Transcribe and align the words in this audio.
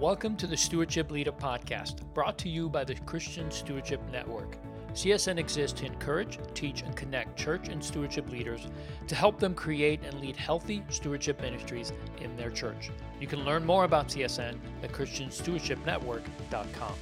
Welcome 0.00 0.34
to 0.36 0.46
the 0.46 0.56
Stewardship 0.56 1.10
Leader 1.10 1.30
Podcast, 1.30 1.96
brought 2.14 2.38
to 2.38 2.48
you 2.48 2.70
by 2.70 2.84
the 2.84 2.94
Christian 2.94 3.50
Stewardship 3.50 4.00
Network. 4.10 4.56
CSN 4.94 5.36
exists 5.36 5.78
to 5.78 5.84
encourage, 5.84 6.38
teach, 6.54 6.80
and 6.80 6.96
connect 6.96 7.38
church 7.38 7.68
and 7.68 7.84
stewardship 7.84 8.30
leaders 8.30 8.66
to 9.08 9.14
help 9.14 9.38
them 9.38 9.54
create 9.54 10.00
and 10.02 10.18
lead 10.18 10.36
healthy 10.36 10.82
stewardship 10.88 11.42
ministries 11.42 11.92
in 12.22 12.34
their 12.34 12.50
church. 12.50 12.90
You 13.20 13.26
can 13.26 13.44
learn 13.44 13.66
more 13.66 13.84
about 13.84 14.08
CSN 14.08 14.56
at 14.82 14.90
ChristianStewardshipNetwork.com. 14.90 16.94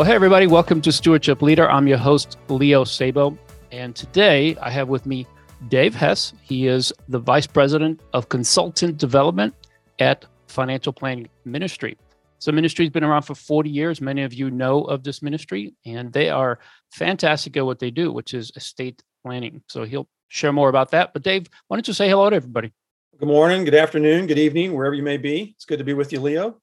Well, 0.00 0.08
hey, 0.08 0.14
everybody, 0.14 0.46
welcome 0.46 0.80
to 0.80 0.92
Stewardship 0.92 1.42
Leader. 1.42 1.70
I'm 1.70 1.86
your 1.86 1.98
host, 1.98 2.38
Leo 2.48 2.84
Sabo. 2.84 3.36
And 3.70 3.94
today 3.94 4.56
I 4.56 4.70
have 4.70 4.88
with 4.88 5.04
me 5.04 5.26
Dave 5.68 5.94
Hess. 5.94 6.32
He 6.40 6.68
is 6.68 6.90
the 7.08 7.18
Vice 7.18 7.46
President 7.46 8.00
of 8.14 8.30
Consultant 8.30 8.96
Development 8.96 9.54
at 9.98 10.24
Financial 10.46 10.94
Planning 10.94 11.28
Ministry. 11.44 11.98
So, 12.38 12.50
ministry's 12.50 12.88
been 12.88 13.04
around 13.04 13.24
for 13.24 13.34
40 13.34 13.68
years. 13.68 14.00
Many 14.00 14.22
of 14.22 14.32
you 14.32 14.50
know 14.50 14.84
of 14.84 15.04
this 15.04 15.20
ministry, 15.20 15.74
and 15.84 16.10
they 16.10 16.30
are 16.30 16.60
fantastic 16.90 17.58
at 17.58 17.66
what 17.66 17.78
they 17.78 17.90
do, 17.90 18.10
which 18.10 18.32
is 18.32 18.50
estate 18.56 19.02
planning. 19.22 19.62
So, 19.68 19.84
he'll 19.84 20.08
share 20.28 20.50
more 20.50 20.70
about 20.70 20.92
that. 20.92 21.12
But, 21.12 21.24
Dave, 21.24 21.46
why 21.68 21.76
don't 21.76 21.86
you 21.86 21.92
say 21.92 22.08
hello 22.08 22.30
to 22.30 22.36
everybody? 22.36 22.72
Good 23.18 23.28
morning, 23.28 23.66
good 23.66 23.74
afternoon, 23.74 24.28
good 24.28 24.38
evening, 24.38 24.72
wherever 24.72 24.94
you 24.94 25.02
may 25.02 25.18
be. 25.18 25.52
It's 25.56 25.66
good 25.66 25.78
to 25.78 25.84
be 25.84 25.92
with 25.92 26.10
you, 26.10 26.20
Leo. 26.20 26.56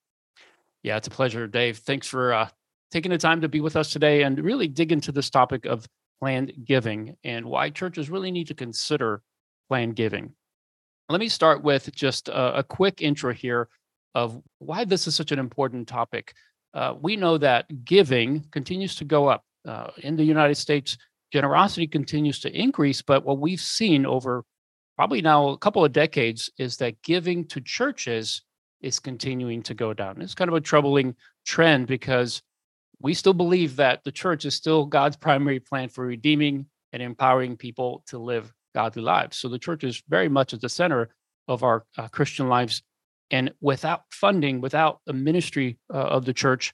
Yeah, 0.81 0.97
it's 0.97 1.07
a 1.07 1.11
pleasure, 1.11 1.45
Dave. 1.45 1.77
Thanks 1.77 2.07
for 2.07 2.33
uh, 2.33 2.49
taking 2.91 3.11
the 3.11 3.17
time 3.17 3.41
to 3.41 3.49
be 3.49 3.61
with 3.61 3.75
us 3.75 3.91
today 3.91 4.23
and 4.23 4.39
really 4.39 4.67
dig 4.67 4.91
into 4.91 5.11
this 5.11 5.29
topic 5.29 5.65
of 5.65 5.87
planned 6.19 6.53
giving 6.65 7.15
and 7.23 7.45
why 7.45 7.69
churches 7.69 8.09
really 8.09 8.31
need 8.31 8.47
to 8.47 8.53
consider 8.53 9.21
planned 9.69 9.95
giving. 9.95 10.33
Let 11.09 11.19
me 11.19 11.29
start 11.29 11.63
with 11.63 11.93
just 11.93 12.27
a, 12.29 12.59
a 12.59 12.63
quick 12.63 13.01
intro 13.01 13.33
here 13.33 13.69
of 14.15 14.41
why 14.59 14.83
this 14.83 15.07
is 15.07 15.15
such 15.15 15.31
an 15.31 15.39
important 15.39 15.87
topic. 15.87 16.33
Uh, 16.73 16.95
we 16.99 17.15
know 17.15 17.37
that 17.37 17.85
giving 17.85 18.45
continues 18.51 18.95
to 18.95 19.05
go 19.05 19.27
up. 19.27 19.43
Uh, 19.65 19.91
in 19.97 20.15
the 20.15 20.23
United 20.23 20.55
States, 20.55 20.97
generosity 21.31 21.87
continues 21.87 22.39
to 22.39 22.49
increase, 22.57 23.01
but 23.01 23.25
what 23.25 23.39
we've 23.39 23.61
seen 23.61 24.05
over 24.05 24.45
probably 24.95 25.21
now 25.21 25.49
a 25.49 25.57
couple 25.57 25.83
of 25.83 25.91
decades 25.91 26.49
is 26.57 26.77
that 26.77 27.01
giving 27.03 27.45
to 27.45 27.61
churches 27.61 28.41
is 28.81 28.99
continuing 28.99 29.61
to 29.63 29.73
go 29.73 29.93
down. 29.93 30.21
It's 30.21 30.35
kind 30.35 30.49
of 30.49 30.55
a 30.55 30.61
troubling 30.61 31.15
trend 31.45 31.87
because 31.87 32.41
we 32.99 33.13
still 33.13 33.33
believe 33.33 33.75
that 33.75 34.03
the 34.03 34.11
church 34.11 34.45
is 34.45 34.55
still 34.55 34.85
God's 34.85 35.15
primary 35.15 35.59
plan 35.59 35.89
for 35.89 36.05
redeeming 36.05 36.65
and 36.93 37.01
empowering 37.01 37.57
people 37.57 38.03
to 38.07 38.17
live 38.17 38.51
godly 38.73 39.03
lives. 39.03 39.37
So 39.37 39.49
the 39.49 39.59
church 39.59 39.83
is 39.83 40.01
very 40.07 40.29
much 40.29 40.53
at 40.53 40.61
the 40.61 40.69
center 40.69 41.09
of 41.47 41.63
our 41.63 41.85
uh, 41.97 42.07
Christian 42.07 42.47
lives. 42.47 42.81
And 43.29 43.53
without 43.61 44.03
funding, 44.09 44.61
without 44.61 44.99
a 45.07 45.13
ministry 45.13 45.77
uh, 45.93 45.97
of 45.97 46.25
the 46.25 46.33
church, 46.33 46.73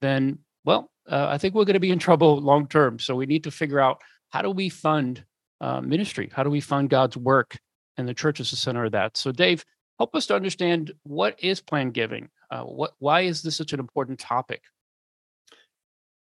then, 0.00 0.38
well, 0.64 0.90
uh, 1.10 1.28
I 1.30 1.38
think 1.38 1.54
we're 1.54 1.64
going 1.64 1.74
to 1.74 1.80
be 1.80 1.90
in 1.90 1.98
trouble 1.98 2.40
long 2.40 2.68
term. 2.68 2.98
So 2.98 3.14
we 3.14 3.26
need 3.26 3.44
to 3.44 3.50
figure 3.50 3.80
out 3.80 4.00
how 4.30 4.42
do 4.42 4.50
we 4.50 4.68
fund 4.68 5.24
uh, 5.60 5.80
ministry? 5.80 6.30
How 6.32 6.42
do 6.42 6.50
we 6.50 6.60
fund 6.60 6.90
God's 6.90 7.16
work? 7.16 7.56
And 7.96 8.08
the 8.08 8.14
church 8.14 8.40
is 8.40 8.50
the 8.50 8.56
center 8.56 8.84
of 8.84 8.92
that. 8.92 9.16
So, 9.16 9.32
Dave, 9.32 9.64
help 9.98 10.14
us 10.14 10.26
to 10.26 10.34
understand 10.34 10.92
what 11.04 11.42
is 11.42 11.60
planned 11.60 11.94
giving. 11.94 12.28
Uh, 12.50 12.62
what, 12.62 12.92
why 12.98 13.22
is 13.22 13.42
this 13.42 13.56
such 13.56 13.72
an 13.72 13.80
important 13.80 14.18
topic? 14.18 14.62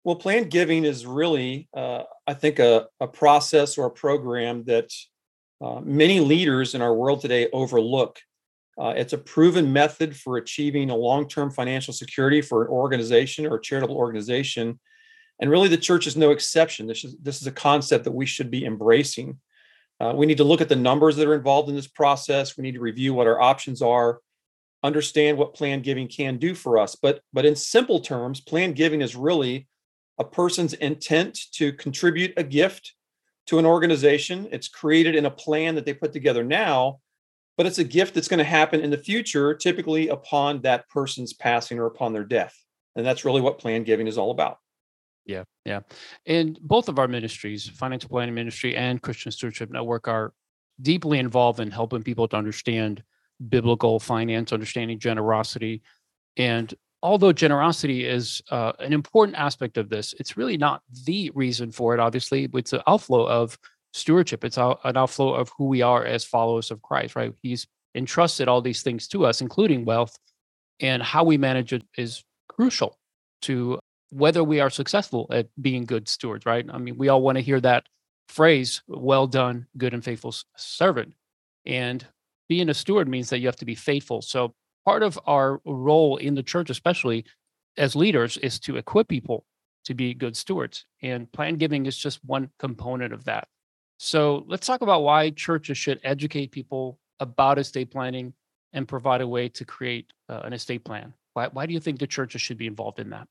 Well, 0.09 0.17
planned 0.17 0.51
giving 0.51 0.87
is 0.87 1.05
really, 1.05 1.69
uh, 1.77 2.05
I 2.27 2.33
think, 2.33 2.61
a, 2.61 2.87
a 2.99 3.07
process 3.07 3.77
or 3.77 3.85
a 3.85 3.91
program 3.91 4.65
that 4.65 4.91
uh, 5.61 5.83
many 5.85 6.19
leaders 6.21 6.75
in 6.75 6.81
our 6.81 6.95
world 6.95 7.21
today 7.21 7.51
overlook. 7.53 8.19
Uh, 8.81 8.95
it's 8.97 9.13
a 9.13 9.19
proven 9.19 9.71
method 9.71 10.17
for 10.17 10.39
achieving 10.39 10.89
a 10.89 10.97
long 10.97 11.29
term 11.29 11.51
financial 11.51 11.93
security 11.93 12.41
for 12.41 12.63
an 12.63 12.71
organization 12.71 13.45
or 13.45 13.57
a 13.57 13.61
charitable 13.61 13.99
organization. 13.99 14.81
And 15.43 15.51
really, 15.51 15.69
the 15.69 15.77
church 15.77 16.07
is 16.07 16.17
no 16.17 16.31
exception. 16.31 16.87
This 16.87 17.05
is, 17.05 17.15
this 17.23 17.43
is 17.43 17.47
a 17.47 17.53
concept 17.53 18.05
that 18.05 18.13
we 18.13 18.25
should 18.25 18.51
be 18.51 18.65
embracing. 18.65 19.39
Uh, 20.01 20.15
we 20.17 20.25
need 20.25 20.39
to 20.39 20.45
look 20.45 20.63
at 20.63 20.71
the 20.71 20.75
numbers 20.75 21.17
that 21.17 21.29
are 21.29 21.35
involved 21.35 21.69
in 21.69 21.77
this 21.77 21.87
process. 21.87 22.57
We 22.57 22.63
need 22.63 22.77
to 22.77 22.81
review 22.81 23.13
what 23.13 23.27
our 23.27 23.43
options 23.43 23.83
are, 23.83 24.21
understand 24.83 25.37
what 25.37 25.53
planned 25.53 25.85
giving 25.85 26.09
can 26.09 26.39
do 26.39 26.55
for 26.55 26.79
us. 26.79 26.97
But, 26.97 27.21
but 27.35 27.45
in 27.45 27.55
simple 27.55 28.01
terms, 28.01 28.41
planned 28.41 28.75
giving 28.75 29.03
is 29.03 29.15
really 29.15 29.69
a 30.19 30.25
person's 30.25 30.75
intent 30.75 31.39
to 31.53 31.73
contribute 31.73 32.33
a 32.37 32.43
gift 32.43 32.95
to 33.47 33.59
an 33.59 33.67
organization. 33.67 34.49
It's 34.51 34.69
created 34.69 35.15
in 35.15 35.27
a 35.27 35.31
plan 35.31 35.75
that 35.77 35.85
they 35.85 35.95
put 35.95 36.13
together 36.13 36.45
now, 36.45 37.01
but 37.57 37.67
it's 37.67 37.79
a 37.79 37.85
gift 37.85 38.15
that's 38.15 38.29
going 38.29 38.39
to 38.39 38.45
happen 38.45 38.81
in 38.81 38.91
the 38.91 38.99
future, 38.99 39.55
typically 39.55 40.09
upon 40.09 40.61
that 40.63 40.89
person's 40.89 41.33
passing 41.33 41.79
or 41.79 41.87
upon 41.87 42.13
their 42.13 42.25
death. 42.25 42.55
And 42.97 43.07
that's 43.07 43.25
really 43.25 43.41
what 43.41 43.59
plan 43.59 43.85
giving 43.85 44.07
is 44.07 44.19
all 44.19 44.31
about. 44.31 44.59
Yeah, 45.25 45.45
yeah. 45.65 45.81
And 46.27 46.59
both 46.61 46.89
of 46.89 46.99
our 46.99 47.07
ministries, 47.07 47.69
Financial 47.69 48.09
Planning 48.09 48.35
Ministry 48.35 48.75
and 48.75 49.01
Christian 49.01 49.31
Stewardship 49.31 49.71
Network, 49.71 50.09
are 50.09 50.33
deeply 50.81 51.19
involved 51.19 51.61
in 51.61 51.71
helping 51.71 52.03
people 52.03 52.27
to 52.29 52.37
understand 52.37 53.03
biblical 53.49 54.01
finance, 54.01 54.53
understanding 54.53 54.99
generosity, 54.99 55.83
and 56.37 56.75
although 57.03 57.33
generosity 57.33 58.07
is 58.07 58.43
uh, 58.51 58.73
an 58.79 58.93
important 58.93 59.37
aspect 59.37 59.77
of 59.79 59.89
this, 59.89 60.15
it's 60.19 60.37
really 60.37 60.57
not 60.57 60.83
the 61.05 61.31
reason 61.35 61.71
for 61.71 61.95
it. 61.95 62.01
Obviously, 62.01 62.49
it's 62.55 62.73
an 62.73 62.83
outflow 62.87 63.27
of 63.27 63.59
stewardship. 63.93 64.45
It's 64.45 64.59
an 64.59 64.97
outflow 64.97 65.35
of 65.35 65.51
who 65.57 65.67
we 65.67 65.83
are 65.83 66.05
as 66.05 66.25
followers 66.25 66.71
of 66.71 66.83
Christ, 66.83 67.17
right? 67.17 67.33
He's 67.43 67.67
entrusted 67.95 68.49
all 68.49 68.61
these 68.61 68.83
things 68.83 69.09
to 69.09 69.25
us, 69.25 69.41
including 69.41 69.85
wealth, 69.85 70.19
and 70.81 71.03
how 71.03 71.25
we 71.25 71.39
manage 71.39 71.73
it 71.73 71.83
is 71.97 72.23
crucial 72.49 72.99
to 73.43 73.79
whether 74.11 74.43
we 74.43 74.61
are 74.61 74.71
successful 74.71 75.27
at 75.31 75.49
being 75.61 75.85
good 75.85 76.09
stewards, 76.09 76.47
right? 76.47 76.67
I 76.71 76.79
mean, 76.79 76.97
we 76.97 77.09
all 77.09 77.23
want 77.23 77.37
to 77.37 77.43
hear 77.43 77.61
that 77.61 77.85
phrase, 78.29 78.83
well 78.89 79.27
done, 79.27 79.67
good 79.77 79.95
and 79.95 80.05
faithful 80.05 80.35
servant. 80.57 81.15
And 81.67 82.07
being 82.49 82.69
a 82.69 82.75
steward 82.75 83.09
means 83.09 83.31
that 83.31 83.39
you 83.39 83.47
have 83.47 83.57
to 83.57 83.65
be 83.65 83.75
faithful. 83.75 84.23
So 84.23 84.55
part 84.89 85.03
of 85.03 85.19
our 85.27 85.61
role 85.67 86.17
in 86.17 86.35
the 86.35 86.43
church, 86.43 86.71
especially 86.71 87.27
as 87.77 87.95
leaders, 87.95 88.39
is 88.39 88.59
to 88.59 88.79
equip 88.79 89.07
people 89.07 89.45
to 89.85 89.93
be 89.93 90.15
good 90.15 90.35
stewards. 90.35 90.87
And 91.03 91.31
planned 91.31 91.59
giving 91.59 91.85
is 91.85 91.99
just 91.99 92.25
one 92.25 92.49
component 92.59 93.13
of 93.13 93.25
that. 93.25 93.49
So 93.99 94.47
let's 94.49 94.67
talk 94.67 94.81
about 94.81 95.03
why 95.03 95.29
churches 95.29 95.77
should 95.77 96.01
educate 96.05 96.53
people 96.53 96.99
about 97.21 97.59
estate 97.59 97.91
planning 97.91 98.33
and 98.73 98.89
provide 98.89 99.21
a 99.21 99.29
way 99.29 99.51
to 99.51 99.65
create 99.67 100.07
uh, 100.31 100.41
an 100.45 100.55
estate 100.55 100.87
plan. 100.87 101.13
Why, 101.35 101.49
why 101.49 101.67
do 101.67 101.75
you 101.75 101.81
think 101.81 101.99
the 101.99 102.07
churches 102.07 102.41
should 102.41 102.57
be 102.57 102.67
involved 102.67 102.99
in 102.99 103.11
that? 103.11 103.29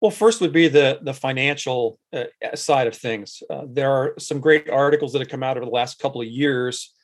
Well, 0.00 0.12
first 0.12 0.40
would 0.40 0.52
be 0.52 0.68
the 0.68 1.00
the 1.02 1.14
financial 1.14 1.98
uh, 2.12 2.24
side 2.54 2.86
of 2.86 2.94
things. 2.94 3.42
Uh, 3.50 3.64
there 3.68 3.90
are 3.90 4.14
some 4.18 4.38
great 4.38 4.70
articles 4.70 5.12
that 5.12 5.22
have 5.22 5.28
come 5.28 5.42
out 5.42 5.56
over 5.56 5.66
the 5.66 5.72
last 5.72 5.98
couple 5.98 6.20
of 6.20 6.28
years 6.28 6.94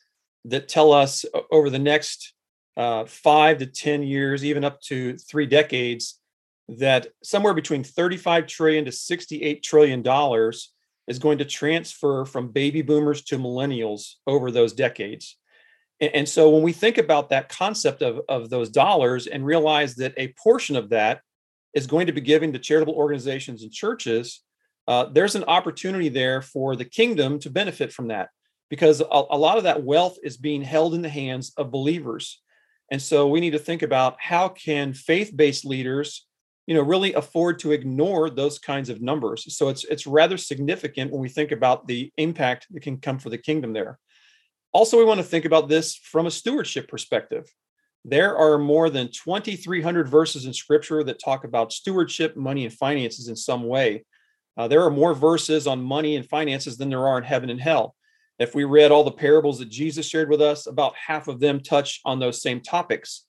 that 0.44 0.68
tell 0.68 0.92
us 0.92 1.24
over 1.50 1.70
the 1.70 1.78
next 1.92 2.34
uh, 2.78 3.04
five 3.04 3.58
to 3.58 3.66
10 3.66 4.04
years, 4.04 4.44
even 4.44 4.64
up 4.64 4.80
to 4.82 5.18
three 5.18 5.46
decades, 5.46 6.20
that 6.68 7.08
somewhere 7.24 7.54
between 7.54 7.82
35 7.82 8.46
trillion 8.46 8.84
to 8.84 8.92
68 8.92 9.62
trillion 9.62 10.02
dollars 10.02 10.72
is 11.08 11.18
going 11.18 11.38
to 11.38 11.44
transfer 11.44 12.24
from 12.24 12.52
baby 12.52 12.82
boomers 12.82 13.22
to 13.22 13.38
millennials 13.38 14.14
over 14.26 14.50
those 14.50 14.72
decades. 14.74 15.36
And, 16.00 16.14
and 16.14 16.28
so 16.28 16.50
when 16.50 16.62
we 16.62 16.72
think 16.72 16.98
about 16.98 17.30
that 17.30 17.48
concept 17.48 18.02
of, 18.02 18.20
of 18.28 18.48
those 18.48 18.70
dollars 18.70 19.26
and 19.26 19.44
realize 19.44 19.96
that 19.96 20.14
a 20.16 20.34
portion 20.40 20.76
of 20.76 20.90
that 20.90 21.22
is 21.74 21.86
going 21.86 22.06
to 22.06 22.12
be 22.12 22.20
given 22.20 22.52
to 22.52 22.58
charitable 22.58 22.94
organizations 22.94 23.62
and 23.62 23.72
churches, 23.72 24.42
uh, 24.86 25.06
there's 25.06 25.34
an 25.34 25.44
opportunity 25.44 26.08
there 26.08 26.42
for 26.42 26.76
the 26.76 26.84
kingdom 26.84 27.38
to 27.40 27.50
benefit 27.50 27.92
from 27.92 28.08
that 28.08 28.28
because 28.70 29.00
a, 29.00 29.04
a 29.10 29.36
lot 29.36 29.56
of 29.56 29.64
that 29.64 29.82
wealth 29.82 30.16
is 30.22 30.36
being 30.36 30.62
held 30.62 30.94
in 30.94 31.02
the 31.02 31.08
hands 31.08 31.52
of 31.56 31.70
believers. 31.70 32.40
And 32.90 33.00
so 33.00 33.28
we 33.28 33.40
need 33.40 33.50
to 33.50 33.58
think 33.58 33.82
about 33.82 34.16
how 34.18 34.48
can 34.48 34.94
faith-based 34.94 35.64
leaders, 35.64 36.26
you 36.66 36.74
know, 36.74 36.82
really 36.82 37.12
afford 37.14 37.58
to 37.60 37.72
ignore 37.72 38.30
those 38.30 38.58
kinds 38.58 38.88
of 38.88 39.02
numbers. 39.02 39.54
So 39.54 39.68
it's 39.68 39.84
it's 39.84 40.06
rather 40.06 40.36
significant 40.36 41.12
when 41.12 41.20
we 41.20 41.28
think 41.28 41.52
about 41.52 41.86
the 41.86 42.12
impact 42.16 42.66
that 42.70 42.82
can 42.82 42.98
come 42.98 43.18
for 43.18 43.30
the 43.30 43.38
kingdom 43.38 43.72
there. 43.72 43.98
Also, 44.72 44.98
we 44.98 45.04
want 45.04 45.18
to 45.18 45.24
think 45.24 45.44
about 45.44 45.68
this 45.68 45.96
from 45.96 46.26
a 46.26 46.30
stewardship 46.30 46.88
perspective. 46.88 47.44
There 48.04 48.36
are 48.36 48.58
more 48.58 48.90
than 48.90 49.10
2,300 49.10 50.08
verses 50.08 50.46
in 50.46 50.52
scripture 50.52 51.02
that 51.04 51.18
talk 51.18 51.44
about 51.44 51.72
stewardship, 51.72 52.36
money, 52.36 52.64
and 52.64 52.72
finances 52.72 53.28
in 53.28 53.36
some 53.36 53.66
way. 53.66 54.04
Uh, 54.56 54.68
there 54.68 54.82
are 54.82 54.90
more 54.90 55.14
verses 55.14 55.66
on 55.66 55.82
money 55.82 56.16
and 56.16 56.28
finances 56.28 56.76
than 56.76 56.90
there 56.90 57.06
are 57.06 57.18
in 57.18 57.24
heaven 57.24 57.50
and 57.50 57.60
hell. 57.60 57.94
If 58.38 58.54
we 58.54 58.64
read 58.64 58.90
all 58.90 59.04
the 59.04 59.10
parables 59.10 59.58
that 59.58 59.68
Jesus 59.68 60.06
shared 60.06 60.30
with 60.30 60.40
us, 60.40 60.66
about 60.66 60.94
half 60.94 61.28
of 61.28 61.40
them 61.40 61.60
touch 61.60 62.00
on 62.04 62.18
those 62.18 62.40
same 62.40 62.60
topics. 62.60 63.24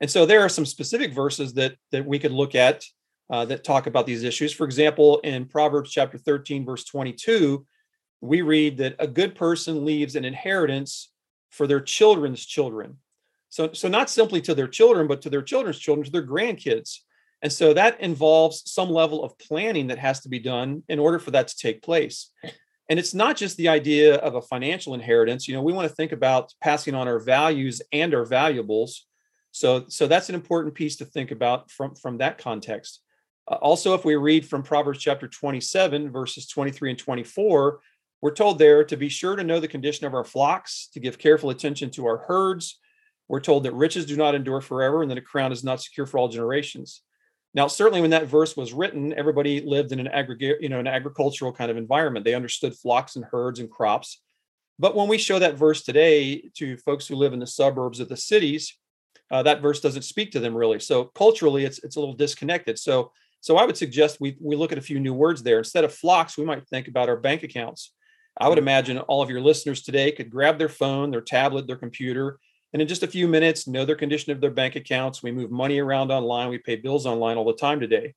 And 0.00 0.10
so 0.10 0.26
there 0.26 0.40
are 0.40 0.48
some 0.48 0.66
specific 0.66 1.12
verses 1.12 1.54
that 1.54 1.76
that 1.92 2.06
we 2.06 2.18
could 2.18 2.32
look 2.32 2.54
at 2.54 2.84
uh, 3.30 3.44
that 3.46 3.64
talk 3.64 3.86
about 3.86 4.06
these 4.06 4.22
issues. 4.22 4.52
For 4.52 4.64
example, 4.64 5.18
in 5.20 5.46
Proverbs 5.46 5.90
chapter 5.90 6.18
13, 6.18 6.64
verse 6.64 6.84
22, 6.84 7.66
we 8.20 8.42
read 8.42 8.78
that 8.78 8.96
a 8.98 9.06
good 9.06 9.34
person 9.34 9.84
leaves 9.84 10.16
an 10.16 10.24
inheritance 10.24 11.10
for 11.50 11.66
their 11.66 11.80
children's 11.80 12.44
children. 12.44 12.98
So, 13.48 13.72
so 13.72 13.88
not 13.88 14.10
simply 14.10 14.40
to 14.42 14.54
their 14.54 14.68
children, 14.68 15.06
but 15.06 15.22
to 15.22 15.30
their 15.30 15.42
children's 15.42 15.78
children, 15.78 16.04
to 16.04 16.10
their 16.10 16.26
grandkids. 16.26 16.98
And 17.42 17.52
so 17.52 17.74
that 17.74 18.00
involves 18.00 18.70
some 18.70 18.90
level 18.90 19.22
of 19.22 19.38
planning 19.38 19.88
that 19.88 19.98
has 19.98 20.20
to 20.20 20.28
be 20.28 20.38
done 20.38 20.82
in 20.88 20.98
order 20.98 21.18
for 21.18 21.30
that 21.32 21.48
to 21.48 21.56
take 21.56 21.82
place. 21.82 22.30
And 22.88 22.98
it's 22.98 23.14
not 23.14 23.36
just 23.36 23.56
the 23.56 23.68
idea 23.68 24.16
of 24.16 24.34
a 24.34 24.42
financial 24.42 24.94
inheritance. 24.94 25.48
You 25.48 25.54
know, 25.54 25.62
we 25.62 25.72
want 25.72 25.88
to 25.88 25.94
think 25.94 26.12
about 26.12 26.52
passing 26.60 26.94
on 26.94 27.08
our 27.08 27.18
values 27.18 27.82
and 27.92 28.14
our 28.14 28.24
valuables. 28.24 29.06
So, 29.50 29.86
so 29.88 30.06
that's 30.06 30.28
an 30.28 30.34
important 30.34 30.74
piece 30.74 30.96
to 30.96 31.04
think 31.04 31.30
about 31.30 31.70
from, 31.70 31.94
from 31.94 32.18
that 32.18 32.38
context. 32.38 33.00
Uh, 33.50 33.54
also, 33.54 33.94
if 33.94 34.04
we 34.04 34.14
read 34.16 34.46
from 34.46 34.62
Proverbs 34.62 34.98
chapter 34.98 35.26
27, 35.26 36.10
verses 36.10 36.46
23 36.46 36.90
and 36.90 36.98
24, 36.98 37.80
we're 38.20 38.34
told 38.34 38.58
there 38.58 38.84
to 38.84 38.96
be 38.96 39.08
sure 39.08 39.36
to 39.36 39.44
know 39.44 39.60
the 39.60 39.68
condition 39.68 40.06
of 40.06 40.14
our 40.14 40.24
flocks, 40.24 40.88
to 40.94 41.00
give 41.00 41.18
careful 41.18 41.50
attention 41.50 41.90
to 41.92 42.06
our 42.06 42.18
herds. 42.18 42.78
We're 43.28 43.40
told 43.40 43.64
that 43.64 43.74
riches 43.74 44.06
do 44.06 44.16
not 44.16 44.34
endure 44.34 44.60
forever 44.60 45.02
and 45.02 45.10
that 45.10 45.18
a 45.18 45.22
crown 45.22 45.52
is 45.52 45.64
not 45.64 45.82
secure 45.82 46.06
for 46.06 46.18
all 46.18 46.28
generations. 46.28 47.02
Now, 47.56 47.68
certainly 47.68 48.02
when 48.02 48.10
that 48.10 48.26
verse 48.26 48.54
was 48.54 48.74
written, 48.74 49.14
everybody 49.14 49.62
lived 49.62 49.90
in 49.90 49.98
an 49.98 50.08
aggregate, 50.08 50.60
you 50.60 50.68
know, 50.68 50.78
an 50.78 50.86
agricultural 50.86 51.54
kind 51.54 51.70
of 51.70 51.78
environment. 51.78 52.26
They 52.26 52.34
understood 52.34 52.76
flocks 52.76 53.16
and 53.16 53.24
herds 53.24 53.60
and 53.60 53.70
crops. 53.70 54.20
But 54.78 54.94
when 54.94 55.08
we 55.08 55.16
show 55.16 55.38
that 55.38 55.56
verse 55.56 55.82
today 55.82 56.50
to 56.56 56.76
folks 56.76 57.06
who 57.06 57.16
live 57.16 57.32
in 57.32 57.40
the 57.40 57.46
suburbs 57.46 57.98
of 57.98 58.10
the 58.10 58.16
cities, 58.16 58.76
uh, 59.30 59.42
that 59.44 59.62
verse 59.62 59.80
doesn't 59.80 60.02
speak 60.02 60.32
to 60.32 60.40
them 60.40 60.54
really. 60.54 60.78
So 60.78 61.04
culturally, 61.04 61.64
it's 61.64 61.82
it's 61.82 61.96
a 61.96 62.00
little 62.00 62.14
disconnected. 62.14 62.78
So 62.78 63.10
so 63.40 63.56
I 63.56 63.64
would 63.64 63.78
suggest 63.78 64.20
we 64.20 64.36
we 64.38 64.54
look 64.54 64.70
at 64.70 64.78
a 64.78 64.82
few 64.82 65.00
new 65.00 65.14
words 65.14 65.42
there. 65.42 65.58
Instead 65.58 65.84
of 65.84 65.94
flocks, 65.94 66.36
we 66.36 66.44
might 66.44 66.68
think 66.68 66.88
about 66.88 67.08
our 67.08 67.16
bank 67.16 67.42
accounts. 67.42 67.94
I 68.38 68.50
would 68.50 68.58
imagine 68.58 68.98
all 68.98 69.22
of 69.22 69.30
your 69.30 69.40
listeners 69.40 69.80
today 69.80 70.12
could 70.12 70.28
grab 70.30 70.58
their 70.58 70.68
phone, 70.68 71.10
their 71.10 71.22
tablet, 71.22 71.66
their 71.66 71.76
computer, 71.76 72.38
and 72.72 72.82
in 72.82 72.88
just 72.88 73.02
a 73.02 73.08
few 73.08 73.28
minutes 73.28 73.66
know 73.66 73.84
their 73.84 73.96
condition 73.96 74.32
of 74.32 74.40
their 74.40 74.50
bank 74.50 74.76
accounts. 74.76 75.22
We 75.22 75.32
move 75.32 75.50
money 75.50 75.78
around 75.78 76.10
online. 76.10 76.48
We 76.48 76.58
pay 76.58 76.76
bills 76.76 77.06
online 77.06 77.36
all 77.36 77.44
the 77.44 77.54
time 77.54 77.80
today. 77.80 78.14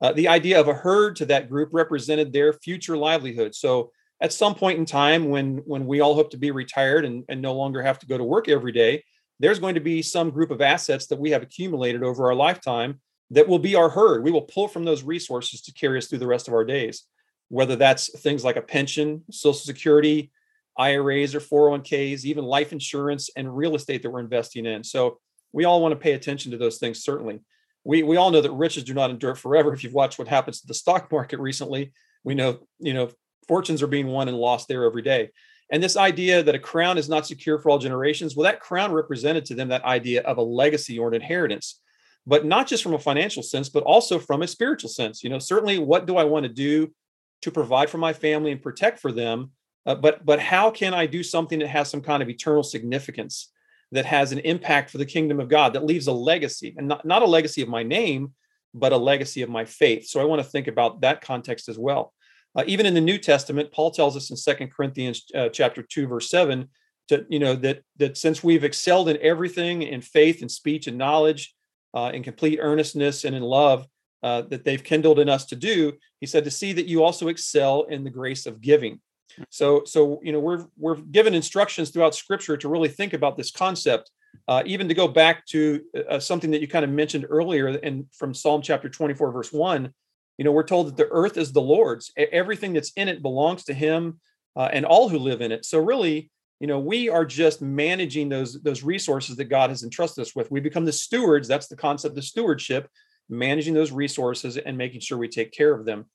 Uh, 0.00 0.12
the 0.12 0.28
idea 0.28 0.60
of 0.60 0.68
a 0.68 0.74
herd 0.74 1.16
to 1.16 1.26
that 1.26 1.48
group 1.48 1.70
represented 1.72 2.32
their 2.32 2.52
future 2.52 2.96
livelihood. 2.96 3.54
So 3.54 3.92
at 4.20 4.32
some 4.32 4.54
point 4.54 4.78
in 4.78 4.86
time, 4.86 5.28
when 5.28 5.58
when 5.66 5.86
we 5.86 6.00
all 6.00 6.14
hope 6.14 6.30
to 6.30 6.36
be 6.36 6.50
retired 6.50 7.04
and, 7.04 7.24
and 7.28 7.40
no 7.40 7.54
longer 7.54 7.82
have 7.82 7.98
to 8.00 8.06
go 8.06 8.18
to 8.18 8.24
work 8.24 8.48
every 8.48 8.72
day, 8.72 9.04
there's 9.40 9.58
going 9.58 9.74
to 9.74 9.80
be 9.80 10.02
some 10.02 10.30
group 10.30 10.50
of 10.50 10.60
assets 10.60 11.06
that 11.08 11.18
we 11.18 11.30
have 11.30 11.42
accumulated 11.42 12.02
over 12.02 12.26
our 12.26 12.34
lifetime 12.34 13.00
that 13.30 13.48
will 13.48 13.58
be 13.58 13.74
our 13.74 13.88
herd. 13.88 14.22
We 14.22 14.30
will 14.30 14.42
pull 14.42 14.68
from 14.68 14.84
those 14.84 15.02
resources 15.02 15.62
to 15.62 15.72
carry 15.72 15.98
us 15.98 16.06
through 16.06 16.18
the 16.18 16.26
rest 16.26 16.48
of 16.48 16.54
our 16.54 16.64
days, 16.64 17.04
whether 17.48 17.76
that's 17.76 18.20
things 18.20 18.44
like 18.44 18.56
a 18.56 18.62
pension, 18.62 19.24
Social 19.30 19.54
Security, 19.54 20.30
IRAs 20.78 21.34
or 21.34 21.40
401ks, 21.40 22.24
even 22.24 22.44
life 22.44 22.72
insurance 22.72 23.30
and 23.36 23.56
real 23.56 23.74
estate 23.74 24.02
that 24.02 24.10
we're 24.10 24.20
investing 24.20 24.66
in. 24.66 24.82
So 24.84 25.18
we 25.52 25.64
all 25.64 25.80
want 25.80 25.92
to 25.92 26.00
pay 26.00 26.12
attention 26.12 26.50
to 26.52 26.58
those 26.58 26.78
things, 26.78 27.02
certainly. 27.02 27.40
We, 27.84 28.02
we 28.02 28.16
all 28.16 28.30
know 28.30 28.40
that 28.40 28.50
riches 28.52 28.84
do 28.84 28.94
not 28.94 29.10
endure 29.10 29.34
forever. 29.34 29.72
If 29.72 29.84
you've 29.84 29.92
watched 29.92 30.18
what 30.18 30.28
happens 30.28 30.60
to 30.60 30.66
the 30.66 30.74
stock 30.74 31.12
market 31.12 31.38
recently, 31.38 31.92
we 32.24 32.34
know, 32.34 32.66
you 32.78 32.94
know, 32.94 33.10
fortunes 33.46 33.82
are 33.82 33.86
being 33.86 34.08
won 34.08 34.28
and 34.28 34.36
lost 34.36 34.68
there 34.68 34.84
every 34.84 35.02
day. 35.02 35.30
And 35.70 35.82
this 35.82 35.96
idea 35.96 36.42
that 36.42 36.54
a 36.54 36.58
crown 36.58 36.98
is 36.98 37.08
not 37.08 37.26
secure 37.26 37.58
for 37.58 37.70
all 37.70 37.78
generations, 37.78 38.36
well, 38.36 38.44
that 38.44 38.60
crown 38.60 38.92
represented 38.92 39.44
to 39.46 39.54
them 39.54 39.68
that 39.68 39.84
idea 39.84 40.22
of 40.22 40.38
a 40.38 40.42
legacy 40.42 40.98
or 40.98 41.08
an 41.08 41.14
inheritance, 41.14 41.80
but 42.26 42.44
not 42.44 42.66
just 42.66 42.82
from 42.82 42.94
a 42.94 42.98
financial 42.98 43.42
sense, 43.42 43.68
but 43.68 43.82
also 43.84 44.18
from 44.18 44.42
a 44.42 44.46
spiritual 44.46 44.90
sense. 44.90 45.22
You 45.22 45.30
know, 45.30 45.38
certainly 45.38 45.78
what 45.78 46.06
do 46.06 46.16
I 46.16 46.24
want 46.24 46.44
to 46.44 46.52
do 46.52 46.92
to 47.42 47.50
provide 47.50 47.90
for 47.90 47.98
my 47.98 48.12
family 48.12 48.52
and 48.52 48.62
protect 48.62 48.98
for 48.98 49.12
them? 49.12 49.52
Uh, 49.86 49.94
but 49.94 50.24
but 50.24 50.40
how 50.40 50.70
can 50.70 50.94
I 50.94 51.06
do 51.06 51.22
something 51.22 51.58
that 51.58 51.68
has 51.68 51.90
some 51.90 52.00
kind 52.00 52.22
of 52.22 52.28
eternal 52.28 52.62
significance, 52.62 53.52
that 53.92 54.06
has 54.06 54.32
an 54.32 54.38
impact 54.38 54.90
for 54.90 54.98
the 54.98 55.06
kingdom 55.06 55.40
of 55.40 55.48
God, 55.48 55.72
that 55.72 55.84
leaves 55.84 56.06
a 56.06 56.12
legacy, 56.12 56.74
and 56.78 56.88
not, 56.88 57.04
not 57.04 57.22
a 57.22 57.26
legacy 57.26 57.62
of 57.62 57.68
my 57.68 57.82
name, 57.82 58.32
but 58.72 58.92
a 58.92 58.96
legacy 58.96 59.42
of 59.42 59.50
my 59.50 59.64
faith. 59.64 60.06
So 60.06 60.20
I 60.20 60.24
want 60.24 60.42
to 60.42 60.48
think 60.48 60.68
about 60.68 61.02
that 61.02 61.20
context 61.20 61.68
as 61.68 61.78
well. 61.78 62.12
Uh, 62.56 62.64
even 62.66 62.86
in 62.86 62.94
the 62.94 63.00
New 63.00 63.18
Testament, 63.18 63.72
Paul 63.72 63.90
tells 63.90 64.16
us 64.16 64.30
in 64.30 64.36
Second 64.36 64.72
Corinthians 64.72 65.24
uh, 65.34 65.48
chapter 65.50 65.82
two, 65.82 66.06
verse 66.06 66.30
seven, 66.30 66.68
to 67.08 67.26
you 67.28 67.38
know 67.38 67.54
that 67.56 67.82
that 67.98 68.16
since 68.16 68.42
we've 68.42 68.64
excelled 68.64 69.08
in 69.08 69.18
everything 69.20 69.82
in 69.82 70.00
faith 70.00 70.40
and 70.40 70.50
speech 70.50 70.86
and 70.86 70.96
knowledge, 70.96 71.54
uh, 71.92 72.10
in 72.14 72.22
complete 72.22 72.58
earnestness 72.60 73.24
and 73.24 73.36
in 73.36 73.42
love. 73.42 73.86
Uh, 74.22 74.40
that 74.40 74.64
they've 74.64 74.82
kindled 74.82 75.18
in 75.18 75.28
us 75.28 75.44
to 75.44 75.54
do, 75.54 75.92
he 76.18 76.26
said, 76.26 76.44
to 76.44 76.50
see 76.50 76.72
that 76.72 76.86
you 76.86 77.04
also 77.04 77.28
excel 77.28 77.82
in 77.90 78.04
the 78.04 78.10
grace 78.10 78.46
of 78.46 78.58
giving. 78.62 78.98
So, 79.50 79.84
so 79.84 80.20
you 80.22 80.32
know, 80.32 80.40
we're 80.40 80.66
we're 80.76 80.96
given 80.96 81.34
instructions 81.34 81.90
throughout 81.90 82.14
Scripture 82.14 82.56
to 82.56 82.68
really 82.68 82.88
think 82.88 83.12
about 83.12 83.36
this 83.36 83.50
concept. 83.50 84.10
Uh, 84.48 84.62
even 84.66 84.88
to 84.88 84.94
go 84.94 85.06
back 85.06 85.46
to 85.46 85.80
uh, 86.10 86.18
something 86.18 86.50
that 86.50 86.60
you 86.60 86.66
kind 86.66 86.84
of 86.84 86.90
mentioned 86.90 87.24
earlier, 87.28 87.68
and 87.68 88.06
from 88.12 88.34
Psalm 88.34 88.62
chapter 88.62 88.88
24, 88.88 89.30
verse 89.30 89.52
one, 89.52 89.94
you 90.38 90.44
know, 90.44 90.52
we're 90.52 90.64
told 90.64 90.88
that 90.88 90.96
the 90.96 91.08
earth 91.10 91.36
is 91.36 91.52
the 91.52 91.60
Lord's. 91.60 92.12
Everything 92.16 92.72
that's 92.72 92.92
in 92.96 93.08
it 93.08 93.22
belongs 93.22 93.64
to 93.64 93.74
Him, 93.74 94.20
uh, 94.56 94.68
and 94.72 94.84
all 94.84 95.08
who 95.08 95.18
live 95.18 95.40
in 95.40 95.52
it. 95.52 95.64
So, 95.64 95.78
really, 95.78 96.30
you 96.60 96.66
know, 96.66 96.78
we 96.78 97.08
are 97.08 97.24
just 97.24 97.62
managing 97.62 98.28
those 98.28 98.60
those 98.62 98.82
resources 98.82 99.36
that 99.36 99.44
God 99.46 99.70
has 99.70 99.82
entrusted 99.82 100.22
us 100.22 100.34
with. 100.34 100.50
We 100.50 100.60
become 100.60 100.84
the 100.84 100.92
stewards. 100.92 101.48
That's 101.48 101.68
the 101.68 101.76
concept 101.76 102.18
of 102.18 102.24
stewardship, 102.24 102.88
managing 103.28 103.74
those 103.74 103.92
resources 103.92 104.56
and 104.56 104.76
making 104.76 105.00
sure 105.00 105.18
we 105.18 105.28
take 105.28 105.52
care 105.52 105.72
of 105.72 105.84
them. 105.84 106.06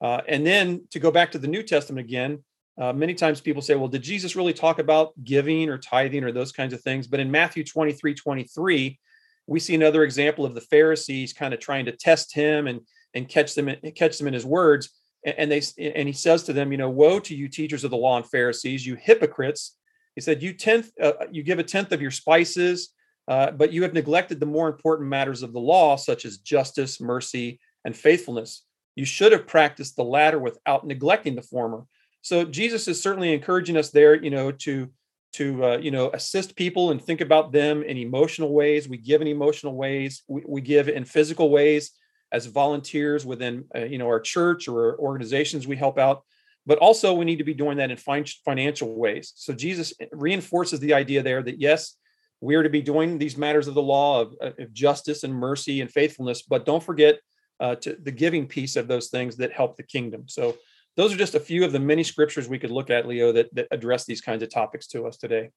Uh, 0.00 0.20
and 0.28 0.46
then 0.46 0.86
to 0.90 0.98
go 0.98 1.10
back 1.10 1.32
to 1.32 1.38
the 1.38 1.46
New 1.46 1.62
Testament 1.62 2.06
again, 2.06 2.42
uh, 2.80 2.92
many 2.92 3.14
times 3.14 3.40
people 3.40 3.60
say, 3.60 3.74
well, 3.74 3.88
did 3.88 4.02
Jesus 4.02 4.36
really 4.36 4.54
talk 4.54 4.78
about 4.78 5.12
giving 5.22 5.68
or 5.68 5.76
tithing 5.76 6.24
or 6.24 6.32
those 6.32 6.52
kinds 6.52 6.72
of 6.72 6.80
things? 6.80 7.06
But 7.06 7.20
in 7.20 7.30
Matthew 7.30 7.62
23 7.62 8.14
23, 8.14 8.98
we 9.46 9.60
see 9.60 9.74
another 9.74 10.04
example 10.04 10.46
of 10.46 10.54
the 10.54 10.60
Pharisees 10.62 11.32
kind 11.32 11.52
of 11.52 11.60
trying 11.60 11.84
to 11.86 11.92
test 11.92 12.34
him 12.34 12.68
and, 12.68 12.80
and 13.14 13.28
catch 13.28 13.54
them 13.54 13.74
catch 13.94 14.16
them 14.16 14.28
in 14.28 14.34
his 14.34 14.46
words. 14.46 14.90
And 15.24 15.52
they 15.52 15.60
and 15.78 16.08
he 16.08 16.14
says 16.14 16.44
to 16.44 16.54
them, 16.54 16.72
you 16.72 16.78
know, 16.78 16.88
woe 16.88 17.20
to 17.20 17.34
you 17.34 17.48
teachers 17.48 17.84
of 17.84 17.90
the 17.90 17.96
law 17.96 18.16
and 18.16 18.26
Pharisees, 18.26 18.86
you 18.86 18.94
hypocrites. 18.94 19.76
He 20.14 20.22
said, 20.22 20.42
you 20.42 20.54
tenth, 20.54 20.90
uh, 21.00 21.12
you 21.30 21.42
give 21.42 21.58
a 21.58 21.64
tenth 21.64 21.92
of 21.92 22.00
your 22.00 22.10
spices, 22.10 22.94
uh, 23.28 23.50
but 23.50 23.72
you 23.72 23.82
have 23.82 23.92
neglected 23.92 24.40
the 24.40 24.46
more 24.46 24.68
important 24.68 25.08
matters 25.08 25.42
of 25.42 25.52
the 25.52 25.60
law, 25.60 25.96
such 25.96 26.24
as 26.24 26.38
justice, 26.38 27.00
mercy, 27.00 27.60
and 27.84 27.96
faithfulness. 27.96 28.64
You 29.00 29.06
should 29.06 29.32
have 29.32 29.46
practiced 29.46 29.96
the 29.96 30.04
latter 30.04 30.38
without 30.38 30.86
neglecting 30.86 31.34
the 31.34 31.40
former. 31.40 31.86
So 32.20 32.44
Jesus 32.44 32.86
is 32.86 33.02
certainly 33.02 33.32
encouraging 33.32 33.78
us 33.78 33.88
there, 33.88 34.14
you 34.14 34.28
know, 34.28 34.52
to 34.52 34.90
to 35.32 35.64
uh, 35.64 35.78
you 35.78 35.90
know 35.90 36.10
assist 36.10 36.54
people 36.54 36.90
and 36.90 37.00
think 37.02 37.22
about 37.22 37.50
them 37.50 37.82
in 37.82 37.96
emotional 37.96 38.52
ways. 38.52 38.90
We 38.90 38.98
give 38.98 39.22
in 39.22 39.26
emotional 39.26 39.74
ways. 39.74 40.22
We, 40.28 40.42
we 40.46 40.60
give 40.60 40.90
in 40.90 41.06
physical 41.06 41.48
ways 41.48 41.92
as 42.30 42.44
volunteers 42.44 43.24
within 43.24 43.64
uh, 43.74 43.84
you 43.84 43.96
know 43.96 44.06
our 44.06 44.20
church 44.20 44.68
or 44.68 44.98
organizations 44.98 45.66
we 45.66 45.76
help 45.76 45.98
out. 45.98 46.22
But 46.66 46.76
also 46.76 47.14
we 47.14 47.24
need 47.24 47.38
to 47.38 47.50
be 47.52 47.54
doing 47.54 47.78
that 47.78 47.90
in 47.90 47.96
fin- 47.96 48.26
financial 48.44 48.94
ways. 48.94 49.32
So 49.34 49.54
Jesus 49.54 49.94
reinforces 50.12 50.78
the 50.78 50.92
idea 50.92 51.22
there 51.22 51.42
that 51.42 51.58
yes, 51.58 51.96
we 52.42 52.54
are 52.54 52.62
to 52.62 52.68
be 52.68 52.82
doing 52.82 53.16
these 53.16 53.38
matters 53.38 53.66
of 53.66 53.72
the 53.72 53.80
law 53.96 54.20
of, 54.20 54.34
of 54.42 54.74
justice 54.74 55.24
and 55.24 55.32
mercy 55.32 55.80
and 55.80 55.90
faithfulness, 55.90 56.42
but 56.42 56.66
don't 56.66 56.82
forget 56.82 57.18
uh, 57.60 57.74
to 57.76 57.96
the 58.02 58.10
giving 58.10 58.46
piece 58.46 58.76
of 58.76 58.88
those 58.88 59.08
things 59.08 59.36
that 59.36 59.52
help 59.52 59.76
the 59.76 59.82
kingdom. 59.82 60.24
So 60.26 60.56
those 60.96 61.12
are 61.12 61.16
just 61.16 61.34
a 61.34 61.40
few 61.40 61.64
of 61.64 61.72
the 61.72 61.78
many 61.78 62.02
scriptures 62.02 62.48
we 62.48 62.58
could 62.58 62.70
look 62.70 62.90
at, 62.90 63.06
Leo, 63.06 63.32
that, 63.32 63.54
that 63.54 63.68
address 63.70 64.06
these 64.06 64.20
kinds 64.20 64.42
of 64.42 64.50
topics 64.50 64.86
to 64.88 65.06
us 65.06 65.16
today. 65.16 65.50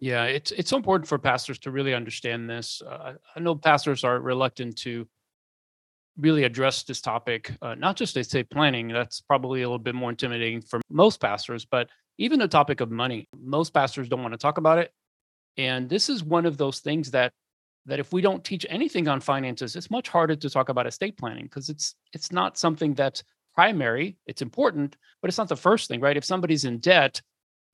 Yeah, 0.00 0.24
it's 0.24 0.52
it's 0.52 0.70
so 0.70 0.76
important 0.76 1.08
for 1.08 1.18
pastors 1.18 1.58
to 1.60 1.72
really 1.72 1.92
understand 1.92 2.48
this. 2.48 2.80
Uh, 2.88 3.14
I 3.34 3.40
know 3.40 3.56
pastors 3.56 4.04
are 4.04 4.20
reluctant 4.20 4.76
to 4.78 5.08
really 6.16 6.44
address 6.44 6.84
this 6.84 7.00
topic, 7.00 7.52
uh, 7.62 7.74
not 7.74 7.96
just 7.96 8.16
estate 8.16 8.48
planning. 8.50 8.88
That's 8.88 9.20
probably 9.20 9.62
a 9.62 9.68
little 9.68 9.78
bit 9.78 9.96
more 9.96 10.10
intimidating 10.10 10.60
for 10.60 10.80
most 10.88 11.20
pastors, 11.20 11.64
but 11.64 11.88
even 12.16 12.38
the 12.38 12.46
topic 12.46 12.80
of 12.80 12.92
money. 12.92 13.28
Most 13.36 13.70
pastors 13.74 14.08
don't 14.08 14.22
want 14.22 14.34
to 14.34 14.38
talk 14.38 14.58
about 14.58 14.78
it, 14.78 14.92
and 15.56 15.88
this 15.88 16.08
is 16.08 16.22
one 16.22 16.46
of 16.46 16.58
those 16.58 16.78
things 16.78 17.10
that 17.10 17.32
that 17.88 17.98
if 17.98 18.12
we 18.12 18.20
don't 18.20 18.44
teach 18.44 18.66
anything 18.68 19.08
on 19.08 19.20
finances, 19.20 19.74
it's 19.74 19.90
much 19.90 20.08
harder 20.08 20.36
to 20.36 20.50
talk 20.50 20.68
about 20.68 20.86
estate 20.86 21.16
planning 21.16 21.44
because 21.44 21.68
it's 21.68 21.94
it's 22.12 22.30
not 22.30 22.58
something 22.58 22.94
that's 22.94 23.24
primary. 23.54 24.16
It's 24.26 24.42
important, 24.42 24.96
but 25.20 25.28
it's 25.28 25.38
not 25.38 25.48
the 25.48 25.56
first 25.56 25.88
thing, 25.88 26.00
right? 26.00 26.16
If 26.16 26.24
somebody's 26.24 26.64
in 26.64 26.78
debt, 26.78 27.20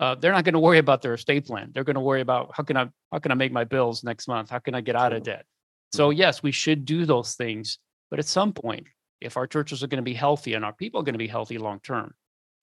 uh, 0.01 0.15
they're 0.15 0.33
not 0.33 0.45
going 0.45 0.55
to 0.55 0.61
worry 0.61 0.79
about 0.79 1.03
their 1.03 1.15
estate 1.15 1.47
plan. 1.47 1.71
They're 1.73 1.85
going 1.85 1.95
to 1.95 2.01
worry 2.01 2.21
about 2.21 2.53
how 2.55 2.63
can 2.63 2.77
I 2.77 2.89
how 3.13 3.19
can 3.19 3.33
I 3.33 3.35
make 3.35 3.53
my 3.53 3.65
bills 3.65 4.05
next 4.05 4.29
month? 4.29 4.51
How 4.51 4.61
can 4.61 4.75
I 4.75 4.81
get 4.81 4.97
out 4.97 5.13
of 5.13 5.25
debt? 5.25 5.45
So 5.93 6.09
mm-hmm. 6.09 6.19
yes, 6.19 6.43
we 6.43 6.53
should 6.53 6.85
do 6.85 7.05
those 7.07 7.35
things, 7.35 7.79
but 8.11 8.19
at 8.19 8.27
some 8.27 8.53
point, 8.53 8.87
if 9.21 9.37
our 9.37 9.47
churches 9.47 9.83
are 9.83 9.89
going 9.89 10.03
to 10.05 10.11
be 10.11 10.15
healthy 10.15 10.55
and 10.55 10.65
our 10.65 10.73
people 10.73 11.01
are 11.01 11.05
going 11.05 11.15
to 11.15 11.19
be 11.19 11.29
healthy 11.29 11.59
long 11.59 11.81
term, 11.81 12.15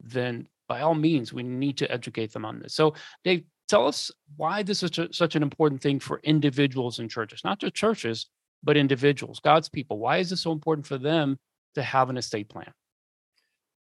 then 0.02 0.48
by 0.72 0.82
all 0.82 0.96
means, 0.96 1.34
we 1.34 1.44
need 1.44 1.78
to 1.80 1.92
educate 1.92 2.32
them 2.32 2.46
on 2.46 2.60
this. 2.60 2.74
So, 2.74 2.94
Dave, 3.26 3.44
tell 3.72 3.88
us 3.88 4.12
why 4.36 4.62
this 4.62 4.84
is 4.84 4.92
such 5.12 5.36
an 5.36 5.42
important 5.42 5.82
thing 5.82 5.98
for 6.00 6.20
individuals 6.24 7.00
in 7.00 7.08
churches, 7.08 7.42
not 7.46 7.60
just 7.60 7.74
churches, 7.74 8.28
but 8.62 8.76
individuals, 8.76 9.40
God's 9.40 9.70
people. 9.70 9.98
Why 9.98 10.18
is 10.18 10.30
this 10.30 10.42
so 10.42 10.52
important 10.52 10.86
for 10.86 10.98
them 10.98 11.40
to 11.76 11.82
have 11.82 12.10
an 12.10 12.18
estate 12.18 12.50
plan? 12.50 12.72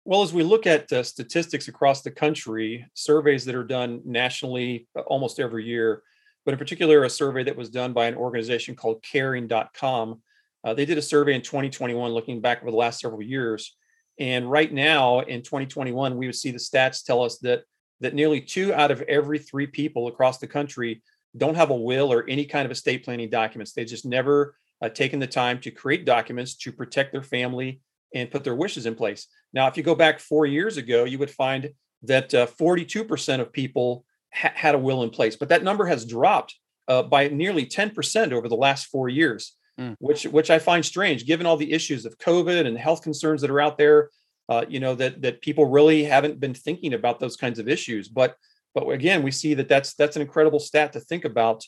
Well, 0.05 0.23
as 0.23 0.35
we 0.35 0.43
look 0.43 0.67
at 0.67 0.93
uh, 0.93 1.03
statistics 1.03 1.69
across 1.69 2.03
the 2.03 2.11
country, 2.11 2.87
surveys 2.93 3.47
that 3.47 3.55
are 3.55 3.65
done 3.65 4.03
nationally 4.05 4.89
uh, 4.95 5.01
almost 5.01 5.41
every 5.41 5.65
year, 5.65 6.03
but 6.45 6.53
in 6.53 6.59
particular, 6.59 7.05
a 7.05 7.11
survey 7.11 7.43
that 7.45 7.57
was 7.57 7.71
done 7.71 7.95
by 7.95 8.07
an 8.07 8.17
organization 8.17 8.77
called 8.77 9.03
caring.com. 9.03 10.21
Uh, 10.65 10.75
they 10.75 10.85
did 10.85 10.99
a 10.99 11.03
survey 11.03 11.35
in 11.35 11.41
2021 11.41 12.13
looking 12.13 12.41
back 12.41 12.61
over 12.61 12.71
the 12.71 12.77
last 12.77 13.01
several 13.01 13.23
years. 13.23 13.75
And 14.19 14.51
right 14.51 14.73
now 14.73 15.21
in 15.21 15.43
2021, 15.43 16.17
we 16.17 16.27
would 16.27 16.35
see 16.35 16.51
the 16.51 16.59
stats 16.59 17.05
tell 17.05 17.23
us 17.23 17.39
that 17.39 17.63
that 18.03 18.15
nearly 18.15 18.41
two 18.41 18.75
out 18.75 18.91
of 18.91 19.01
every 19.03 19.39
three 19.39 19.67
people 19.67 20.09
across 20.09 20.39
the 20.39 20.47
country 20.47 21.03
don't 21.37 21.55
have 21.55 21.71
a 21.71 21.77
will 21.77 22.13
or 22.13 22.29
any 22.29 22.45
kind 22.45 22.67
of 22.67 22.73
estate 22.73 23.05
planning 23.05 23.31
documents. 23.31 23.73
They 23.73 23.85
just 23.85 24.05
never 24.05 24.57
uh, 24.83 24.89
taken 24.91 25.19
the 25.19 25.27
time 25.27 25.61
to 25.61 25.71
create 25.71 26.05
documents 26.05 26.55
to 26.57 26.73
protect 26.73 27.13
their 27.13 27.23
family 27.23 27.81
and 28.15 28.31
put 28.31 28.45
their 28.45 28.55
wishes 28.55 28.85
in 28.87 28.95
place. 28.95 29.27
Now, 29.55 29.69
if 29.69 29.77
you 29.77 29.83
go 29.83 29.95
back 29.95 30.21
four 30.21 30.45
years 30.45 30.77
ago, 30.77 31.05
you 31.05 31.19
would 31.19 31.31
find 31.31 31.71
that 32.03 32.35
uh, 32.35 32.47
42% 32.47 33.41
of 33.41 33.53
people 33.53 34.05
ha- 34.35 34.53
had 34.55 34.75
a 34.75 34.79
will 34.79 35.03
in 35.03 35.11
place, 35.11 35.37
but 35.37 35.49
that 35.49 35.63
number 35.63 35.87
has 35.87 36.05
dropped 36.05 36.57
uh, 36.89 37.03
by 37.03 37.29
nearly 37.29 37.65
10% 37.65 38.33
over 38.33 38.49
the 38.49 38.57
last 38.57 38.87
four 38.87 39.09
years, 39.09 39.57
mm. 39.81 39.97
which 40.01 40.25
which 40.25 40.51
I 40.51 40.59
find 40.59 40.85
strange, 40.85 41.27
given 41.27 41.47
all 41.47 41.57
the 41.57 41.73
issues 41.73 42.05
of 42.05 42.19
COVID 42.19 42.67
and 42.67 42.77
health 42.77 43.03
concerns 43.03 43.41
that 43.43 43.51
are 43.51 43.61
out 43.61 43.79
there. 43.79 44.11
Uh, 44.53 44.65
you 44.69 44.81
know 44.85 44.95
that 44.95 45.15
that 45.23 45.41
people 45.41 45.65
really 45.79 46.05
haven't 46.05 46.39
been 46.45 46.57
thinking 46.67 46.93
about 46.95 47.19
those 47.19 47.37
kinds 47.45 47.59
of 47.59 47.69
issues, 47.77 48.09
but 48.09 48.31
but 48.75 48.85
again, 48.91 49.23
we 49.23 49.31
see 49.31 49.55
that 49.55 49.69
that's 49.73 49.95
that's 49.95 50.17
an 50.17 50.23
incredible 50.23 50.61
stat 50.69 50.93
to 50.93 51.01
think 51.01 51.25
about 51.25 51.59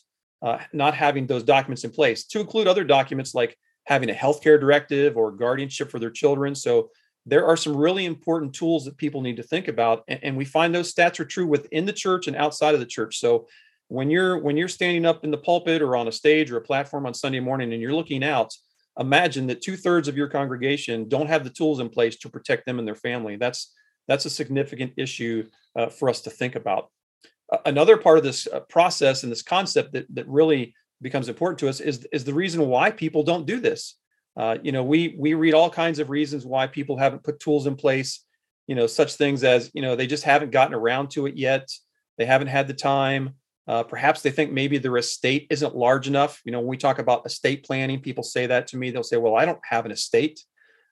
uh, 0.47 0.59
not 0.73 0.95
having 0.95 1.27
those 1.27 1.45
documents 1.55 1.85
in 1.85 1.91
place 1.91 2.21
to 2.27 2.41
include 2.41 2.69
other 2.69 2.85
documents 2.85 3.35
like 3.35 3.57
having 3.93 4.11
a 4.11 4.21
healthcare 4.23 4.61
directive 4.61 5.17
or 5.17 5.31
guardianship 5.31 5.91
for 5.91 5.99
their 5.99 6.11
children. 6.11 6.55
So 6.55 6.91
there 7.25 7.47
are 7.47 7.57
some 7.57 7.75
really 7.87 8.05
important 8.05 8.53
tools 8.55 8.85
that 8.85 8.99
people 8.99 9.23
need 9.23 9.39
to 9.39 9.43
think 9.53 9.67
about, 9.69 10.05
and, 10.09 10.21
and 10.23 10.37
we 10.37 10.45
find 10.45 10.75
those 10.75 10.93
stats 10.95 11.19
are 11.21 11.25
true 11.35 11.47
within 11.47 11.87
the 11.87 11.93
church 12.05 12.27
and 12.27 12.37
outside 12.37 12.75
of 12.75 12.81
the 12.81 12.95
church. 12.97 13.19
So 13.19 13.31
when 13.89 14.11
you're 14.11 14.37
when 14.47 14.57
you're 14.59 14.77
standing 14.79 15.07
up 15.07 15.25
in 15.25 15.31
the 15.31 15.45
pulpit 15.49 15.81
or 15.81 15.97
on 15.97 16.09
a 16.09 16.13
stage 16.13 16.51
or 16.51 16.59
a 16.59 16.69
platform 16.71 17.07
on 17.07 17.15
Sunday 17.15 17.41
morning 17.41 17.73
and 17.73 17.81
you're 17.81 18.01
looking 18.01 18.25
out, 18.25 18.51
imagine 18.99 19.47
that 19.49 19.63
two 19.63 19.77
thirds 19.77 20.09
of 20.09 20.17
your 20.17 20.29
congregation 20.29 21.09
don't 21.09 21.29
have 21.29 21.45
the 21.45 21.51
tools 21.51 21.81
in 21.81 21.89
place 21.89 22.17
to 22.17 22.29
protect 22.29 22.67
them 22.67 22.79
and 22.79 22.87
their 22.87 22.95
family. 22.95 23.37
That's 23.37 23.73
that's 24.07 24.27
a 24.27 24.31
significant 24.31 24.93
issue 24.97 25.49
uh, 25.77 25.89
for 25.89 26.09
us 26.09 26.21
to 26.23 26.31
think 26.31 26.57
about. 26.57 26.91
Uh, 27.53 27.59
another 27.67 27.97
part 27.97 28.19
of 28.19 28.25
this 28.25 28.47
uh, 28.47 28.61
process 28.61 29.23
and 29.23 29.33
this 29.33 29.43
concept 29.43 29.93
that, 29.93 30.07
that 30.15 30.29
really 30.29 30.75
becomes 31.01 31.29
important 31.29 31.59
to 31.59 31.69
us 31.69 31.81
is, 31.81 32.07
is 32.13 32.25
the 32.25 32.35
reason 32.35 32.69
why 32.69 32.91
people 32.91 33.23
don't 33.23 33.47
do 33.47 33.61
this. 33.61 33.97
Uh, 34.37 34.59
you 34.63 34.73
know, 34.73 34.83
we 34.83 35.15
we 35.19 35.35
read 35.35 35.55
all 35.55 35.71
kinds 35.71 36.01
of 36.01 36.11
reasons 36.11 36.45
why 36.45 36.67
people 36.67 36.97
haven't 36.97 37.23
put 37.23 37.39
tools 37.39 37.67
in 37.67 37.77
place. 37.77 38.25
You 38.67 38.75
know, 38.75 38.87
such 38.87 39.15
things 39.15 39.45
as 39.45 39.71
you 39.75 39.83
know 39.83 39.95
they 39.95 40.07
just 40.07 40.25
haven't 40.25 40.51
gotten 40.51 40.75
around 40.75 41.11
to 41.11 41.27
it 41.27 41.37
yet. 41.37 41.69
They 42.19 42.25
haven't 42.25 42.49
had 42.49 42.67
the 42.67 42.75
time. 42.75 43.35
Uh, 43.67 43.83
perhaps 43.83 44.21
they 44.21 44.31
think 44.31 44.53
maybe 44.53 44.79
their 44.79 44.97
estate 44.97 45.47
isn't 45.51 45.75
large 45.75 46.07
enough. 46.07 46.41
You 46.45 46.53
know, 46.53 46.61
when 46.61 46.69
we 46.69 46.77
talk 46.77 46.99
about 46.99 47.25
estate 47.25 47.65
planning, 47.65 48.01
people 48.01 48.23
say 48.23 48.47
that 48.47 48.67
to 48.69 48.77
me. 48.77 48.91
They'll 48.91 49.03
say, 49.03 49.17
"Well, 49.17 49.37
I 49.37 49.45
don't 49.45 49.61
have 49.65 49.87
an 49.87 49.93
estate." 49.93 50.41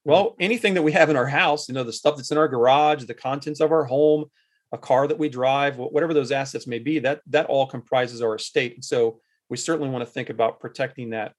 Well, 0.05 0.35
anything 0.41 0.75
that 0.75 0.83
we 0.83 0.93
have 0.93 1.11
in 1.11 1.17
our 1.17 1.27
house, 1.27 1.69
you 1.69 1.75
know, 1.75 1.85
the 1.85 1.93
stuff 1.93 2.17
that's 2.17 2.33
in 2.33 2.39
our 2.39 2.49
garage, 2.49 3.05
the 3.05 3.15
contents 3.15 3.61
of 3.61 3.71
our 3.71 3.85
home, 3.85 4.25
a 4.73 4.79
car 4.79 5.07
that 5.07 5.19
we 5.19 5.29
drive, 5.29 5.77
whatever 5.77 6.15
those 6.15 6.33
assets 6.33 6.67
may 6.67 6.79
be, 6.79 6.99
that 7.01 7.21
that 7.29 7.47
all 7.47 7.67
comprises 7.67 8.23
our 8.23 8.35
estate. 8.35 8.75
And 8.75 8.85
so 8.85 9.21
we 9.49 9.57
certainly 9.57 9.91
want 9.91 10.05
to 10.05 10.11
think 10.11 10.31
about 10.31 10.61
protecting 10.61 11.11
that. 11.11 11.35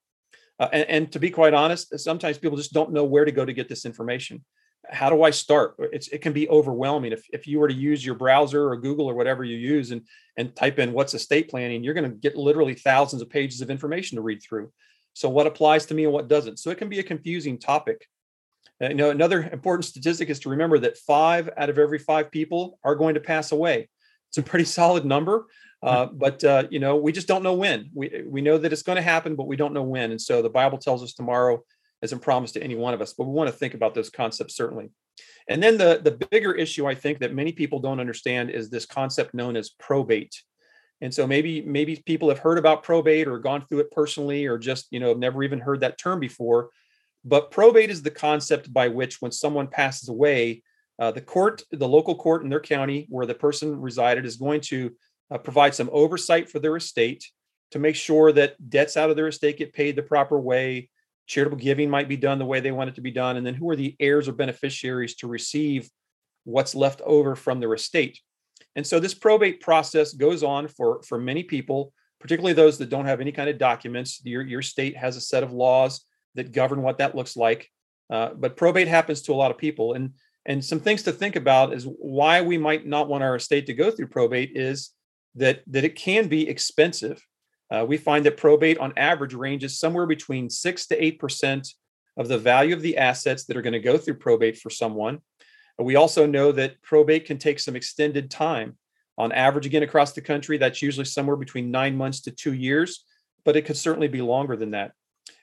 Uh, 0.60 0.70
and, 0.72 0.88
and, 0.88 1.12
to 1.12 1.20
be 1.20 1.32
quite 1.32 1.56
honest, 1.56 1.98
sometimes 2.00 2.38
people 2.38 2.58
just 2.58 2.74
don't 2.74 2.94
know 2.94 3.04
where 3.04 3.26
to 3.26 3.32
go 3.32 3.44
to 3.44 3.54
get 3.54 3.68
this 3.68 3.86
information. 3.86 4.46
How 4.90 5.10
do 5.10 5.24
I 5.24 5.32
start? 5.32 5.76
It's, 5.80 6.10
it 6.10 6.22
can 6.22 6.34
be 6.34 6.50
overwhelming. 6.50 7.14
If, 7.14 7.26
if 7.32 7.48
you 7.48 7.60
were 7.60 7.68
to 7.68 7.74
use 7.74 8.06
your 8.06 8.16
browser 8.16 8.70
or 8.70 8.78
Google 8.78 9.10
or 9.10 9.16
whatever 9.16 9.44
you 9.44 9.58
use 9.58 9.92
and, 9.92 10.02
and 10.38 10.56
type 10.56 10.80
in 10.80 10.94
what's 10.94 11.14
estate 11.14 11.50
planning, 11.50 11.84
you're 11.84 11.94
going 11.94 12.10
to 12.10 12.18
get 12.18 12.36
literally 12.36 12.76
thousands 12.76 13.22
of 13.22 13.30
pages 13.30 13.62
of 13.62 13.70
information 13.70 14.18
to 14.18 14.22
read 14.22 14.42
through. 14.42 14.72
So 15.14 15.30
what 15.30 15.48
applies 15.48 15.86
to 15.88 15.94
me 15.94 16.04
and 16.04 16.14
what 16.14 16.28
doesn't? 16.28 16.60
So 16.60 16.70
it 16.70 16.78
can 16.78 16.90
be 16.90 17.00
a 17.00 17.04
confusing 17.04 17.60
topic. 17.60 18.08
Uh, 18.82 18.90
you 18.90 18.96
know, 18.96 19.10
another 19.10 19.50
important 19.52 19.86
statistic 19.86 20.30
is 20.30 20.40
to 20.42 20.50
remember 20.50 20.80
that 20.80 20.98
five 20.98 21.50
out 21.58 21.70
of 21.70 21.78
every 21.78 22.00
five 22.00 22.32
people 22.32 22.80
are 22.84 22.96
going 22.96 23.14
to 23.14 23.20
pass 23.20 23.52
away. 23.52 23.90
It's 24.30 24.38
a 24.38 24.44
pretty 24.44 24.66
solid 24.80 25.06
number, 25.06 25.46
uh, 25.82 26.08
but 26.08 26.44
uh, 26.44 26.64
you 26.70 26.80
know, 26.80 26.96
we 26.96 27.12
just 27.12 27.28
don't 27.28 27.44
know 27.44 27.54
when. 27.54 27.90
We 27.94 28.24
we 28.26 28.42
know 28.42 28.58
that 28.58 28.74
it's 28.74 28.84
going 28.84 28.96
to 28.96 29.02
happen, 29.02 29.36
but 29.36 29.48
we 29.48 29.56
don't 29.56 29.74
know 29.74 29.84
when. 29.84 30.12
And 30.12 30.22
so 30.22 30.42
the 30.42 30.50
Bible 30.50 30.78
tells 30.78 31.04
us 31.04 31.14
tomorrow 31.14 31.64
isn't 32.04 32.20
promised 32.20 32.54
to 32.56 32.64
any 32.64 32.76
one 32.76 32.94
of 32.94 33.02
us, 33.02 33.14
but 33.14 33.26
we 33.26 33.34
want 33.34 33.50
to 33.50 33.56
think 33.56 33.74
about 33.74 33.96
those 33.96 34.10
concepts 34.10 34.56
certainly. 34.56 34.92
And 35.48 35.62
then 35.62 35.78
the 35.78 36.02
the 36.04 36.28
bigger 36.32 36.54
issue 36.54 36.88
I 36.88 36.96
think 36.96 37.20
that 37.20 37.34
many 37.34 37.52
people 37.52 37.80
don't 37.80 38.00
understand 38.00 38.50
is 38.50 38.70
this 38.70 38.86
concept 38.86 39.34
known 39.34 39.56
as 39.56 39.70
probate. 39.70 40.36
And 41.02 41.14
so 41.14 41.28
maybe 41.28 41.62
maybe 41.62 42.02
people 42.06 42.30
have 42.30 42.40
heard 42.40 42.58
about 42.58 42.84
probate 42.84 43.28
or 43.28 43.40
gone 43.40 43.66
through 43.66 43.80
it 43.80 43.92
personally, 43.92 44.46
or 44.46 44.58
just 44.58 44.88
you 44.92 45.00
know 45.00 45.14
never 45.14 45.44
even 45.44 45.60
heard 45.60 45.82
that 45.82 45.98
term 45.98 46.20
before. 46.20 46.70
But 47.26 47.52
probate 47.52 47.90
is 47.90 48.02
the 48.02 48.12
concept 48.12 48.74
by 48.74 48.90
which, 48.90 49.22
when 49.22 49.32
someone 49.32 49.68
passes 49.68 50.10
away, 50.10 50.64
uh, 51.00 51.12
the 51.12 51.22
court, 51.22 51.64
the 51.72 51.88
local 51.88 52.16
court 52.16 52.44
in 52.44 52.50
their 52.50 52.60
county 52.60 53.08
where 53.10 53.26
the 53.26 53.34
person 53.34 53.80
resided, 53.80 54.26
is 54.26 54.38
going 54.38 54.62
to 54.62 54.92
uh, 55.32 55.38
provide 55.38 55.74
some 55.74 55.90
oversight 55.92 56.50
for 56.50 56.60
their 56.60 56.76
estate 56.76 57.26
to 57.72 57.80
make 57.80 57.96
sure 57.96 58.32
that 58.32 58.70
debts 58.70 58.98
out 58.98 59.10
of 59.10 59.16
their 59.16 59.28
estate 59.28 59.58
get 59.58 59.74
paid 59.74 59.96
the 59.96 60.04
proper 60.04 60.40
way. 60.40 60.90
Charitable 61.28 61.58
giving 61.58 61.90
might 61.90 62.10
be 62.10 62.18
done 62.18 62.40
the 62.40 62.46
way 62.46 62.60
they 62.60 62.72
want 62.72 62.90
it 62.90 62.96
to 62.96 63.02
be 63.02 63.12
done. 63.12 63.38
And 63.38 63.46
then 63.46 63.54
who 63.54 63.70
are 63.70 63.76
the 63.76 63.96
heirs 64.00 64.28
or 64.28 64.34
beneficiaries 64.34 65.16
to 65.16 65.28
receive 65.28 65.90
what's 66.44 66.76
left 66.76 67.02
over 67.02 67.36
from 67.36 67.60
their 67.60 67.74
estate? 67.74 68.20
And 68.76 68.86
so 68.86 69.00
this 69.00 69.14
probate 69.14 69.62
process 69.62 70.14
goes 70.14 70.44
on 70.44 70.68
for, 70.68 71.02
for 71.04 71.20
many 71.20 71.44
people, 71.44 71.94
particularly 72.20 72.54
those 72.54 72.78
that 72.80 72.90
don't 72.90 73.06
have 73.06 73.22
any 73.22 73.32
kind 73.32 73.50
of 73.50 73.58
documents. 73.58 74.22
Your, 74.24 74.42
your 74.42 74.62
state 74.62 74.98
has 74.98 75.16
a 75.16 75.22
set 75.22 75.44
of 75.44 75.54
laws 75.54 76.06
that 76.36 76.52
govern 76.52 76.82
what 76.82 76.98
that 76.98 77.16
looks 77.16 77.38
like. 77.38 77.70
Uh, 78.10 78.34
but 78.34 78.58
probate 78.58 78.88
happens 78.88 79.22
to 79.24 79.34
a 79.34 79.36
lot 79.36 79.52
of 79.52 79.58
people, 79.58 79.94
and 79.94 80.14
and 80.46 80.64
some 80.64 80.80
things 80.80 81.04
to 81.04 81.12
think 81.12 81.36
about 81.38 81.74
is 81.74 81.86
why 81.86 82.42
we 82.42 82.58
might 82.58 82.86
not 82.86 83.08
want 83.08 83.24
our 83.24 83.36
estate 83.36 83.66
to 83.68 83.74
go 83.74 83.90
through 83.90 84.08
probate 84.08 84.52
is 84.56 84.92
that 85.36 85.64
that 85.68 85.86
it 85.86 85.96
can 85.96 86.28
be 86.28 86.48
expensive. 86.48 87.26
Uh, 87.72 87.86
we 87.88 87.98
find 87.98 88.26
that 88.26 88.38
probate 88.38 88.78
on 88.78 88.94
average 88.98 89.34
ranges 89.34 89.80
somewhere 89.80 90.06
between 90.06 90.50
six 90.50 90.86
to 90.88 91.04
eight 91.04 91.20
percent 91.20 91.74
of 92.18 92.28
the 92.28 92.38
value 92.38 92.76
of 92.76 92.82
the 92.82 92.98
assets 92.98 93.46
that 93.46 93.58
are 93.58 93.62
going 93.62 93.74
to 93.74 93.80
go 93.80 93.98
through 93.98 94.14
probate 94.16 94.58
for 94.58 94.70
someone. 94.70 95.20
We 95.80 95.96
also 95.96 96.28
know 96.28 96.52
that 96.52 96.82
probate 96.84 97.26
can 97.26 97.40
take 97.40 97.60
some 97.60 97.76
extended 97.76 98.30
time. 98.30 98.78
On 99.18 99.32
average, 99.32 99.66
again, 99.66 99.84
across 99.84 100.14
the 100.14 100.22
country, 100.22 100.58
that's 100.58 100.82
usually 100.82 101.06
somewhere 101.06 101.36
between 101.36 101.72
nine 101.72 101.96
months 101.96 102.22
to 102.22 102.32
two 102.32 102.54
years, 102.54 103.06
but 103.44 103.56
it 103.56 103.66
could 103.66 103.78
certainly 103.78 104.08
be 104.08 104.22
longer 104.22 104.56
than 104.56 104.72
that. 104.72 104.92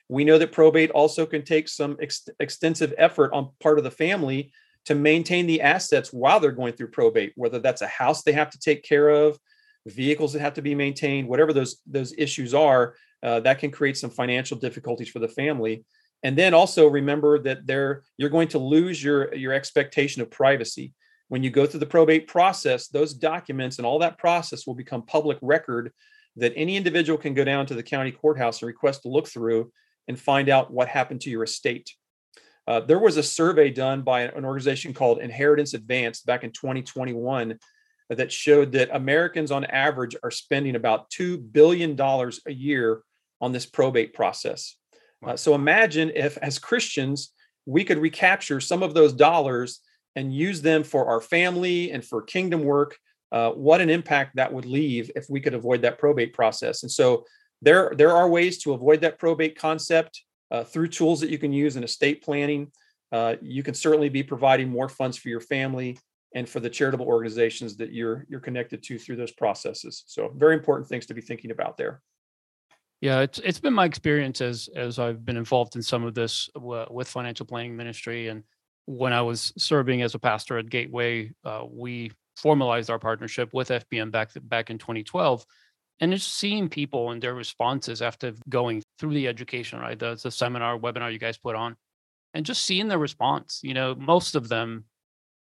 We 0.07 0.23
know 0.23 0.37
that 0.37 0.51
probate 0.51 0.91
also 0.91 1.25
can 1.25 1.43
take 1.43 1.69
some 1.69 1.97
ex- 2.01 2.27
extensive 2.39 2.93
effort 2.97 3.31
on 3.33 3.51
part 3.61 3.77
of 3.77 3.83
the 3.83 3.91
family 3.91 4.51
to 4.85 4.95
maintain 4.95 5.47
the 5.47 5.61
assets 5.61 6.11
while 6.11 6.39
they're 6.39 6.51
going 6.51 6.73
through 6.73 6.91
probate, 6.91 7.33
whether 7.35 7.59
that's 7.59 7.81
a 7.81 7.87
house 7.87 8.23
they 8.23 8.33
have 8.33 8.49
to 8.49 8.59
take 8.59 8.83
care 8.83 9.09
of, 9.09 9.37
vehicles 9.87 10.33
that 10.33 10.41
have 10.41 10.53
to 10.55 10.61
be 10.61 10.75
maintained, 10.75 11.27
whatever 11.27 11.53
those 11.53 11.77
those 11.85 12.13
issues 12.17 12.53
are, 12.53 12.95
uh, 13.23 13.39
that 13.41 13.59
can 13.59 13.71
create 13.71 13.97
some 13.97 14.09
financial 14.09 14.57
difficulties 14.57 15.09
for 15.09 15.19
the 15.19 15.27
family. 15.27 15.83
And 16.23 16.37
then 16.37 16.53
also 16.53 16.87
remember 16.87 17.39
that 17.39 17.65
there 17.65 18.03
you're 18.17 18.29
going 18.29 18.49
to 18.49 18.59
lose 18.59 19.03
your 19.03 19.33
your 19.33 19.53
expectation 19.53 20.21
of 20.21 20.29
privacy 20.29 20.93
when 21.29 21.43
you 21.43 21.49
go 21.49 21.65
through 21.65 21.79
the 21.79 21.85
probate 21.85 22.27
process. 22.27 22.87
Those 22.87 23.13
documents 23.13 23.77
and 23.77 23.85
all 23.85 23.99
that 23.99 24.17
process 24.17 24.67
will 24.67 24.75
become 24.75 25.05
public 25.05 25.37
record 25.41 25.91
that 26.37 26.53
any 26.55 26.77
individual 26.77 27.17
can 27.17 27.33
go 27.33 27.43
down 27.43 27.65
to 27.65 27.73
the 27.73 27.83
county 27.83 28.11
courthouse 28.11 28.61
and 28.61 28.67
request 28.67 29.03
to 29.03 29.09
look 29.09 29.27
through 29.27 29.71
and 30.07 30.19
find 30.19 30.49
out 30.49 30.71
what 30.71 30.87
happened 30.87 31.21
to 31.21 31.29
your 31.29 31.43
estate. 31.43 31.91
Uh, 32.67 32.79
there 32.79 32.99
was 32.99 33.17
a 33.17 33.23
survey 33.23 33.69
done 33.69 34.01
by 34.01 34.21
an 34.21 34.45
organization 34.45 34.93
called 34.93 35.19
Inheritance 35.19 35.73
Advanced 35.73 36.25
back 36.25 36.43
in 36.43 36.51
2021 36.51 37.57
that 38.15 38.31
showed 38.31 38.71
that 38.73 38.95
Americans 38.95 39.51
on 39.51 39.65
average 39.65 40.15
are 40.23 40.31
spending 40.31 40.75
about 40.75 41.09
$2 41.11 41.51
billion 41.51 41.99
a 41.99 42.51
year 42.51 43.01
on 43.39 43.51
this 43.51 43.65
probate 43.65 44.13
process. 44.13 44.75
Uh, 45.25 45.35
so 45.35 45.55
imagine 45.55 46.11
if, 46.15 46.37
as 46.37 46.59
Christians, 46.59 47.33
we 47.65 47.83
could 47.83 47.99
recapture 47.99 48.59
some 48.59 48.83
of 48.83 48.93
those 48.93 49.13
dollars 49.13 49.79
and 50.15 50.35
use 50.35 50.61
them 50.61 50.83
for 50.83 51.05
our 51.05 51.21
family 51.21 51.91
and 51.91 52.03
for 52.03 52.21
kingdom 52.21 52.63
work. 52.63 52.97
Uh, 53.31 53.51
what 53.51 53.79
an 53.79 53.89
impact 53.89 54.35
that 54.35 54.51
would 54.51 54.65
leave 54.65 55.09
if 55.15 55.27
we 55.29 55.39
could 55.39 55.53
avoid 55.53 55.81
that 55.83 55.97
probate 55.97 56.33
process. 56.33 56.83
And 56.83 56.91
so 56.91 57.23
there, 57.61 57.93
there 57.95 58.11
are 58.11 58.27
ways 58.27 58.57
to 58.63 58.73
avoid 58.73 59.01
that 59.01 59.19
probate 59.19 59.57
concept 59.57 60.21
uh, 60.49 60.65
through 60.65 60.89
tools 60.89 61.21
that 61.21 61.29
you 61.29 61.37
can 61.37 61.53
use 61.53 61.77
in 61.77 61.83
estate 61.83 62.23
planning. 62.23 62.71
Uh, 63.11 63.35
you 63.41 63.63
can 63.63 63.73
certainly 63.73 64.09
be 64.09 64.23
providing 64.23 64.69
more 64.69 64.89
funds 64.89 65.17
for 65.17 65.29
your 65.29 65.39
family 65.39 65.97
and 66.33 66.47
for 66.47 66.59
the 66.59 66.69
charitable 66.69 67.05
organizations 67.05 67.75
that 67.77 67.91
you're 67.91 68.25
you're 68.29 68.39
connected 68.39 68.81
to 68.83 68.97
through 68.97 69.17
those 69.17 69.31
processes. 69.31 70.03
So 70.07 70.31
very 70.35 70.55
important 70.55 70.87
things 70.87 71.05
to 71.07 71.13
be 71.13 71.21
thinking 71.21 71.51
about 71.51 71.77
there. 71.77 72.01
Yeah, 73.01 73.21
it's 73.21 73.39
it's 73.39 73.59
been 73.59 73.73
my 73.73 73.85
experience 73.85 74.41
as 74.41 74.69
as 74.75 74.99
I've 74.99 75.25
been 75.25 75.37
involved 75.37 75.75
in 75.75 75.81
some 75.81 76.03
of 76.03 76.13
this 76.13 76.49
w- 76.53 76.85
with 76.89 77.07
financial 77.07 77.45
planning 77.45 77.75
ministry, 77.75 78.27
and 78.27 78.43
when 78.85 79.11
I 79.11 79.21
was 79.21 79.51
serving 79.57 80.03
as 80.03 80.13
a 80.13 80.19
pastor 80.19 80.57
at 80.57 80.69
Gateway, 80.69 81.31
uh, 81.43 81.65
we 81.69 82.11
formalized 82.35 82.89
our 82.89 82.99
partnership 82.99 83.49
with 83.53 83.69
FPM 83.69 84.11
back 84.11 84.29
back 84.43 84.69
in 84.69 84.77
2012, 84.77 85.43
and 85.99 86.13
just 86.13 86.35
seeing 86.35 86.69
people 86.69 87.11
and 87.11 87.21
their 87.21 87.33
responses 87.33 88.03
after 88.03 88.33
going 88.49 88.83
through 88.99 89.15
the 89.15 89.27
education, 89.27 89.79
right, 89.79 89.97
the, 89.97 90.19
the 90.21 90.31
seminar 90.31 90.77
webinar 90.77 91.11
you 91.11 91.19
guys 91.19 91.37
put 91.39 91.55
on, 91.55 91.75
and 92.35 92.45
just 92.45 92.63
seeing 92.63 92.87
their 92.87 92.99
response. 92.99 93.61
You 93.63 93.73
know, 93.73 93.95
most 93.95 94.35
of 94.35 94.47
them 94.47 94.85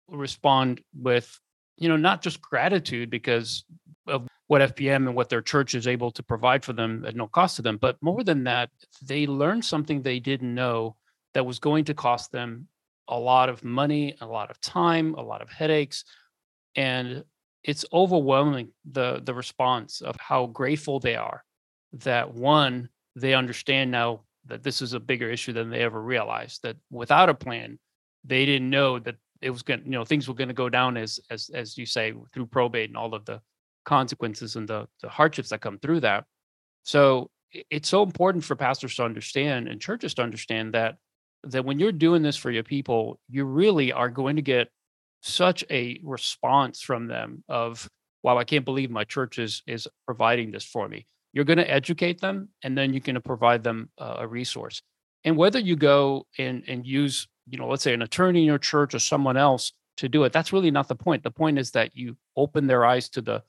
respond 0.09 0.81
with, 0.95 1.39
you 1.77 1.89
know, 1.89 1.97
not 1.97 2.23
just 2.23 2.41
gratitude 2.41 3.11
because 3.11 3.65
of 4.07 4.27
what 4.47 4.61
FPM 4.61 5.07
and 5.07 5.15
what 5.15 5.29
their 5.29 5.43
church 5.43 5.75
is 5.75 5.87
able 5.87 6.11
to 6.11 6.23
provide 6.23 6.65
for 6.65 6.73
them 6.73 7.05
at 7.07 7.17
no 7.17 7.27
cost 7.27 7.57
to 7.57 7.63
them, 7.63 7.79
but 7.79 7.97
more 8.03 8.23
than 8.23 8.45
that, 8.45 8.71
they 9.03 9.27
learned 9.27 9.65
something 9.65 10.03
they 10.03 10.21
didn't 10.21 10.55
know 10.55 10.97
that 11.33 11.47
was 11.47 11.59
going 11.59 11.85
to 11.85 11.95
cost 11.95 12.31
them 12.31 12.69
a 13.09 13.19
lot 13.19 13.49
of 13.49 13.65
money, 13.65 14.15
a 14.21 14.27
lot 14.27 14.51
of 14.51 14.61
time, 14.61 15.15
a 15.15 15.23
lot 15.23 15.43
of 15.43 15.51
headaches, 15.51 16.05
and 16.77 17.25
it's 17.65 17.85
overwhelming 17.93 18.69
the 18.93 19.21
the 19.25 19.35
response 19.35 20.01
of 20.01 20.15
how 20.21 20.47
grateful 20.47 21.01
they 21.01 21.17
are 21.17 21.43
that 21.93 22.33
one 22.33 22.89
they 23.17 23.35
understand 23.35 23.91
now 23.91 24.21
that 24.47 24.63
this 24.63 24.83
is 24.83 24.93
a 24.93 25.01
bigger 25.01 25.31
issue 25.31 25.53
than 25.53 25.71
they 25.71 25.81
ever 25.81 26.01
realized 26.01 26.63
that 26.63 26.77
without 26.91 27.29
a 27.29 27.35
plan 27.35 27.79
they 28.25 28.45
didn't 28.45 28.71
know 28.71 28.99
that 28.99 29.17
it 29.45 29.51
was 29.51 29.63
going 29.63 29.83
you 29.85 29.91
know, 29.91 30.05
things 30.05 30.27
were 30.27 30.35
going 30.35 30.49
to 30.49 30.55
go 30.55 30.71
down 30.71 30.97
as, 30.97 31.21
as, 31.31 31.51
as 31.53 31.77
you 31.77 31.85
say, 31.85 32.15
through 32.33 32.47
probate 32.47 32.89
and 32.89 32.97
all 32.97 33.15
of 33.15 33.27
the 33.27 33.41
consequences 33.85 34.57
and 34.57 34.67
the, 34.67 34.89
the 35.03 35.09
hardships 35.09 35.51
that 35.51 35.61
come 35.61 35.79
through 35.79 36.01
that. 36.01 36.25
So 36.83 37.31
it's 37.53 37.89
so 37.89 38.03
important 38.03 38.43
for 38.43 38.57
pastors 38.57 38.97
to 38.97 39.05
understand 39.05 39.69
and 39.69 39.81
churches 39.81 40.15
to 40.15 40.23
understand 40.23 40.73
that, 40.73 40.97
that 41.45 41.65
when 41.65 41.79
you're 41.79 41.93
doing 41.93 42.23
this 42.23 42.39
for 42.39 42.51
your 42.51 42.63
people, 42.63 43.21
you 43.29 43.45
really 43.45 43.93
are 43.93 44.09
going 44.09 44.37
to 44.37 44.43
get 44.43 44.69
such 45.21 45.63
a 45.71 46.01
response 46.03 46.81
from 46.81 47.07
them 47.07 47.45
of, 47.49 47.87
wow, 48.23 48.39
I 48.39 48.45
can't 48.45 48.65
believe 48.65 48.91
my 48.91 49.05
church 49.05 49.39
is, 49.39 49.63
is 49.67 49.87
providing 50.07 50.53
this 50.53 50.65
for 50.65 50.89
me. 50.89 51.07
You're 51.35 51.45
going 51.45 51.59
to 51.59 51.71
educate 51.71 52.21
them 52.21 52.49
and 52.63 52.79
then 52.79 52.95
you're 52.95 53.01
going 53.01 53.15
to 53.15 53.21
provide 53.21 53.63
them 53.63 53.91
a 53.99 54.27
resource. 54.27 54.81
And 55.25 55.37
whether 55.37 55.59
you 55.59 55.77
go 55.77 56.27
and, 56.39 56.65
and 56.67 56.87
use 56.87 57.29
you 57.49 57.59
know, 57.59 57.69
let's 57.69 57.83
say 57.83 57.95
an 57.95 58.03
attorney 58.03 58.41
in 58.41 58.47
your 58.47 58.59
church 58.59 58.95
or 58.95 58.99
someone 58.99 59.37
else 59.37 59.73
to 59.99 60.09
do 60.09 60.25
it. 60.25 60.33
That's 60.33 60.53
really 60.53 60.71
not 60.71 60.89
the 60.89 60.95
point. 60.95 61.23
The 61.23 61.31
point 61.31 61.59
is 61.59 61.71
that 61.73 61.97
you 61.97 62.17
open 62.37 62.67
their 62.67 62.85
eyes 62.85 63.09
to 63.11 63.21
the 63.21 63.43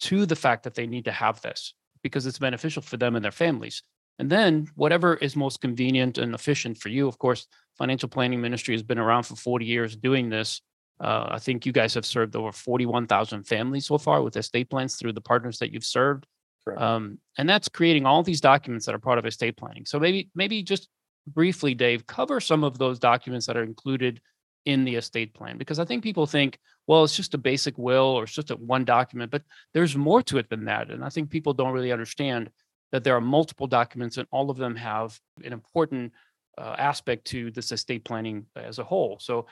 to 0.00 0.26
the 0.26 0.36
fact 0.36 0.62
that 0.62 0.74
they 0.74 0.86
need 0.86 1.04
to 1.06 1.12
have 1.12 1.40
this 1.42 1.74
because 2.02 2.26
it's 2.26 2.38
beneficial 2.38 2.82
for 2.82 2.96
them 2.96 3.16
and 3.16 3.24
their 3.24 3.32
families. 3.32 3.82
And 4.20 4.30
then 4.30 4.68
whatever 4.74 5.14
is 5.16 5.36
most 5.36 5.60
convenient 5.60 6.18
and 6.18 6.34
efficient 6.34 6.78
for 6.78 6.88
you. 6.88 7.08
Of 7.08 7.18
course, 7.18 7.46
financial 7.76 8.08
planning 8.08 8.40
ministry 8.40 8.74
has 8.74 8.82
been 8.82 8.98
around 8.98 9.24
for 9.24 9.36
40 9.36 9.64
years 9.64 9.96
doing 9.96 10.28
this. 10.28 10.60
Uh, 11.00 11.26
I 11.30 11.38
think 11.38 11.66
you 11.66 11.72
guys 11.72 11.94
have 11.94 12.06
served 12.06 12.34
over 12.34 12.50
41,000 12.50 13.44
families 13.44 13.86
so 13.86 13.98
far 13.98 14.22
with 14.22 14.36
estate 14.36 14.70
plans 14.70 14.96
through 14.96 15.12
the 15.12 15.20
partners 15.20 15.58
that 15.58 15.72
you've 15.72 15.84
served. 15.84 16.26
Um, 16.76 17.18
and 17.38 17.48
that's 17.48 17.68
creating 17.68 18.04
all 18.04 18.22
these 18.22 18.40
documents 18.40 18.86
that 18.86 18.94
are 18.94 18.98
part 18.98 19.18
of 19.18 19.24
estate 19.24 19.56
planning. 19.56 19.86
So 19.86 19.98
maybe 19.98 20.28
maybe 20.34 20.62
just 20.62 20.88
briefly, 21.34 21.74
Dave, 21.74 22.06
cover 22.06 22.40
some 22.40 22.64
of 22.64 22.78
those 22.78 22.98
documents 22.98 23.46
that 23.46 23.56
are 23.56 23.62
included 23.62 24.20
in 24.64 24.84
the 24.84 24.96
estate 24.96 25.32
plan 25.32 25.56
because 25.56 25.78
I 25.78 25.84
think 25.84 26.02
people 26.02 26.26
think, 26.26 26.58
well, 26.86 27.04
it's 27.04 27.16
just 27.16 27.34
a 27.34 27.38
basic 27.38 27.78
will 27.78 28.04
or 28.04 28.24
it's 28.24 28.34
just 28.34 28.50
a 28.50 28.56
one 28.56 28.84
document, 28.84 29.30
but 29.30 29.42
there's 29.72 29.96
more 29.96 30.22
to 30.24 30.38
it 30.38 30.50
than 30.50 30.66
that. 30.66 30.90
And 30.90 31.04
I 31.04 31.08
think 31.08 31.30
people 31.30 31.54
don't 31.54 31.72
really 31.72 31.92
understand 31.92 32.50
that 32.92 33.04
there 33.04 33.16
are 33.16 33.20
multiple 33.20 33.66
documents 33.66 34.16
and 34.16 34.28
all 34.30 34.50
of 34.50 34.56
them 34.56 34.76
have 34.76 35.18
an 35.44 35.52
important 35.52 36.12
uh, 36.58 36.74
aspect 36.78 37.26
to 37.26 37.50
this 37.50 37.72
estate 37.72 38.04
planning 38.04 38.46
as 38.56 38.78
a 38.78 38.84
whole. 38.84 39.18
So, 39.20 39.46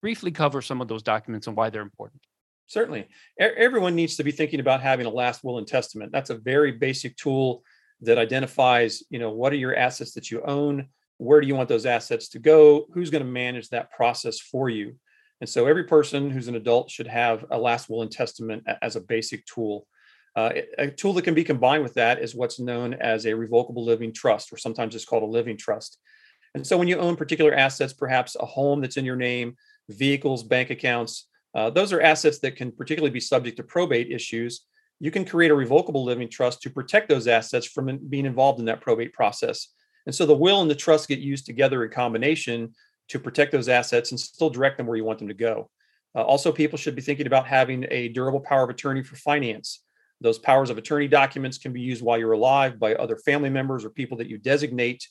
briefly 0.00 0.30
cover 0.30 0.62
some 0.62 0.80
of 0.80 0.86
those 0.86 1.02
documents 1.02 1.48
and 1.48 1.56
why 1.56 1.70
they're 1.70 1.82
important. 1.82 2.22
Certainly. 2.68 3.08
Everyone 3.38 3.96
needs 3.96 4.16
to 4.16 4.24
be 4.24 4.30
thinking 4.30 4.60
about 4.60 4.82
having 4.82 5.06
a 5.06 5.10
last 5.10 5.42
will 5.42 5.58
and 5.58 5.66
testament. 5.66 6.12
That's 6.12 6.30
a 6.30 6.36
very 6.36 6.72
basic 6.72 7.16
tool 7.16 7.64
that 8.02 8.18
identifies, 8.18 9.02
you 9.10 9.18
know, 9.18 9.30
what 9.30 9.52
are 9.52 9.56
your 9.56 9.74
assets 9.74 10.12
that 10.12 10.30
you 10.30 10.42
own? 10.42 10.88
Where 11.18 11.40
do 11.40 11.46
you 11.46 11.54
want 11.54 11.68
those 11.68 11.86
assets 11.86 12.28
to 12.30 12.38
go? 12.38 12.86
Who's 12.94 13.10
going 13.10 13.24
to 13.24 13.30
manage 13.30 13.68
that 13.68 13.92
process 13.92 14.40
for 14.40 14.68
you? 14.68 14.96
And 15.40 15.48
so 15.48 15.66
every 15.66 15.84
person 15.84 16.30
who's 16.30 16.48
an 16.48 16.56
adult 16.56 16.90
should 16.90 17.06
have 17.06 17.44
a 17.50 17.58
last 17.58 17.88
will 17.88 18.02
and 18.02 18.10
testament 18.10 18.64
as 18.82 18.96
a 18.96 19.00
basic 19.00 19.44
tool. 19.46 19.86
Uh, 20.34 20.52
a 20.78 20.90
tool 20.90 21.12
that 21.14 21.22
can 21.22 21.34
be 21.34 21.44
combined 21.44 21.82
with 21.82 21.94
that 21.94 22.20
is 22.20 22.34
what's 22.34 22.60
known 22.60 22.94
as 22.94 23.26
a 23.26 23.34
revocable 23.34 23.84
living 23.84 24.12
trust 24.12 24.52
or 24.52 24.56
sometimes 24.56 24.94
it's 24.94 25.04
called 25.04 25.22
a 25.22 25.26
living 25.26 25.56
trust. 25.56 25.98
And 26.54 26.66
so 26.66 26.76
when 26.78 26.88
you 26.88 26.98
own 26.98 27.16
particular 27.16 27.52
assets 27.52 27.92
perhaps 27.92 28.36
a 28.36 28.46
home 28.46 28.80
that's 28.80 28.96
in 28.96 29.04
your 29.04 29.16
name 29.16 29.56
vehicles 29.88 30.42
bank 30.42 30.70
accounts 30.70 31.28
uh, 31.54 31.70
those 31.70 31.92
are 31.92 32.00
assets 32.00 32.38
that 32.40 32.56
can 32.56 32.70
particularly 32.70 33.10
be 33.10 33.20
subject 33.20 33.56
to 33.56 33.62
probate 33.62 34.12
issues. 34.12 34.64
You 35.00 35.10
can 35.10 35.24
create 35.24 35.50
a 35.50 35.54
revocable 35.54 36.04
living 36.04 36.28
trust 36.28 36.62
to 36.62 36.70
protect 36.70 37.08
those 37.08 37.26
assets 37.26 37.66
from 37.66 37.98
being 38.08 38.26
involved 38.26 38.58
in 38.58 38.66
that 38.66 38.80
probate 38.80 39.12
process 39.12 39.68
and 40.08 40.14
so 40.14 40.24
the 40.24 40.34
will 40.34 40.62
and 40.62 40.70
the 40.70 40.74
trust 40.74 41.06
get 41.06 41.18
used 41.18 41.44
together 41.44 41.84
in 41.84 41.90
combination 41.90 42.74
to 43.08 43.18
protect 43.18 43.52
those 43.52 43.68
assets 43.68 44.10
and 44.10 44.18
still 44.18 44.48
direct 44.48 44.78
them 44.78 44.86
where 44.86 44.96
you 44.96 45.04
want 45.04 45.18
them 45.18 45.28
to 45.28 45.34
go. 45.34 45.68
Uh, 46.16 46.22
also, 46.22 46.50
people 46.50 46.78
should 46.78 46.96
be 46.96 47.02
thinking 47.02 47.26
about 47.26 47.46
having 47.46 47.84
a 47.90 48.08
durable 48.08 48.40
power 48.40 48.64
of 48.64 48.70
attorney 48.70 49.02
for 49.02 49.16
finance. 49.16 49.82
Those 50.22 50.38
powers 50.38 50.70
of 50.70 50.78
attorney 50.78 51.08
documents 51.08 51.58
can 51.58 51.74
be 51.74 51.82
used 51.82 52.02
while 52.02 52.16
you're 52.16 52.32
alive 52.32 52.78
by 52.78 52.94
other 52.94 53.18
family 53.18 53.50
members 53.50 53.84
or 53.84 53.90
people 53.90 54.16
that 54.16 54.30
you 54.30 54.38
designate 54.38 55.06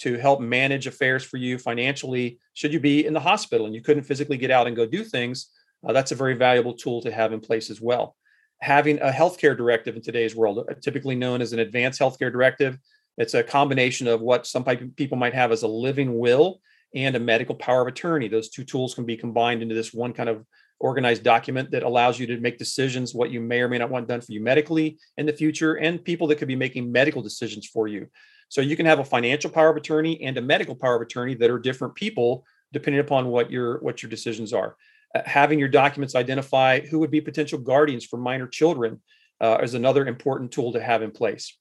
to 0.00 0.18
help 0.18 0.42
manage 0.42 0.86
affairs 0.86 1.24
for 1.24 1.38
you 1.38 1.56
financially. 1.56 2.38
Should 2.52 2.74
you 2.74 2.80
be 2.80 3.06
in 3.06 3.14
the 3.14 3.20
hospital 3.20 3.64
and 3.64 3.74
you 3.74 3.80
couldn't 3.80 4.04
physically 4.04 4.36
get 4.36 4.50
out 4.50 4.66
and 4.66 4.76
go 4.76 4.84
do 4.84 5.02
things, 5.02 5.48
uh, 5.88 5.94
that's 5.94 6.12
a 6.12 6.14
very 6.14 6.34
valuable 6.34 6.74
tool 6.74 7.00
to 7.00 7.10
have 7.10 7.32
in 7.32 7.40
place 7.40 7.70
as 7.70 7.80
well. 7.80 8.16
Having 8.60 9.00
a 9.00 9.10
healthcare 9.10 9.56
directive 9.56 9.96
in 9.96 10.02
today's 10.02 10.36
world, 10.36 10.58
uh, 10.58 10.74
typically 10.82 11.14
known 11.14 11.40
as 11.40 11.54
an 11.54 11.58
advanced 11.60 11.98
healthcare 11.98 12.30
directive, 12.30 12.78
it's 13.18 13.34
a 13.34 13.42
combination 13.42 14.08
of 14.08 14.20
what 14.20 14.46
some 14.46 14.64
people 14.64 15.18
might 15.18 15.34
have 15.34 15.52
as 15.52 15.62
a 15.62 15.68
living 15.68 16.18
will 16.18 16.60
and 16.94 17.16
a 17.16 17.20
medical 17.20 17.54
power 17.54 17.82
of 17.82 17.88
attorney. 17.88 18.28
Those 18.28 18.48
two 18.48 18.64
tools 18.64 18.94
can 18.94 19.04
be 19.04 19.16
combined 19.16 19.62
into 19.62 19.74
this 19.74 19.92
one 19.92 20.12
kind 20.12 20.28
of 20.28 20.44
organized 20.78 21.22
document 21.22 21.70
that 21.70 21.84
allows 21.84 22.18
you 22.18 22.26
to 22.26 22.40
make 22.40 22.58
decisions 22.58 23.14
what 23.14 23.30
you 23.30 23.40
may 23.40 23.60
or 23.60 23.68
may 23.68 23.78
not 23.78 23.90
want 23.90 24.08
done 24.08 24.20
for 24.20 24.32
you 24.32 24.40
medically 24.40 24.98
in 25.16 25.26
the 25.26 25.32
future 25.32 25.74
and 25.74 26.04
people 26.04 26.26
that 26.26 26.36
could 26.36 26.48
be 26.48 26.56
making 26.56 26.90
medical 26.90 27.22
decisions 27.22 27.66
for 27.66 27.86
you. 27.86 28.08
So 28.48 28.60
you 28.60 28.76
can 28.76 28.86
have 28.86 28.98
a 28.98 29.04
financial 29.04 29.50
power 29.50 29.70
of 29.70 29.76
attorney 29.76 30.20
and 30.22 30.36
a 30.36 30.42
medical 30.42 30.74
power 30.74 30.96
of 30.96 31.02
attorney 31.02 31.34
that 31.36 31.50
are 31.50 31.58
different 31.58 31.94
people 31.94 32.44
depending 32.72 33.00
upon 33.00 33.28
what 33.28 33.50
your 33.50 33.78
what 33.80 34.02
your 34.02 34.10
decisions 34.10 34.52
are. 34.52 34.76
Uh, 35.14 35.22
having 35.24 35.58
your 35.58 35.68
documents 35.68 36.14
identify 36.14 36.80
who 36.80 36.98
would 36.98 37.10
be 37.10 37.20
potential 37.20 37.58
guardians 37.58 38.04
for 38.04 38.16
minor 38.16 38.46
children 38.46 39.00
uh, 39.40 39.58
is 39.62 39.74
another 39.74 40.06
important 40.06 40.50
tool 40.50 40.72
to 40.72 40.82
have 40.82 41.02
in 41.02 41.10
place. 41.10 41.56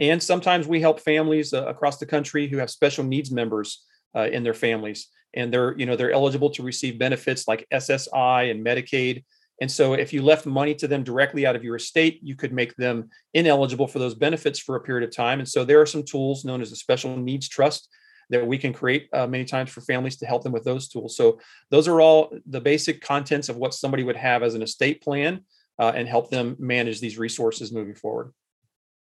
And 0.00 0.22
sometimes 0.22 0.66
we 0.66 0.80
help 0.80 1.00
families 1.00 1.52
uh, 1.52 1.66
across 1.66 1.98
the 1.98 2.06
country 2.06 2.48
who 2.48 2.58
have 2.58 2.70
special 2.70 3.04
needs 3.04 3.30
members 3.30 3.84
uh, 4.16 4.28
in 4.28 4.42
their 4.42 4.54
families, 4.54 5.08
and 5.34 5.52
they're 5.52 5.76
you 5.78 5.86
know 5.86 5.96
they're 5.96 6.12
eligible 6.12 6.50
to 6.50 6.62
receive 6.62 6.98
benefits 6.98 7.46
like 7.46 7.66
SSI 7.72 8.50
and 8.50 8.64
Medicaid. 8.64 9.24
And 9.60 9.70
so, 9.70 9.94
if 9.94 10.12
you 10.12 10.22
left 10.22 10.46
money 10.46 10.74
to 10.76 10.88
them 10.88 11.04
directly 11.04 11.46
out 11.46 11.54
of 11.54 11.62
your 11.62 11.76
estate, 11.76 12.18
you 12.22 12.34
could 12.34 12.52
make 12.52 12.74
them 12.76 13.08
ineligible 13.34 13.86
for 13.86 14.00
those 14.00 14.14
benefits 14.14 14.58
for 14.58 14.74
a 14.74 14.80
period 14.80 15.08
of 15.08 15.14
time. 15.14 15.38
And 15.38 15.48
so, 15.48 15.64
there 15.64 15.80
are 15.80 15.86
some 15.86 16.02
tools 16.02 16.44
known 16.44 16.60
as 16.60 16.72
a 16.72 16.76
special 16.76 17.16
needs 17.16 17.48
trust 17.48 17.88
that 18.30 18.44
we 18.44 18.58
can 18.58 18.72
create 18.72 19.08
uh, 19.12 19.26
many 19.26 19.44
times 19.44 19.70
for 19.70 19.80
families 19.82 20.16
to 20.16 20.26
help 20.26 20.42
them 20.42 20.52
with 20.52 20.64
those 20.64 20.88
tools. 20.88 21.16
So, 21.16 21.38
those 21.70 21.86
are 21.86 22.00
all 22.00 22.36
the 22.46 22.60
basic 22.60 23.00
contents 23.00 23.48
of 23.48 23.56
what 23.56 23.74
somebody 23.74 24.02
would 24.02 24.16
have 24.16 24.42
as 24.42 24.54
an 24.54 24.62
estate 24.62 25.02
plan 25.02 25.44
uh, 25.78 25.92
and 25.94 26.08
help 26.08 26.30
them 26.30 26.56
manage 26.58 27.00
these 27.00 27.16
resources 27.16 27.72
moving 27.72 27.94
forward. 27.94 28.32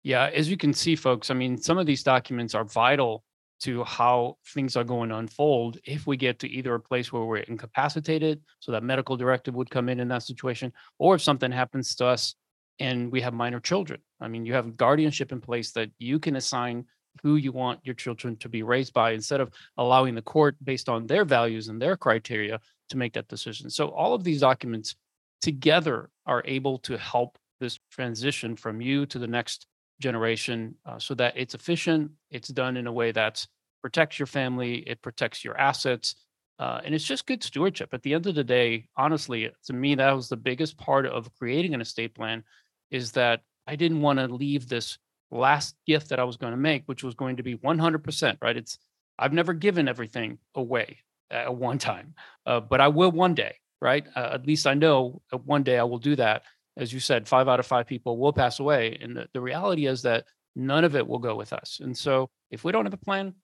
Yeah, 0.06 0.30
as 0.32 0.48
you 0.48 0.56
can 0.56 0.72
see, 0.72 0.94
folks, 0.94 1.32
I 1.32 1.34
mean, 1.34 1.58
some 1.58 1.78
of 1.78 1.86
these 1.86 2.04
documents 2.04 2.54
are 2.54 2.62
vital 2.62 3.24
to 3.62 3.82
how 3.82 4.36
things 4.54 4.76
are 4.76 4.84
going 4.84 5.08
to 5.08 5.16
unfold 5.16 5.78
if 5.84 6.06
we 6.06 6.16
get 6.16 6.38
to 6.38 6.48
either 6.48 6.76
a 6.76 6.80
place 6.80 7.12
where 7.12 7.24
we're 7.24 7.38
incapacitated, 7.38 8.40
so 8.60 8.70
that 8.70 8.84
medical 8.84 9.16
directive 9.16 9.56
would 9.56 9.68
come 9.68 9.88
in 9.88 9.98
in 9.98 10.06
that 10.06 10.22
situation, 10.22 10.72
or 11.00 11.16
if 11.16 11.22
something 11.22 11.50
happens 11.50 11.96
to 11.96 12.06
us 12.06 12.36
and 12.78 13.10
we 13.10 13.20
have 13.20 13.34
minor 13.34 13.58
children. 13.58 14.00
I 14.20 14.28
mean, 14.28 14.46
you 14.46 14.54
have 14.54 14.76
guardianship 14.76 15.32
in 15.32 15.40
place 15.40 15.72
that 15.72 15.90
you 15.98 16.20
can 16.20 16.36
assign 16.36 16.84
who 17.24 17.34
you 17.34 17.50
want 17.50 17.80
your 17.82 17.96
children 17.96 18.36
to 18.36 18.48
be 18.48 18.62
raised 18.62 18.92
by 18.92 19.10
instead 19.10 19.40
of 19.40 19.50
allowing 19.76 20.14
the 20.14 20.22
court 20.22 20.54
based 20.62 20.88
on 20.88 21.08
their 21.08 21.24
values 21.24 21.66
and 21.66 21.82
their 21.82 21.96
criteria 21.96 22.60
to 22.90 22.96
make 22.96 23.14
that 23.14 23.26
decision. 23.26 23.70
So 23.70 23.88
all 23.88 24.14
of 24.14 24.22
these 24.22 24.38
documents 24.38 24.94
together 25.42 26.10
are 26.26 26.44
able 26.44 26.78
to 26.86 26.96
help 26.96 27.38
this 27.58 27.80
transition 27.90 28.54
from 28.54 28.80
you 28.80 29.04
to 29.06 29.18
the 29.18 29.26
next 29.26 29.66
generation 30.00 30.74
uh, 30.84 30.98
so 30.98 31.14
that 31.14 31.34
it's 31.36 31.54
efficient, 31.54 32.10
it's 32.30 32.48
done 32.48 32.76
in 32.76 32.86
a 32.86 32.92
way 32.92 33.12
that 33.12 33.46
protects 33.82 34.18
your 34.18 34.26
family, 34.26 34.76
it 34.86 35.02
protects 35.02 35.44
your 35.44 35.56
assets, 35.58 36.14
Uh, 36.58 36.80
and 36.84 36.94
it's 36.94 37.04
just 37.04 37.26
good 37.26 37.42
stewardship. 37.42 37.92
At 37.92 38.02
the 38.02 38.14
end 38.14 38.26
of 38.26 38.34
the 38.34 38.44
day, 38.44 38.88
honestly, 38.96 39.50
to 39.66 39.72
me, 39.72 39.94
that 39.96 40.16
was 40.16 40.28
the 40.28 40.38
biggest 40.38 40.78
part 40.78 41.04
of 41.06 41.28
creating 41.34 41.74
an 41.74 41.82
estate 41.82 42.14
plan 42.14 42.44
is 42.90 43.12
that 43.12 43.42
I 43.66 43.76
didn't 43.76 44.00
want 44.00 44.18
to 44.18 44.26
leave 44.26 44.66
this 44.66 44.98
last 45.30 45.76
gift 45.86 46.08
that 46.08 46.18
I 46.18 46.24
was 46.24 46.38
going 46.38 46.52
to 46.52 46.56
make, 46.70 46.84
which 46.86 47.04
was 47.04 47.14
going 47.14 47.36
to 47.36 47.42
be 47.42 47.56
100%, 47.56 48.38
right? 48.40 48.56
It's, 48.56 48.78
I've 49.18 49.34
never 49.34 49.52
given 49.52 49.86
everything 49.86 50.38
away 50.54 50.98
at 51.30 51.54
one 51.54 51.78
time, 51.78 52.14
uh, 52.46 52.60
but 52.60 52.80
I 52.80 52.88
will 52.88 53.12
one 53.12 53.34
day, 53.34 53.56
right? 53.82 54.06
Uh, 54.16 54.30
at 54.32 54.46
least 54.46 54.66
I 54.66 54.74
know 54.74 55.20
one 55.44 55.62
day 55.62 55.78
I 55.78 55.84
will 55.84 55.98
do 55.98 56.16
that. 56.16 56.42
As 56.76 56.92
you 56.92 57.00
said, 57.00 57.26
five 57.26 57.48
out 57.48 57.60
of 57.60 57.66
five 57.66 57.86
people 57.86 58.18
will 58.18 58.32
pass 58.32 58.60
away. 58.60 58.98
And 59.00 59.16
the, 59.16 59.28
the 59.32 59.40
reality 59.40 59.86
is 59.86 60.02
that 60.02 60.24
none 60.54 60.84
of 60.84 60.94
it 60.94 61.06
will 61.06 61.18
go 61.18 61.36
with 61.36 61.52
us. 61.52 61.80
And 61.82 61.96
so 61.96 62.28
if 62.50 62.64
we 62.64 62.72
don't 62.72 62.84
have 62.84 62.94
a 62.94 62.98
plan, 62.98 63.34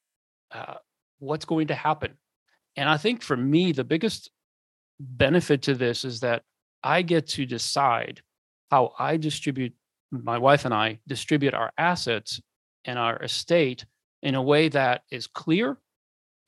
uh, 0.50 0.74
what's 1.18 1.44
going 1.44 1.68
to 1.68 1.74
happen? 1.74 2.12
And 2.76 2.88
I 2.88 2.96
think 2.96 3.22
for 3.22 3.36
me, 3.36 3.72
the 3.72 3.84
biggest 3.84 4.30
benefit 4.98 5.62
to 5.62 5.74
this 5.74 6.04
is 6.04 6.20
that 6.20 6.42
I 6.82 7.02
get 7.02 7.26
to 7.28 7.46
decide 7.46 8.20
how 8.70 8.92
I 8.98 9.16
distribute, 9.16 9.74
my 10.10 10.38
wife 10.38 10.64
and 10.64 10.74
I 10.74 11.00
distribute 11.06 11.54
our 11.54 11.72
assets 11.78 12.40
and 12.84 12.98
our 12.98 13.22
estate 13.22 13.84
in 14.22 14.34
a 14.34 14.42
way 14.42 14.68
that 14.68 15.02
is 15.10 15.26
clear 15.26 15.78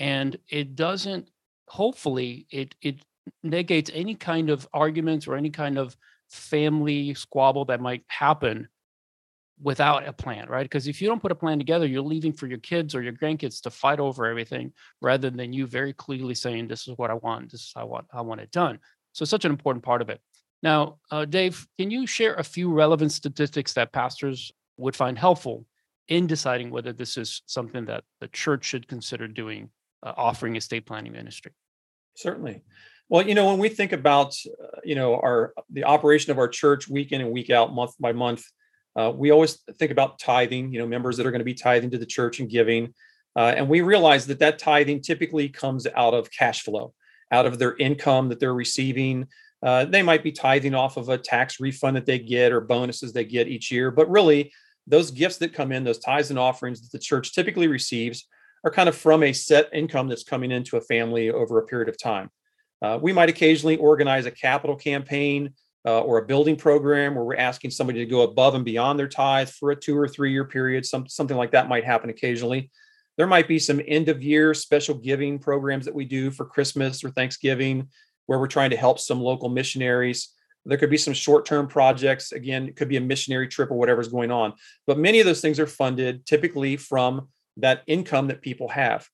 and 0.00 0.36
it 0.48 0.74
doesn't, 0.74 1.28
hopefully, 1.68 2.46
it, 2.50 2.74
it 2.82 3.04
negates 3.42 3.90
any 3.94 4.14
kind 4.14 4.50
of 4.50 4.68
arguments 4.72 5.26
or 5.26 5.36
any 5.36 5.50
kind 5.50 5.78
of 5.78 5.96
family 6.30 7.14
squabble 7.14 7.66
that 7.66 7.80
might 7.80 8.04
happen 8.08 8.68
without 9.62 10.06
a 10.06 10.12
plan, 10.12 10.48
right? 10.48 10.64
Because 10.64 10.88
if 10.88 11.00
you 11.00 11.08
don't 11.08 11.22
put 11.22 11.32
a 11.32 11.36
plan 11.36 11.58
together, 11.58 11.86
you're 11.86 12.02
leaving 12.02 12.32
for 12.32 12.46
your 12.46 12.58
kids 12.58 12.94
or 12.94 13.02
your 13.02 13.12
grandkids 13.12 13.60
to 13.62 13.70
fight 13.70 14.00
over 14.00 14.26
everything 14.26 14.72
rather 15.00 15.30
than 15.30 15.52
you 15.52 15.66
very 15.66 15.92
clearly 15.92 16.34
saying, 16.34 16.68
This 16.68 16.88
is 16.88 16.98
what 16.98 17.10
I 17.10 17.14
want, 17.14 17.52
this 17.52 17.62
is 17.62 17.72
how 17.74 17.82
I 17.82 17.84
want, 17.84 18.06
I 18.12 18.20
want 18.22 18.40
it 18.40 18.50
done. 18.50 18.78
So, 19.12 19.24
such 19.24 19.44
an 19.44 19.52
important 19.52 19.84
part 19.84 20.02
of 20.02 20.10
it. 20.10 20.20
Now, 20.62 20.98
uh, 21.10 21.24
Dave, 21.24 21.66
can 21.78 21.90
you 21.90 22.06
share 22.06 22.34
a 22.34 22.42
few 22.42 22.72
relevant 22.72 23.12
statistics 23.12 23.74
that 23.74 23.92
pastors 23.92 24.50
would 24.76 24.96
find 24.96 25.18
helpful 25.18 25.66
in 26.08 26.26
deciding 26.26 26.70
whether 26.70 26.92
this 26.92 27.16
is 27.16 27.42
something 27.46 27.84
that 27.86 28.04
the 28.20 28.28
church 28.28 28.64
should 28.64 28.88
consider 28.88 29.28
doing, 29.28 29.70
uh, 30.02 30.12
offering 30.16 30.56
estate 30.56 30.86
planning 30.86 31.12
ministry? 31.12 31.52
Certainly. 32.16 32.62
Well, 33.08 33.26
you 33.26 33.34
know, 33.34 33.46
when 33.46 33.58
we 33.58 33.68
think 33.68 33.92
about, 33.92 34.34
uh, 34.46 34.80
you 34.82 34.94
know, 34.94 35.14
our 35.14 35.52
the 35.70 35.84
operation 35.84 36.30
of 36.30 36.38
our 36.38 36.48
church 36.48 36.88
week 36.88 37.12
in 37.12 37.20
and 37.20 37.30
week 37.30 37.50
out, 37.50 37.74
month 37.74 37.92
by 38.00 38.12
month, 38.12 38.44
uh, 38.96 39.12
we 39.14 39.30
always 39.30 39.58
think 39.78 39.90
about 39.90 40.18
tithing, 40.18 40.72
you 40.72 40.78
know, 40.78 40.86
members 40.86 41.16
that 41.16 41.26
are 41.26 41.30
going 41.30 41.40
to 41.40 41.44
be 41.44 41.54
tithing 41.54 41.90
to 41.90 41.98
the 41.98 42.06
church 42.06 42.40
and 42.40 42.48
giving. 42.48 42.94
Uh, 43.36 43.52
and 43.56 43.68
we 43.68 43.80
realize 43.80 44.26
that 44.26 44.38
that 44.38 44.58
tithing 44.58 45.02
typically 45.02 45.48
comes 45.48 45.86
out 45.94 46.14
of 46.14 46.30
cash 46.30 46.62
flow, 46.62 46.94
out 47.30 47.46
of 47.46 47.58
their 47.58 47.76
income 47.76 48.28
that 48.28 48.40
they're 48.40 48.54
receiving. 48.54 49.26
Uh, 49.62 49.84
they 49.84 50.02
might 50.02 50.22
be 50.22 50.32
tithing 50.32 50.74
off 50.74 50.96
of 50.96 51.08
a 51.08 51.18
tax 51.18 51.58
refund 51.58 51.96
that 51.96 52.06
they 52.06 52.18
get 52.18 52.52
or 52.52 52.60
bonuses 52.60 53.12
they 53.12 53.24
get 53.24 53.48
each 53.48 53.70
year. 53.70 53.90
But 53.90 54.10
really, 54.10 54.52
those 54.86 55.10
gifts 55.10 55.38
that 55.38 55.54
come 55.54 55.72
in, 55.72 55.84
those 55.84 55.98
tithes 55.98 56.30
and 56.30 56.38
offerings 56.38 56.80
that 56.82 56.92
the 56.92 57.02
church 57.02 57.34
typically 57.34 57.66
receives, 57.66 58.28
are 58.64 58.70
kind 58.70 58.88
of 58.88 58.96
from 58.96 59.22
a 59.22 59.32
set 59.32 59.68
income 59.72 60.08
that's 60.08 60.24
coming 60.24 60.50
into 60.50 60.76
a 60.76 60.80
family 60.80 61.30
over 61.30 61.58
a 61.58 61.66
period 61.66 61.88
of 61.88 61.98
time. 61.98 62.30
Uh, 62.84 62.98
we 62.98 63.14
might 63.14 63.30
occasionally 63.30 63.78
organize 63.78 64.26
a 64.26 64.30
capital 64.30 64.76
campaign 64.76 65.54
uh, 65.86 66.00
or 66.00 66.18
a 66.18 66.26
building 66.26 66.54
program 66.54 67.14
where 67.14 67.24
we're 67.24 67.36
asking 67.36 67.70
somebody 67.70 67.98
to 67.98 68.04
go 68.04 68.20
above 68.20 68.54
and 68.54 68.62
beyond 68.64 68.98
their 68.98 69.08
tithe 69.08 69.48
for 69.48 69.70
a 69.70 69.76
two 69.76 69.96
or 69.96 70.06
three 70.06 70.30
year 70.30 70.44
period. 70.44 70.84
Some, 70.84 71.08
something 71.08 71.36
like 71.36 71.52
that 71.52 71.66
might 71.66 71.84
happen 71.84 72.10
occasionally. 72.10 72.70
There 73.16 73.26
might 73.26 73.48
be 73.48 73.58
some 73.58 73.80
end 73.88 74.10
of 74.10 74.22
year 74.22 74.52
special 74.52 74.96
giving 74.96 75.38
programs 75.38 75.86
that 75.86 75.94
we 75.94 76.04
do 76.04 76.30
for 76.30 76.44
Christmas 76.44 77.02
or 77.02 77.08
Thanksgiving 77.08 77.88
where 78.26 78.38
we're 78.38 78.48
trying 78.48 78.70
to 78.70 78.76
help 78.76 78.98
some 78.98 79.20
local 79.20 79.48
missionaries. 79.48 80.34
There 80.66 80.76
could 80.76 80.90
be 80.90 80.98
some 80.98 81.14
short 81.14 81.46
term 81.46 81.68
projects. 81.68 82.32
Again, 82.32 82.68
it 82.68 82.76
could 82.76 82.88
be 82.88 82.98
a 82.98 83.00
missionary 83.00 83.48
trip 83.48 83.70
or 83.70 83.78
whatever's 83.78 84.08
going 84.08 84.30
on. 84.30 84.52
But 84.86 84.98
many 84.98 85.20
of 85.20 85.26
those 85.26 85.40
things 85.40 85.58
are 85.58 85.66
funded 85.66 86.26
typically 86.26 86.76
from 86.76 87.28
that 87.56 87.82
income 87.86 88.28
that 88.28 88.42
people 88.42 88.68
have. 88.68 89.08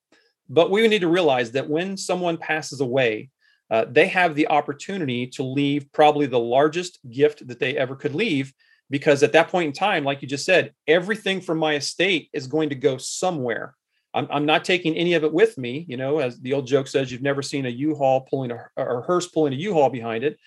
But 0.49 0.73
we 0.73 0.89
need 0.89 1.03
to 1.03 1.09
realize 1.09 1.53
that 1.53 1.71
when 1.71 1.97
someone 1.97 2.37
passes 2.37 2.81
away, 2.81 3.31
uh, 3.71 3.85
they 3.89 4.09
have 4.09 4.35
the 4.35 4.49
opportunity 4.49 5.27
to 5.29 5.43
leave 5.43 5.93
probably 5.93 6.27
the 6.27 6.39
largest 6.39 6.99
gift 7.11 7.47
that 7.47 7.61
they 7.61 7.77
ever 7.77 7.95
could 7.95 8.15
leave 8.15 8.53
because 8.89 9.23
at 9.23 9.33
that 9.33 9.49
point 9.49 9.69
in 9.69 9.73
time 9.73 10.05
like 10.05 10.23
you 10.23 10.29
just 10.29 10.45
said 10.45 10.73
everything 10.89 11.41
from 11.41 11.59
my 11.59 11.77
estate 11.77 12.29
is 12.33 12.47
going 12.47 12.69
to 12.69 12.75
go 12.75 12.97
somewhere. 12.97 13.75
I'm, 14.13 14.27
I'm 14.29 14.47
not 14.47 14.65
taking 14.65 14.97
any 14.97 15.15
of 15.15 15.23
it 15.23 15.33
with 15.33 15.57
me 15.57 15.87
you 15.89 15.97
know 15.97 16.19
as 16.19 16.41
the 16.41 16.53
old 16.53 16.67
joke 16.67 16.89
says 16.89 17.13
you've 17.13 17.23
never 17.23 17.43
seen 17.43 17.67
a 17.67 17.71
u-haul 17.71 18.23
pulling 18.23 18.51
a 18.51 18.67
or 18.77 19.03
hearse 19.03 19.29
pulling 19.29 19.53
a 19.53 19.57
u-haul 19.57 19.91
behind 19.91 20.25
it. 20.25 20.39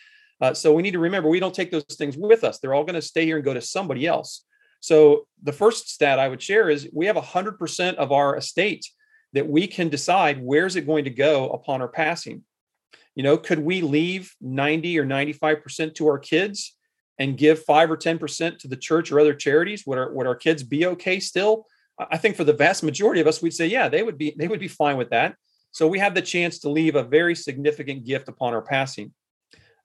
Uh, 0.41 0.53
so 0.53 0.73
we 0.73 0.81
need 0.81 0.91
to 0.91 0.99
remember 0.99 1.29
we 1.29 1.39
don't 1.39 1.55
take 1.55 1.71
those 1.71 1.85
things 1.85 2.17
with 2.17 2.43
us. 2.43 2.59
They're 2.59 2.73
all 2.73 2.83
going 2.83 2.95
to 2.95 3.01
stay 3.01 3.23
here 3.25 3.37
and 3.37 3.45
go 3.45 3.53
to 3.53 3.61
somebody 3.61 4.05
else. 4.05 4.43
So 4.81 5.27
the 5.41 5.53
first 5.53 5.89
stat 5.89 6.19
i 6.19 6.27
would 6.27 6.41
share 6.41 6.69
is 6.69 6.89
we 6.91 7.05
have 7.05 7.15
100% 7.15 7.95
of 7.95 8.11
our 8.11 8.35
estate 8.35 8.85
that 9.31 9.47
we 9.47 9.65
can 9.65 9.87
decide 9.87 10.43
where's 10.43 10.75
it 10.75 10.85
going 10.85 11.05
to 11.05 11.09
go 11.09 11.49
upon 11.51 11.81
our 11.81 11.87
passing 11.87 12.43
you 13.15 13.23
know, 13.23 13.37
could 13.37 13.59
we 13.59 13.81
leave 13.81 14.33
90 14.41 14.99
or 14.99 15.05
95% 15.05 15.95
to 15.95 16.07
our 16.07 16.19
kids 16.19 16.75
and 17.19 17.37
give 17.37 17.63
five 17.63 17.91
or 17.91 17.97
10% 17.97 18.57
to 18.59 18.67
the 18.67 18.75
church 18.77 19.11
or 19.11 19.19
other 19.19 19.35
charities? 19.35 19.85
Would 19.85 19.97
our, 19.97 20.11
would 20.11 20.27
our 20.27 20.35
kids 20.35 20.63
be 20.63 20.85
okay 20.87 21.19
still? 21.19 21.65
I 21.99 22.17
think 22.17 22.35
for 22.35 22.43
the 22.43 22.53
vast 22.53 22.83
majority 22.83 23.21
of 23.21 23.27
us, 23.27 23.41
we'd 23.41 23.53
say, 23.53 23.67
yeah, 23.67 23.87
they 23.87 24.01
would 24.01 24.17
be, 24.17 24.33
they 24.37 24.47
would 24.47 24.59
be 24.59 24.67
fine 24.67 24.97
with 24.97 25.11
that. 25.11 25.35
So 25.71 25.87
we 25.87 25.99
have 25.99 26.15
the 26.15 26.21
chance 26.21 26.59
to 26.59 26.69
leave 26.69 26.95
a 26.95 27.03
very 27.03 27.35
significant 27.35 28.05
gift 28.05 28.29
upon 28.29 28.53
our 28.53 28.61
passing. 28.61 29.13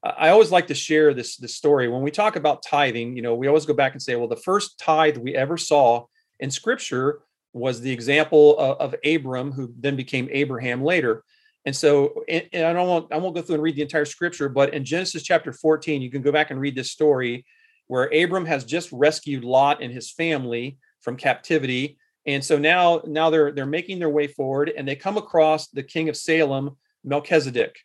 I 0.03 0.29
always 0.29 0.53
like 0.53 0.69
to 0.69 0.75
share 0.75 1.13
this, 1.13 1.37
this 1.37 1.57
story. 1.57 1.89
When 1.89 2.03
we 2.03 2.11
talk 2.11 2.37
about 2.37 2.63
tithing, 2.63 3.17
you 3.17 3.23
know, 3.23 3.35
we 3.35 3.49
always 3.49 3.67
go 3.67 3.75
back 3.75 3.93
and 3.93 4.03
say, 4.03 4.15
well, 4.15 4.29
the 4.29 4.37
first 4.37 4.79
tithe 4.79 5.17
we 5.17 5.35
ever 5.35 5.57
saw 5.57 6.05
in 6.41 6.51
scripture 6.51 7.21
was 7.53 7.81
the 7.81 7.91
example 7.91 8.59
of, 8.59 8.93
of 8.93 8.95
Abram, 9.05 9.53
who 9.53 9.73
then 9.79 9.97
became 9.97 10.29
Abraham 10.31 10.85
later. 10.85 11.25
And 11.65 11.75
so, 11.75 12.25
and 12.29 12.49
I 12.55 12.73
don't 12.73 12.89
want, 12.89 13.13
I 13.13 13.19
won't 13.19 13.35
go 13.35 13.43
through 13.43 13.57
and 13.57 13.63
read 13.63 13.77
the 13.77 13.83
entire 13.83 14.05
scripture, 14.05 14.49
but 14.49 14.73
in 14.73 14.85
Genesis 14.85 15.23
chapter 15.23 15.53
14, 15.53 16.01
you 16.01 16.11
can 16.11 16.23
go 16.23 16.33
back 16.33 16.51
and 16.51 16.61
read 16.61 16.77
this 16.77 16.91
story 16.91 17.45
where 17.89 18.05
Abram 18.05 18.47
has 18.47 18.65
just 18.65 18.91
rescued 18.93 19.45
Lot 19.45 19.83
and 19.83 19.93
his 19.93 20.11
family 20.11 20.79
from 21.01 21.17
captivity. 21.17 21.99
And 22.27 22.45
so 22.45 22.59
now, 22.59 23.03
now 23.07 23.31
they're 23.31 23.53
they're 23.53 23.67
making 23.67 23.99
their 23.99 24.11
way 24.11 24.27
forward, 24.27 24.71
and 24.77 24.87
they 24.87 24.97
come 24.97 25.17
across 25.17 25.69
the 25.69 25.83
king 25.83 26.09
of 26.09 26.17
Salem, 26.17 26.77
Melchizedek. 27.05 27.79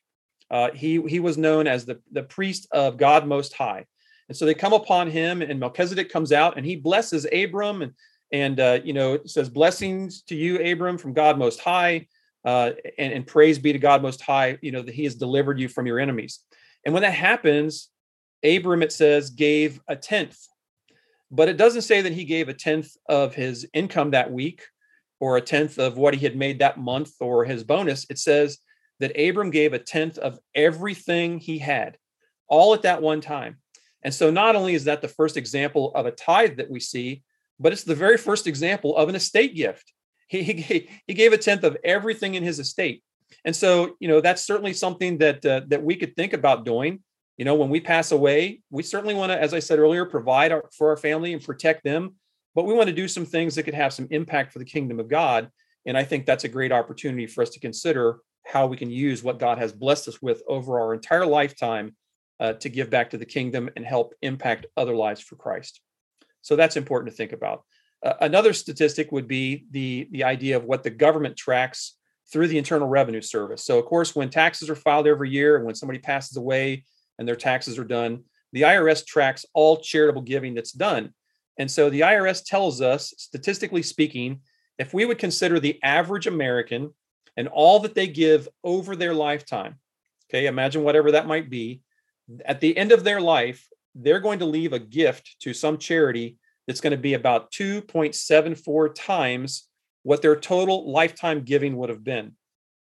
Uh, 0.51 0.71
he 0.71 1.01
he 1.07 1.19
was 1.19 1.37
known 1.37 1.65
as 1.65 1.85
the 1.85 1.99
the 2.11 2.23
priest 2.23 2.67
of 2.71 2.97
God 2.97 3.25
Most 3.25 3.53
High, 3.53 3.85
and 4.27 4.37
so 4.37 4.45
they 4.45 4.53
come 4.53 4.73
upon 4.73 5.09
him, 5.09 5.41
and 5.41 5.59
Melchizedek 5.59 6.11
comes 6.11 6.33
out, 6.33 6.57
and 6.57 6.65
he 6.65 6.75
blesses 6.75 7.25
Abram, 7.33 7.81
and 7.81 7.93
and 8.33 8.59
uh, 8.59 8.79
you 8.83 8.91
know 8.91 9.19
says 9.25 9.47
blessings 9.47 10.23
to 10.23 10.35
you, 10.35 10.57
Abram, 10.59 10.97
from 10.97 11.13
God 11.13 11.37
Most 11.37 11.61
High 11.61 12.07
uh, 12.45 12.71
and, 12.97 13.13
and 13.13 13.27
praise 13.27 13.59
be 13.59 13.73
to 13.73 13.79
God 13.79 14.01
Most 14.01 14.21
High, 14.21 14.57
you 14.61 14.71
know, 14.71 14.81
that 14.81 14.93
He 14.93 15.03
has 15.05 15.15
delivered 15.15 15.59
you 15.59 15.67
from 15.67 15.85
your 15.85 15.99
enemies. 15.99 16.39
And 16.85 16.93
when 16.93 17.03
that 17.03 17.13
happens, 17.13 17.89
Abram, 18.43 18.83
it 18.83 18.91
says, 18.91 19.29
gave 19.29 19.79
a 19.87 19.95
tenth. 19.95 20.37
But 21.31 21.49
it 21.49 21.57
doesn't 21.57 21.81
say 21.81 22.01
that 22.01 22.13
he 22.13 22.25
gave 22.25 22.47
a 22.47 22.53
tenth 22.53 22.95
of 23.09 23.33
his 23.33 23.67
income 23.73 24.11
that 24.11 24.31
week 24.31 24.63
or 25.19 25.37
a 25.37 25.41
tenth 25.41 25.79
of 25.79 25.97
what 25.97 26.13
he 26.13 26.19
had 26.19 26.35
made 26.35 26.59
that 26.59 26.77
month 26.77 27.13
or 27.19 27.45
his 27.45 27.63
bonus. 27.63 28.05
It 28.09 28.19
says 28.19 28.59
that 28.99 29.19
Abram 29.19 29.49
gave 29.49 29.73
a 29.73 29.79
tenth 29.79 30.17
of 30.17 30.37
everything 30.53 31.39
he 31.39 31.57
had, 31.57 31.97
all 32.47 32.73
at 32.73 32.83
that 32.83 33.01
one 33.01 33.21
time. 33.21 33.57
And 34.03 34.13
so 34.13 34.29
not 34.29 34.55
only 34.55 34.75
is 34.75 34.83
that 34.83 35.01
the 35.01 35.07
first 35.07 35.37
example 35.37 35.91
of 35.95 36.05
a 36.05 36.11
tithe 36.11 36.57
that 36.57 36.69
we 36.69 36.79
see, 36.79 37.23
but 37.59 37.71
it's 37.71 37.83
the 37.83 37.95
very 37.95 38.17
first 38.17 38.45
example 38.45 38.95
of 38.95 39.09
an 39.09 39.15
estate 39.15 39.55
gift 39.55 39.91
he, 40.41 40.89
he, 41.07 41.13
gave 41.13 41.33
a 41.33 41.37
tenth 41.37 41.63
of 41.63 41.77
everything 41.83 42.35
in 42.35 42.43
his 42.43 42.59
estate. 42.59 43.03
And 43.45 43.55
so, 43.55 43.95
you 43.99 44.07
know, 44.07 44.21
that's 44.21 44.43
certainly 44.43 44.73
something 44.73 45.17
that 45.19 45.45
uh, 45.45 45.61
that 45.67 45.83
we 45.83 45.95
could 45.95 46.15
think 46.15 46.33
about 46.33 46.65
doing. 46.65 47.01
You 47.37 47.45
know, 47.45 47.55
when 47.55 47.69
we 47.69 47.79
pass 47.79 48.11
away, 48.11 48.61
we 48.69 48.83
certainly 48.83 49.15
want 49.15 49.31
to, 49.31 49.41
as 49.41 49.53
I 49.53 49.59
said 49.59 49.79
earlier, 49.79 50.05
provide 50.05 50.51
our, 50.51 50.69
for 50.77 50.89
our 50.89 50.97
family 50.97 51.33
and 51.33 51.43
protect 51.43 51.83
them. 51.83 52.15
But 52.55 52.65
we 52.65 52.73
want 52.73 52.87
to 52.87 52.95
do 52.95 53.07
some 53.07 53.25
things 53.25 53.55
that 53.55 53.63
could 53.63 53.73
have 53.73 53.93
some 53.93 54.07
impact 54.11 54.53
for 54.53 54.59
the 54.59 54.65
kingdom 54.65 54.99
of 54.99 55.07
God. 55.07 55.49
And 55.85 55.97
I 55.97 56.03
think 56.03 56.25
that's 56.25 56.43
a 56.43 56.49
great 56.49 56.71
opportunity 56.71 57.25
for 57.25 57.41
us 57.41 57.49
to 57.51 57.59
consider 57.59 58.19
how 58.45 58.67
we 58.67 58.77
can 58.77 58.91
use 58.91 59.23
what 59.23 59.39
God 59.39 59.57
has 59.57 59.71
blessed 59.71 60.07
us 60.07 60.21
with 60.21 60.43
over 60.47 60.79
our 60.79 60.93
entire 60.93 61.25
lifetime 61.25 61.95
uh, 62.39 62.53
to 62.53 62.69
give 62.69 62.89
back 62.89 63.09
to 63.11 63.17
the 63.17 63.25
kingdom 63.25 63.69
and 63.75 63.85
help 63.85 64.13
impact 64.21 64.65
other 64.77 64.95
lives 64.95 65.21
for 65.21 65.35
Christ. 65.35 65.81
So 66.41 66.55
that's 66.55 66.75
important 66.75 67.11
to 67.11 67.17
think 67.17 67.31
about. 67.31 67.63
Uh, 68.03 68.13
another 68.21 68.53
statistic 68.53 69.11
would 69.11 69.27
be 69.27 69.65
the, 69.71 70.07
the 70.11 70.23
idea 70.23 70.57
of 70.57 70.65
what 70.65 70.83
the 70.83 70.89
government 70.89 71.37
tracks 71.37 71.95
through 72.31 72.47
the 72.47 72.57
Internal 72.57 72.87
Revenue 72.87 73.21
Service. 73.21 73.63
So, 73.63 73.79
of 73.79 73.85
course, 73.85 74.15
when 74.15 74.29
taxes 74.29 74.69
are 74.69 74.75
filed 74.75 75.07
every 75.07 75.29
year 75.29 75.55
and 75.55 75.65
when 75.65 75.75
somebody 75.75 75.99
passes 75.99 76.37
away 76.37 76.83
and 77.17 77.27
their 77.27 77.35
taxes 77.35 77.77
are 77.77 77.83
done, 77.83 78.23
the 78.51 78.63
IRS 78.63 79.05
tracks 79.05 79.45
all 79.53 79.77
charitable 79.77 80.21
giving 80.21 80.53
that's 80.53 80.71
done. 80.71 81.13
And 81.57 81.69
so 81.69 81.89
the 81.89 82.01
IRS 82.01 82.43
tells 82.43 82.81
us, 82.81 83.13
statistically 83.17 83.83
speaking, 83.83 84.41
if 84.79 84.93
we 84.93 85.05
would 85.05 85.19
consider 85.19 85.59
the 85.59 85.79
average 85.83 86.27
American 86.27 86.91
and 87.37 87.47
all 87.47 87.79
that 87.79 87.95
they 87.95 88.07
give 88.07 88.47
over 88.63 88.95
their 88.95 89.13
lifetime, 89.13 89.75
okay, 90.29 90.47
imagine 90.47 90.83
whatever 90.83 91.11
that 91.11 91.27
might 91.27 91.49
be, 91.49 91.81
at 92.45 92.59
the 92.59 92.75
end 92.75 92.91
of 92.91 93.03
their 93.03 93.21
life, 93.21 93.67
they're 93.95 94.19
going 94.19 94.39
to 94.39 94.45
leave 94.45 94.73
a 94.73 94.79
gift 94.79 95.35
to 95.41 95.53
some 95.53 95.77
charity 95.77 96.37
that's 96.67 96.81
going 96.81 96.91
to 96.91 96.97
be 96.97 97.13
about 97.13 97.51
2.74 97.51 98.95
times 98.95 99.67
what 100.03 100.21
their 100.21 100.35
total 100.35 100.91
lifetime 100.91 101.43
giving 101.43 101.77
would 101.77 101.89
have 101.89 102.03
been. 102.03 102.33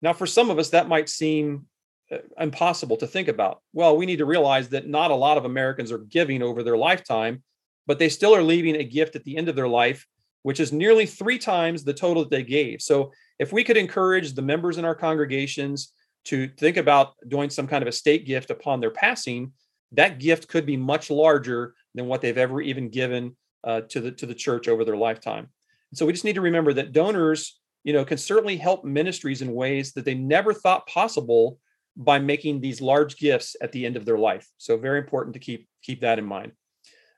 Now, 0.02 0.14
for 0.14 0.26
some 0.26 0.50
of 0.50 0.60
us, 0.60 0.70
that 0.70 0.88
might 0.88 1.10
seem 1.10 1.66
uh, 2.12 2.18
impossible 2.40 2.98
to 2.98 3.08
think 3.08 3.28
about. 3.28 3.62
Well, 3.74 3.98
we 3.98 4.06
need 4.06 4.18
to 4.18 4.26
realize 4.26 4.70
that 4.70 4.88
not 4.88 5.12
a 5.12 5.16
lot 5.16 5.38
of 5.38 5.46
Americans 5.46 5.92
are 5.92 5.98
giving 5.98 6.42
over 6.42 6.64
their 6.64 6.78
lifetime, 6.78 7.44
but 7.86 8.00
they 8.00 8.10
still 8.10 8.36
are 8.36 8.44
leaving 8.44 8.76
a 8.76 8.84
gift 8.84 9.16
at 9.16 9.24
the 9.24 9.38
end 9.38 9.50
of 9.50 9.56
their 9.56 9.68
life, 9.68 10.08
which 10.44 10.60
is 10.60 10.72
nearly 10.72 11.06
three 11.06 11.40
times 11.40 11.84
the 11.84 11.94
total 11.94 12.24
that 12.24 12.32
they 12.32 12.44
gave. 12.44 12.82
So, 12.82 13.12
if 13.40 13.52
we 13.54 13.64
could 13.64 13.78
encourage 13.78 14.34
the 14.34 14.42
members 14.42 14.78
in 14.78 14.86
our 14.86 14.96
congregations 14.96 15.94
to 16.26 16.48
think 16.48 16.78
about 16.78 17.14
doing 17.28 17.50
some 17.50 17.68
kind 17.68 17.82
of 17.82 17.88
estate 17.88 18.26
gift 18.26 18.50
upon 18.50 18.80
their 18.80 18.92
passing, 18.92 19.54
that 19.94 20.20
gift 20.20 20.48
could 20.48 20.66
be 20.66 20.78
much 20.78 21.10
larger 21.10 21.74
than 21.96 22.08
what 22.08 22.22
they've 22.22 22.38
ever 22.38 22.62
even 22.62 22.90
given 22.90 23.36
uh, 23.64 23.82
to 23.82 24.00
the 24.00 24.12
to 24.12 24.26
the 24.26 24.36
church 24.36 24.68
over 24.68 24.86
their 24.86 24.98
lifetime. 24.98 25.50
so 25.94 26.06
we 26.06 26.14
just 26.14 26.26
need 26.26 26.36
to 26.36 26.42
remember 26.42 26.74
that 26.74 26.92
donors, 26.92 27.60
you 27.84 27.94
know, 27.94 28.06
can 28.06 28.18
certainly 28.18 28.58
help 28.58 28.86
ministries 28.86 29.42
in 29.42 29.54
ways 29.54 29.94
that 29.94 30.06
they 30.06 30.16
never 30.16 30.54
thought 30.54 30.88
possible 30.88 31.60
by 31.96 32.20
making 32.20 32.62
these 32.62 32.82
large 32.82 33.18
gifts 33.18 33.56
at 33.62 33.72
the 33.72 33.86
end 33.86 33.98
of 33.98 34.06
their 34.06 34.18
life. 34.18 34.48
So 34.58 34.78
very 34.78 35.00
important 35.00 35.34
to 35.34 35.40
keep 35.40 35.68
keep 35.82 36.02
that 36.02 36.20
in 36.20 36.26
mind. 36.26 36.54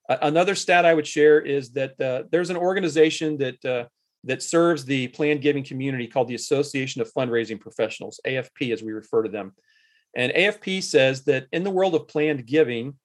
Uh, 0.09 0.17
another 0.23 0.55
stat 0.55 0.85
I 0.85 0.93
would 0.93 1.07
share 1.07 1.39
is 1.39 1.71
that 1.73 1.99
uh, 2.01 2.23
there's 2.31 2.49
an 2.49 2.57
organization 2.57 3.37
that 3.37 3.63
uh, 3.65 3.85
that 4.23 4.43
serves 4.43 4.85
the 4.85 5.07
planned 5.09 5.41
giving 5.41 5.63
community 5.63 6.07
called 6.07 6.27
the 6.27 6.35
Association 6.35 7.01
of 7.01 7.11
Fundraising 7.13 7.59
Professionals, 7.59 8.19
AFP 8.25 8.71
as 8.71 8.83
we 8.83 8.91
refer 8.91 9.23
to 9.23 9.29
them. 9.29 9.53
And 10.15 10.31
AFP 10.33 10.83
says 10.83 11.23
that 11.25 11.47
in 11.51 11.63
the 11.63 11.71
world 11.71 11.95
of 11.95 12.07
planned 12.07 12.45
giving, 12.45 12.95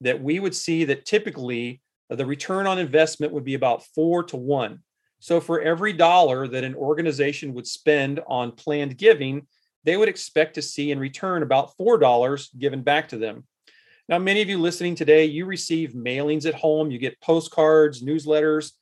that 0.00 0.20
we 0.20 0.40
would 0.40 0.54
see 0.54 0.84
that 0.84 1.04
typically 1.04 1.80
the 2.08 2.26
return 2.26 2.66
on 2.66 2.78
investment 2.78 3.32
would 3.32 3.44
be 3.44 3.54
about 3.54 3.84
four 3.84 4.22
to 4.24 4.36
one. 4.36 4.80
So 5.18 5.40
for 5.40 5.60
every 5.60 5.92
dollar 5.92 6.46
that 6.48 6.64
an 6.64 6.74
organization 6.74 7.54
would 7.54 7.66
spend 7.66 8.20
on 8.28 8.52
planned 8.52 8.96
giving, 8.96 9.46
they 9.84 9.96
would 9.96 10.08
expect 10.08 10.54
to 10.54 10.62
see 10.62 10.90
in 10.90 10.98
return 10.98 11.42
about 11.42 11.76
$4 11.78 12.58
given 12.58 12.82
back 12.82 13.08
to 13.08 13.18
them. 13.18 13.44
Now, 14.08 14.18
many 14.18 14.42
of 14.42 14.48
you 14.48 14.58
listening 14.58 14.94
today, 14.94 15.24
you 15.24 15.46
receive 15.46 15.92
mailings 15.92 16.46
at 16.46 16.54
home, 16.54 16.90
you 16.90 16.98
get 16.98 17.20
postcards, 17.20 18.02
newsletters, 18.02 18.72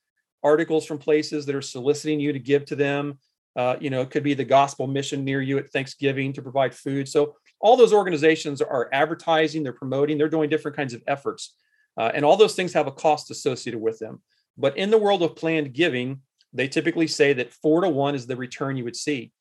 articles 0.43 0.85
from 0.85 0.99
places 0.99 1.47
that 1.47 1.55
are 1.55 1.63
soliciting 1.63 2.21
you 2.21 2.33
to 2.33 2.39
give 2.39 2.67
to 2.67 2.77
them. 2.77 3.19
Uh, 3.57 3.77
you 3.81 3.89
know, 3.89 4.03
it 4.03 4.11
could 4.11 4.23
be 4.23 4.35
the 4.35 4.45
gospel 4.45 4.87
mission 4.87 5.25
near 5.25 5.41
you 5.41 5.59
at 5.59 5.71
Thanksgiving 5.71 6.33
to 6.33 6.43
provide 6.43 6.75
food. 6.75 7.09
So 7.09 7.37
all 7.61 7.77
those 7.77 7.93
organizations 7.93 8.61
are 8.61 8.91
advertising, 8.93 9.63
they're 9.63 9.73
promoting, 9.73 10.19
they're 10.19 10.29
doing 10.29 10.51
different 10.51 10.77
kinds 10.77 10.93
of 10.93 11.03
efforts. 11.07 11.55
Uh, 11.97 12.11
and 12.15 12.25
all 12.25 12.37
those 12.37 12.55
things 12.55 12.73
have 12.73 12.87
a 12.87 12.93
cost 12.93 13.31
associated 13.31 13.81
with 13.81 13.99
them. 13.99 14.21
But 14.57 14.77
in 14.77 14.91
the 14.91 14.99
world 14.99 15.23
of 15.23 15.37
planned 15.37 15.73
giving, 15.73 16.21
they 16.53 16.69
typically 16.69 17.07
say 17.07 17.33
that 17.35 17.53
four 17.53 17.81
to 17.81 17.89
one 17.89 18.15
is 18.15 18.27
the 18.27 18.37
return 18.37 18.77
you 18.77 18.85
would 18.85 18.97
see. 18.97 19.33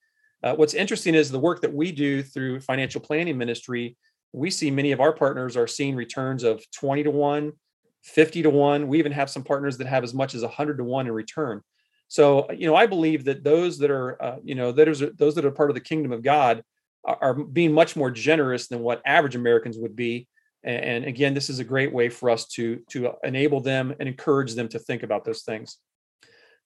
Uh, 0.44 0.56
what's 0.56 0.74
interesting 0.74 1.16
is 1.16 1.32
the 1.32 1.40
work 1.40 1.62
that 1.62 1.74
we 1.74 1.92
do 1.92 2.22
through 2.22 2.60
financial 2.60 3.00
planning 3.00 3.38
ministry, 3.38 3.96
we 4.34 4.50
see 4.50 4.72
many 4.72 4.92
of 4.92 5.00
our 5.00 5.14
partners 5.14 5.56
are 5.56 5.68
seeing 5.68 5.96
returns 5.96 6.44
of 6.44 6.64
20 6.72 7.04
to 7.04 7.12
1, 7.12 7.54
50 8.02 8.42
to 8.42 8.50
1. 8.50 8.88
We 8.88 9.00
even 9.00 9.12
have 9.12 9.30
some 9.30 9.44
partners 9.44 9.78
that 9.78 9.88
have 9.88 10.04
as 10.04 10.14
much 10.14 10.36
as 10.36 10.42
100 10.42 10.78
to 10.80 10.84
1 10.84 11.08
in 11.08 11.14
return. 11.14 11.62
So, 12.08 12.52
you 12.52 12.68
know, 12.68 12.76
I 12.76 12.88
believe 12.88 13.24
that 13.26 13.44
those 13.44 13.78
that 13.80 13.90
are, 13.90 14.22
uh, 14.22 14.36
you 14.44 14.56
know, 14.56 14.72
that 14.74 14.88
is 14.88 15.04
those 15.18 15.36
that 15.36 15.46
are 15.46 15.52
part 15.52 15.70
of 15.70 15.76
the 15.76 15.82
kingdom 15.82 16.12
of 16.12 16.24
God 16.24 16.64
are, 17.06 17.18
are 17.22 17.34
being 17.34 17.72
much 17.72 17.96
more 17.96 18.12
generous 18.12 18.68
than 18.68 18.82
what 18.82 19.02
average 19.06 19.36
Americans 19.36 19.78
would 19.78 19.96
be 19.96 20.28
and 20.64 21.06
again 21.06 21.34
this 21.34 21.50
is 21.50 21.60
a 21.60 21.64
great 21.64 21.94
way 21.94 22.10
for 22.10 22.30
us 22.30 22.48
to 22.48 22.82
to 22.90 23.12
enable 23.24 23.60
them 23.60 23.94
and 24.00 24.08
encourage 24.08 24.54
them 24.56 24.68
to 24.70 24.80
think 24.80 25.04
about 25.04 25.26
those 25.26 25.44
things. 25.44 25.78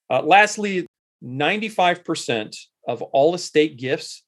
Uh, 0.09 0.21
lastly 0.21 0.85
95% 1.23 2.55
of 2.87 3.01
all 3.01 3.33
estate 3.33 3.77
gifts 3.77 4.23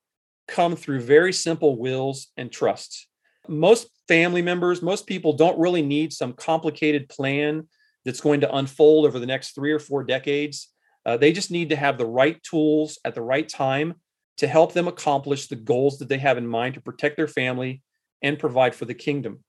come 0.47 0.75
through 0.75 1.01
very 1.01 1.31
simple 1.31 1.77
wills 1.77 2.27
and 2.35 2.51
trusts. 2.51 3.07
Most 3.47 3.89
family 4.07 4.41
members 4.41 4.81
most 4.81 5.05
people 5.05 5.33
don't 5.33 5.59
really 5.59 5.83
need 5.83 6.11
some 6.11 6.33
complicated 6.33 7.07
plan 7.09 7.67
that's 8.05 8.21
going 8.21 8.41
to 8.41 8.55
unfold 8.55 9.05
over 9.05 9.19
the 9.19 9.25
next 9.25 9.53
three 9.53 9.71
or 9.71 9.79
four 9.79 10.03
decades. 10.03 10.69
Uh, 11.05 11.17
they 11.17 11.31
just 11.31 11.51
need 11.51 11.69
to 11.69 11.75
have 11.75 11.97
the 11.97 12.05
right 12.05 12.41
tools 12.43 12.97
at 13.05 13.15
the 13.15 13.21
right 13.21 13.47
time 13.47 13.93
to 14.37 14.47
help 14.47 14.73
them 14.73 14.87
accomplish 14.87 15.47
the 15.47 15.55
goals 15.55 15.99
that 15.99 16.09
they 16.09 16.17
have 16.17 16.37
in 16.37 16.47
mind 16.47 16.73
to 16.73 16.81
protect 16.81 17.17
their 17.17 17.27
family 17.27 17.81
and 18.21 18.39
provide 18.39 18.73
for 18.73 18.85
the 18.85 18.93
kingdom 18.93 19.43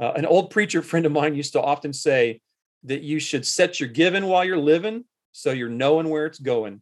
uh, 0.00 0.12
an 0.12 0.26
old 0.26 0.50
preacher 0.50 0.82
friend 0.82 1.06
of 1.06 1.12
mine 1.12 1.34
used 1.34 1.52
to 1.54 1.62
often 1.62 1.92
say 1.92 2.40
that 2.84 3.02
you 3.02 3.18
should 3.18 3.44
set 3.44 3.80
your 3.80 3.88
giving 3.88 4.26
while 4.26 4.44
you're 4.44 4.56
living 4.56 5.04
so 5.32 5.50
you're 5.50 5.68
knowing 5.68 6.08
where 6.08 6.26
it's 6.26 6.38
going. 6.38 6.80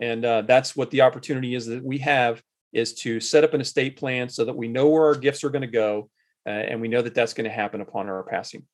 And 0.00 0.24
uh, 0.24 0.42
that's 0.42 0.76
what 0.76 0.90
the 0.90 1.02
opportunity 1.02 1.54
is 1.54 1.66
that 1.66 1.82
we 1.82 1.98
have 1.98 2.42
is 2.72 2.94
to 2.94 3.20
set 3.20 3.44
up 3.44 3.54
an 3.54 3.60
estate 3.60 3.96
plan 3.96 4.28
so 4.28 4.44
that 4.44 4.56
we 4.56 4.68
know 4.68 4.88
where 4.88 5.04
our 5.04 5.14
gifts 5.14 5.44
are 5.44 5.50
going 5.50 5.62
to 5.62 5.68
go 5.68 6.10
uh, 6.46 6.50
and 6.50 6.80
we 6.80 6.88
know 6.88 7.02
that 7.02 7.14
that's 7.14 7.32
going 7.32 7.48
to 7.48 7.50
happen 7.50 7.80
upon 7.80 8.08
our 8.08 8.22
passing. 8.24 8.64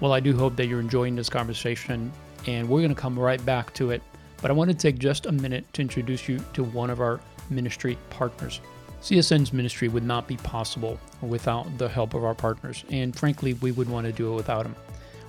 Well, 0.00 0.12
I 0.12 0.20
do 0.20 0.36
hope 0.36 0.56
that 0.56 0.66
you're 0.66 0.80
enjoying 0.80 1.16
this 1.16 1.28
conversation 1.28 2.10
and 2.46 2.68
we're 2.68 2.80
going 2.80 2.94
to 2.94 3.00
come 3.00 3.18
right 3.18 3.44
back 3.44 3.74
to 3.74 3.90
it. 3.90 4.02
But 4.40 4.50
I 4.50 4.54
want 4.54 4.70
to 4.70 4.76
take 4.76 4.98
just 4.98 5.26
a 5.26 5.32
minute 5.32 5.70
to 5.74 5.82
introduce 5.82 6.28
you 6.28 6.38
to 6.54 6.64
one 6.64 6.90
of 6.90 7.00
our 7.00 7.20
ministry 7.50 7.98
partners. 8.10 8.60
CSN's 9.02 9.52
ministry 9.52 9.88
would 9.88 10.04
not 10.04 10.26
be 10.26 10.36
possible 10.38 10.98
without 11.22 11.78
the 11.78 11.88
help 11.88 12.14
of 12.14 12.24
our 12.24 12.34
partners, 12.34 12.84
and 12.90 13.16
frankly, 13.16 13.54
we 13.54 13.70
would 13.72 13.88
want 13.88 14.06
to 14.06 14.12
do 14.12 14.32
it 14.32 14.36
without 14.36 14.64
them. 14.64 14.74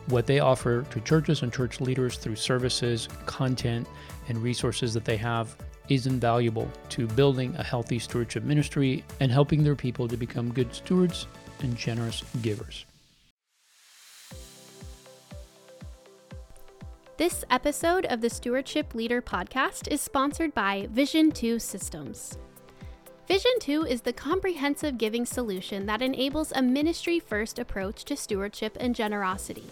What 0.07 0.25
they 0.25 0.39
offer 0.39 0.81
to 0.81 0.99
churches 1.01 1.43
and 1.43 1.53
church 1.53 1.79
leaders 1.79 2.17
through 2.17 2.35
services, 2.35 3.07
content, 3.27 3.87
and 4.27 4.39
resources 4.39 4.93
that 4.95 5.05
they 5.05 5.17
have 5.17 5.55
is 5.87 6.07
invaluable 6.07 6.71
to 6.89 7.07
building 7.07 7.55
a 7.57 7.63
healthy 7.63 7.99
stewardship 7.99 8.43
ministry 8.43 9.03
and 9.19 9.31
helping 9.31 9.63
their 9.63 9.75
people 9.75 10.07
to 10.07 10.17
become 10.17 10.51
good 10.51 10.73
stewards 10.73 11.27
and 11.61 11.75
generous 11.75 12.23
givers. 12.41 12.85
This 17.17 17.43
episode 17.49 18.05
of 18.05 18.21
the 18.21 18.29
Stewardship 18.29 18.95
Leader 18.95 19.21
podcast 19.21 19.89
is 19.89 19.99
sponsored 19.99 20.55
by 20.55 20.87
Vision 20.91 21.31
2 21.31 21.59
Systems. 21.59 22.37
Vision 23.29 23.59
2 23.59 23.85
is 23.85 24.01
the 24.01 24.11
comprehensive 24.11 24.97
giving 24.97 25.23
solution 25.23 25.85
that 25.85 26.01
enables 26.01 26.51
a 26.51 26.63
ministry 26.63 27.19
first 27.19 27.59
approach 27.59 28.03
to 28.05 28.17
stewardship 28.17 28.75
and 28.79 28.95
generosity. 28.95 29.65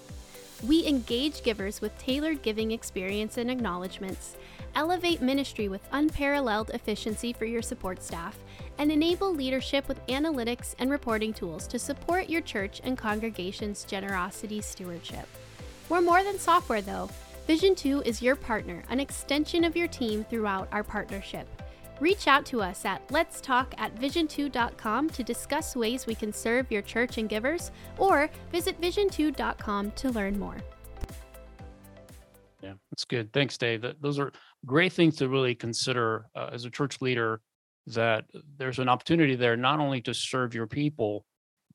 We 0.68 0.86
engage 0.86 1.42
givers 1.42 1.82
with 1.82 1.98
tailored 1.98 2.44
giving 2.44 2.70
experience 2.70 3.36
and 3.38 3.50
acknowledgments, 3.50 4.38
elevate 4.76 5.24
ministry 5.24 5.70
with 5.70 5.82
unparalleled 5.92 6.70
efficiency 6.70 7.34
for 7.34 7.46
your 7.46 7.64
support 7.64 8.04
staff, 8.04 8.38
and 8.78 8.92
enable 8.92 9.34
leadership 9.34 9.88
with 9.88 10.06
analytics 10.06 10.76
and 10.78 10.92
reporting 10.92 11.34
tools 11.34 11.66
to 11.66 11.80
support 11.80 12.30
your 12.30 12.42
church 12.42 12.80
and 12.84 12.96
congregation's 12.96 13.86
generosity 13.86 14.62
stewardship. 14.62 15.28
We're 15.90 16.02
more 16.02 16.24
than 16.24 16.38
software, 16.38 16.82
though. 16.82 17.10
Vision 17.48 17.74
2 17.74 18.04
is 18.06 18.22
your 18.22 18.36
partner, 18.36 18.84
an 18.92 19.00
extension 19.00 19.64
of 19.64 19.76
your 19.76 19.88
team 19.88 20.24
throughout 20.26 20.68
our 20.72 20.84
partnership. 20.84 21.48
Reach 22.00 22.28
out 22.28 22.46
to 22.48 22.62
us 22.62 22.86
at 22.86 23.02
let's 23.12 23.42
talk 23.42 23.74
at 23.78 23.96
vision2.com 23.96 25.10
to 25.10 25.24
discuss 25.24 25.76
ways 25.76 26.06
we 26.06 26.16
can 26.16 26.32
serve 26.32 26.72
your 26.72 26.82
church 26.82 27.18
and 27.18 27.28
givers, 27.28 27.72
or 27.98 28.30
visit 28.52 28.80
vision2.com 28.80 29.92
to 29.92 30.10
learn 30.12 30.38
more. 30.38 30.58
Yeah, 32.62 32.74
that's 32.92 33.06
good. 33.06 33.32
Thanks, 33.34 33.58
Dave. 33.58 33.86
Those 34.02 34.20
are 34.20 34.32
great 34.66 34.94
things 34.94 35.16
to 35.18 35.30
really 35.30 35.56
consider 35.56 36.28
uh, 36.36 36.50
as 36.52 36.66
a 36.66 36.70
church 36.70 37.02
leader. 37.02 37.42
That 37.88 38.26
there's 38.58 38.80
an 38.80 38.90
opportunity 38.90 39.36
there 39.36 39.56
not 39.56 39.80
only 39.80 40.02
to 40.02 40.14
serve 40.14 40.54
your 40.54 40.68
people, 40.68 41.26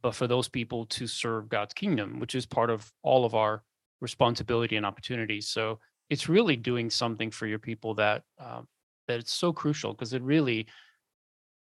but 0.02 0.14
for 0.14 0.26
those 0.26 0.48
people 0.48 0.84
to 0.86 1.06
serve 1.06 1.48
God's 1.48 1.72
kingdom, 1.72 2.20
which 2.20 2.34
is 2.34 2.44
part 2.44 2.68
of 2.68 2.92
all 3.02 3.24
of 3.24 3.34
our 3.34 3.62
responsibility 4.00 4.76
and 4.76 4.84
opportunities. 4.84 5.48
So 5.48 5.78
it's 6.10 6.28
really 6.28 6.56
doing 6.56 6.90
something 6.90 7.30
for 7.30 7.46
your 7.46 7.60
people 7.60 7.94
that 7.94 8.24
um, 8.38 8.66
that 9.12 9.20
it's 9.20 9.32
so 9.32 9.52
crucial 9.52 9.92
because 9.92 10.14
it 10.14 10.22
really 10.22 10.66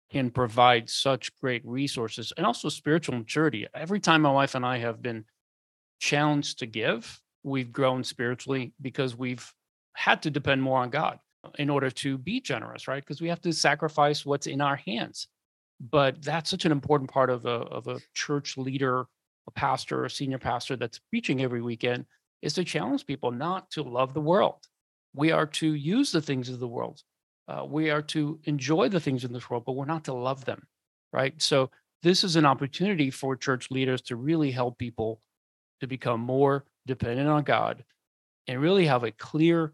can 0.10 0.30
provide 0.30 0.90
such 0.90 1.36
great 1.38 1.66
resources 1.66 2.32
and 2.38 2.46
also 2.46 2.70
spiritual 2.70 3.18
maturity. 3.18 3.68
Every 3.74 4.00
time 4.00 4.22
my 4.22 4.32
wife 4.32 4.56
and 4.56 4.66
I 4.66 4.78
have 4.78 5.02
been 5.02 5.26
challenged 6.00 6.60
to 6.60 6.66
give, 6.66 7.22
we've 7.44 7.72
grown 7.72 8.04
spiritually 8.04 8.74
because 8.82 9.16
we've 9.16 9.54
had 9.94 10.22
to 10.24 10.32
depend 10.32 10.62
more 10.62 10.80
on 10.80 10.90
God 10.90 11.20
in 11.58 11.70
order 11.70 11.90
to 11.90 12.18
be 12.18 12.40
generous, 12.40 12.88
right? 12.88 13.04
Because 13.04 13.22
we 13.22 13.30
have 13.30 13.42
to 13.42 13.52
sacrifice 13.52 14.26
what's 14.26 14.48
in 14.48 14.62
our 14.62 14.76
hands. 14.76 15.28
But 15.80 16.22
that's 16.22 16.50
such 16.50 16.66
an 16.66 16.72
important 16.72 17.10
part 17.10 17.30
of 17.30 17.46
a 17.46 17.50
of 17.50 17.88
a 17.88 18.00
church 18.14 18.58
leader, 18.58 19.06
a 19.48 19.52
pastor, 19.52 20.06
a 20.06 20.10
senior 20.10 20.38
pastor 20.38 20.76
that's 20.76 21.00
preaching 21.10 21.42
every 21.42 21.62
weekend 21.62 22.06
is 22.42 22.54
to 22.54 22.64
challenge 22.64 23.06
people 23.06 23.32
not 23.32 23.70
to 23.72 23.84
love 23.84 24.14
the 24.14 24.22
world, 24.22 24.68
we 25.14 25.32
are 25.32 25.46
to 25.46 25.74
use 25.74 26.12
the 26.12 26.22
things 26.22 26.50
of 26.50 26.60
the 26.60 26.68
world. 26.68 27.02
Uh, 27.48 27.66
we 27.66 27.90
are 27.90 28.02
to 28.02 28.40
enjoy 28.46 28.90
the 28.90 29.00
things 29.00 29.24
in 29.24 29.34
this 29.34 29.50
world, 29.50 29.64
but 29.66 29.74
we're 29.74 29.86
not 29.86 30.06
to 30.06 30.14
love 30.14 30.46
them, 30.46 30.68
right? 31.12 31.34
So 31.42 31.70
this 32.04 32.24
is 32.24 32.36
an 32.36 32.46
opportunity 32.46 33.12
for 33.12 33.36
church 33.36 33.70
leaders 33.72 34.02
to 34.04 34.16
really 34.16 34.52
help 34.52 34.78
people 34.78 35.22
to 35.82 35.88
become 35.88 36.22
more 36.22 36.66
dependent 36.86 37.28
on 37.28 37.44
God 37.44 37.84
and 38.48 38.62
really 38.62 38.86
have 38.86 39.04
a 39.04 39.12
clear 39.12 39.74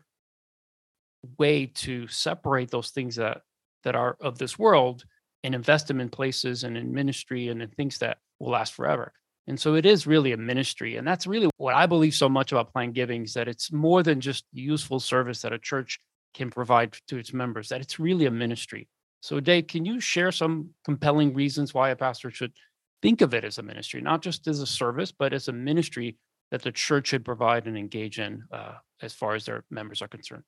way 1.37 1.65
to 1.65 2.07
separate 2.07 2.71
those 2.71 2.89
things 2.89 3.15
that 3.15 3.41
that 3.83 3.95
are 3.95 4.17
of 4.19 4.37
this 4.37 4.57
world 4.57 5.05
and 5.43 5.55
invest 5.55 5.87
them 5.87 6.01
in 6.01 6.09
places 6.09 6.63
and 6.63 6.77
in 6.77 6.93
ministry 6.93 7.47
and 7.49 7.61
in 7.61 7.69
things 7.69 7.99
that 7.99 8.17
will 8.39 8.51
last 8.51 8.73
forever. 8.73 9.13
And 9.47 9.57
so 9.57 9.75
it 9.75 9.85
is 9.85 10.05
really 10.05 10.33
a 10.33 10.37
ministry. 10.37 10.97
And 10.97 11.07
that's 11.07 11.25
really 11.25 11.49
what 11.57 11.73
I 11.73 11.85
believe 11.85 12.13
so 12.13 12.27
much 12.27 12.51
about 12.51 12.73
planned 12.73 12.95
giving 12.95 13.23
is 13.23 13.33
that 13.35 13.47
it's 13.47 13.71
more 13.71 14.03
than 14.03 14.19
just 14.19 14.43
useful 14.51 14.99
service 14.99 15.41
that 15.41 15.53
a 15.53 15.59
church 15.59 15.99
can 16.33 16.49
provide 16.49 16.93
to 17.07 17.17
its 17.17 17.33
members, 17.33 17.69
that 17.69 17.81
it's 17.81 17.99
really 17.99 18.25
a 18.25 18.31
ministry. 18.31 18.87
So, 19.21 19.39
Dave, 19.39 19.67
can 19.67 19.85
you 19.85 19.99
share 19.99 20.31
some 20.31 20.69
compelling 20.85 21.33
reasons 21.33 21.73
why 21.73 21.89
a 21.89 21.95
pastor 21.95 22.29
should 22.29 22.53
think 23.01 23.21
of 23.21 23.33
it 23.33 23.43
as 23.43 23.57
a 23.57 23.63
ministry, 23.63 24.01
not 24.01 24.21
just 24.21 24.47
as 24.47 24.59
a 24.59 24.67
service, 24.67 25.11
but 25.11 25.33
as 25.33 25.47
a 25.47 25.53
ministry 25.53 26.17
that 26.51 26.61
the 26.61 26.71
church 26.71 27.07
should 27.07 27.25
provide 27.25 27.67
and 27.67 27.77
engage 27.77 28.19
in 28.19 28.43
uh, 28.51 28.73
as 29.01 29.13
far 29.13 29.35
as 29.35 29.45
their 29.45 29.63
members 29.69 30.01
are 30.01 30.07
concerned? 30.07 30.43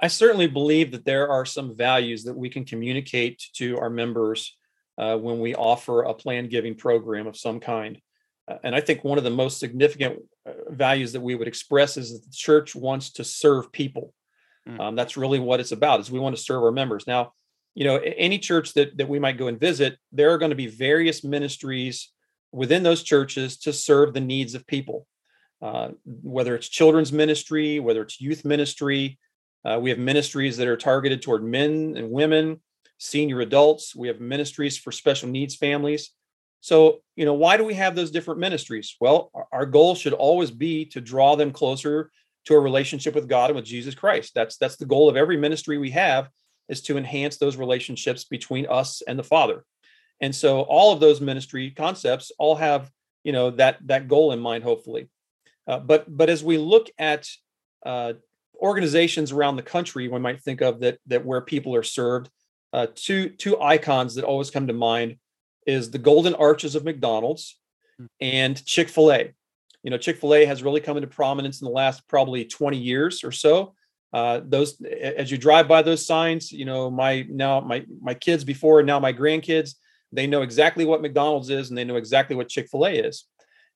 I 0.00 0.08
certainly 0.08 0.46
believe 0.46 0.92
that 0.92 1.04
there 1.04 1.28
are 1.28 1.44
some 1.44 1.76
values 1.76 2.24
that 2.24 2.36
we 2.36 2.48
can 2.48 2.64
communicate 2.64 3.42
to 3.54 3.78
our 3.78 3.90
members 3.90 4.56
uh, 4.98 5.16
when 5.16 5.40
we 5.40 5.54
offer 5.54 6.02
a 6.02 6.14
planned 6.14 6.50
giving 6.50 6.74
program 6.74 7.26
of 7.26 7.36
some 7.36 7.60
kind. 7.60 8.00
Uh, 8.48 8.56
and 8.64 8.74
I 8.74 8.80
think 8.80 9.04
one 9.04 9.18
of 9.18 9.24
the 9.24 9.30
most 9.30 9.58
significant 9.58 10.20
uh, 10.46 10.52
values 10.70 11.12
that 11.12 11.20
we 11.20 11.34
would 11.34 11.48
express 11.48 11.96
is 11.96 12.12
that 12.12 12.24
the 12.24 12.34
church 12.34 12.74
wants 12.74 13.12
to 13.12 13.24
serve 13.24 13.72
people. 13.72 14.12
Mm. 14.68 14.80
Um, 14.80 14.96
that's 14.96 15.16
really 15.16 15.38
what 15.38 15.60
it's 15.60 15.72
about 15.72 16.00
is 16.00 16.10
we 16.10 16.20
want 16.20 16.36
to 16.36 16.42
serve 16.42 16.62
our 16.62 16.72
members. 16.72 17.06
Now, 17.06 17.32
you 17.74 17.84
know, 17.84 17.96
any 17.96 18.38
church 18.38 18.74
that, 18.74 18.96
that 18.98 19.08
we 19.08 19.18
might 19.18 19.38
go 19.38 19.48
and 19.48 19.58
visit, 19.58 19.98
there 20.12 20.32
are 20.32 20.38
going 20.38 20.50
to 20.50 20.56
be 20.56 20.66
various 20.66 21.24
ministries 21.24 22.10
within 22.52 22.82
those 22.82 23.02
churches 23.02 23.56
to 23.58 23.72
serve 23.72 24.12
the 24.12 24.20
needs 24.20 24.54
of 24.54 24.66
people. 24.66 25.06
Uh, 25.62 25.90
whether 26.04 26.54
it's 26.54 26.68
children's 26.68 27.12
ministry, 27.12 27.78
whether 27.78 28.02
it's 28.02 28.20
youth 28.20 28.44
ministry, 28.44 29.18
uh, 29.64 29.78
we 29.80 29.90
have 29.90 29.98
ministries 29.98 30.56
that 30.56 30.66
are 30.66 30.76
targeted 30.76 31.22
toward 31.22 31.44
men 31.44 31.94
and 31.96 32.10
women, 32.10 32.60
senior 32.98 33.40
adults. 33.40 33.94
We 33.94 34.08
have 34.08 34.20
ministries 34.20 34.76
for 34.76 34.90
special 34.90 35.28
needs 35.28 35.54
families. 35.54 36.10
So, 36.60 37.02
you 37.16 37.24
know, 37.24 37.34
why 37.34 37.56
do 37.56 37.64
we 37.64 37.74
have 37.74 37.94
those 37.94 38.10
different 38.10 38.40
ministries? 38.40 38.96
Well, 39.00 39.30
our 39.52 39.66
goal 39.66 39.94
should 39.94 40.12
always 40.12 40.50
be 40.50 40.84
to 40.86 41.00
draw 41.00 41.36
them 41.36 41.52
closer 41.52 42.10
to 42.46 42.54
a 42.54 42.60
relationship 42.60 43.14
with 43.14 43.28
God 43.28 43.50
and 43.50 43.56
with 43.56 43.64
Jesus 43.64 43.94
Christ. 43.94 44.32
That's 44.34 44.56
that's 44.56 44.76
the 44.76 44.86
goal 44.86 45.08
of 45.08 45.16
every 45.16 45.36
ministry 45.36 45.78
we 45.78 45.90
have 45.90 46.28
is 46.68 46.82
to 46.82 46.96
enhance 46.96 47.36
those 47.36 47.56
relationships 47.56 48.24
between 48.24 48.66
us 48.66 49.02
and 49.06 49.18
the 49.18 49.24
Father. 49.24 49.64
And 50.20 50.34
so 50.34 50.62
all 50.62 50.92
of 50.92 51.00
those 51.00 51.20
ministry 51.20 51.70
concepts 51.70 52.30
all 52.38 52.54
have, 52.54 52.90
you 53.24 53.32
know, 53.32 53.50
that 53.50 53.78
that 53.86 54.08
goal 54.08 54.32
in 54.32 54.40
mind 54.40 54.64
hopefully. 54.64 55.08
Uh, 55.66 55.78
but 55.78 56.04
but 56.14 56.30
as 56.30 56.42
we 56.42 56.58
look 56.58 56.88
at 56.98 57.28
uh, 57.84 58.14
organizations 58.62 59.32
around 59.32 59.56
the 59.56 59.62
country 59.62 60.08
we 60.08 60.18
might 60.18 60.40
think 60.40 60.60
of 60.60 60.80
that 60.80 60.98
that 61.06 61.26
where 61.26 61.40
people 61.40 61.74
are 61.74 61.82
served 61.82 62.30
uh, 62.72 62.86
two 62.94 63.28
two 63.30 63.60
icons 63.60 64.14
that 64.14 64.24
always 64.24 64.50
come 64.50 64.68
to 64.68 64.72
mind 64.72 65.16
is 65.66 65.90
the 65.90 65.98
golden 65.98 66.34
arches 66.34 66.74
of 66.76 66.84
mcdonald's 66.84 67.58
hmm. 67.98 68.06
and 68.20 68.64
chick-fil-a 68.64 69.32
you 69.82 69.90
know 69.90 69.98
chick-fil-a 69.98 70.44
has 70.44 70.62
really 70.62 70.80
come 70.80 70.96
into 70.96 71.06
prominence 71.08 71.60
in 71.60 71.64
the 71.66 71.70
last 71.70 72.06
probably 72.08 72.44
20 72.44 72.78
years 72.78 73.24
or 73.24 73.32
so 73.32 73.74
uh, 74.12 74.40
those 74.44 74.80
as 74.82 75.30
you 75.30 75.38
drive 75.38 75.66
by 75.66 75.82
those 75.82 76.04
signs 76.06 76.52
you 76.52 76.64
know 76.64 76.90
my 76.90 77.26
now 77.28 77.60
my 77.60 77.84
my 78.00 78.14
kids 78.14 78.44
before 78.44 78.80
and 78.80 78.86
now 78.86 79.00
my 79.00 79.12
grandkids 79.12 79.74
they 80.12 80.26
know 80.26 80.42
exactly 80.42 80.84
what 80.84 81.02
mcdonald's 81.02 81.50
is 81.50 81.68
and 81.70 81.78
they 81.78 81.84
know 81.84 81.96
exactly 81.96 82.36
what 82.36 82.48
chick-fil-a 82.48 82.92
is 82.92 83.24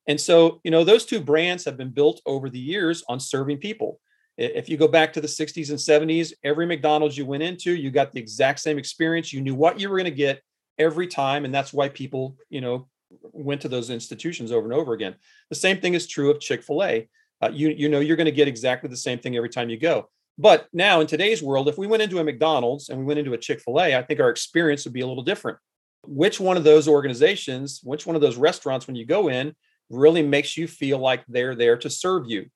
and 0.07 0.19
so 0.19 0.61
you 0.63 0.71
know 0.71 0.83
those 0.83 1.05
two 1.05 1.19
brands 1.19 1.65
have 1.65 1.77
been 1.77 1.89
built 1.89 2.21
over 2.25 2.49
the 2.49 2.59
years 2.59 3.03
on 3.09 3.19
serving 3.19 3.57
people 3.57 3.99
if 4.37 4.69
you 4.69 4.77
go 4.77 4.87
back 4.87 5.13
to 5.13 5.21
the 5.21 5.27
60s 5.27 5.69
and 5.69 5.79
70s, 5.79 6.31
every 6.43 6.67
McDonald's 6.67 7.17
you 7.17 7.25
went 7.25 7.43
into, 7.43 7.73
you 7.73 7.89
got 7.89 8.11
the 8.11 8.19
exact 8.19 8.59
same 8.59 8.77
experience. 8.77 9.33
You 9.33 9.41
knew 9.41 9.55
what 9.55 9.79
you 9.79 9.89
were 9.89 9.97
going 9.97 10.05
to 10.05 10.11
get 10.11 10.41
every 10.77 11.07
time. 11.07 11.43
And 11.43 11.53
that's 11.53 11.73
why 11.73 11.89
people, 11.89 12.37
you 12.49 12.61
know, 12.61 12.87
went 13.09 13.61
to 13.61 13.69
those 13.69 13.89
institutions 13.89 14.51
over 14.51 14.65
and 14.65 14.73
over 14.73 14.93
again. 14.93 15.15
The 15.49 15.55
same 15.55 15.79
thing 15.79 15.93
is 15.93 16.07
true 16.07 16.29
of 16.29 16.39
Chick 16.39 16.63
fil 16.63 16.83
A. 16.83 17.09
Uh, 17.41 17.49
you, 17.53 17.69
you 17.69 17.87
know, 17.89 17.99
you're 17.99 18.17
going 18.17 18.25
to 18.25 18.31
get 18.31 18.47
exactly 18.47 18.89
the 18.89 18.97
same 18.97 19.19
thing 19.19 19.35
every 19.37 19.49
time 19.49 19.69
you 19.69 19.77
go. 19.77 20.09
But 20.37 20.67
now 20.71 21.01
in 21.01 21.07
today's 21.07 21.41
world, 21.41 21.67
if 21.67 21.77
we 21.77 21.87
went 21.87 22.03
into 22.03 22.19
a 22.19 22.23
McDonald's 22.23 22.89
and 22.89 22.99
we 22.99 23.05
went 23.05 23.19
into 23.19 23.33
a 23.33 23.37
Chick 23.37 23.59
fil 23.59 23.79
A, 23.79 23.95
I 23.95 24.03
think 24.03 24.19
our 24.19 24.29
experience 24.29 24.85
would 24.85 24.93
be 24.93 25.01
a 25.01 25.07
little 25.07 25.23
different. 25.23 25.57
Which 26.05 26.39
one 26.39 26.57
of 26.57 26.63
those 26.63 26.87
organizations, 26.87 27.81
which 27.83 28.05
one 28.05 28.15
of 28.15 28.21
those 28.21 28.37
restaurants, 28.37 28.87
when 28.87 28.95
you 28.95 29.05
go 29.05 29.29
in, 29.29 29.55
really 29.89 30.21
makes 30.21 30.57
you 30.57 30.67
feel 30.67 30.99
like 30.99 31.23
they're 31.27 31.55
there 31.55 31.77
to 31.77 31.89
serve 31.89 32.29
you? 32.29 32.47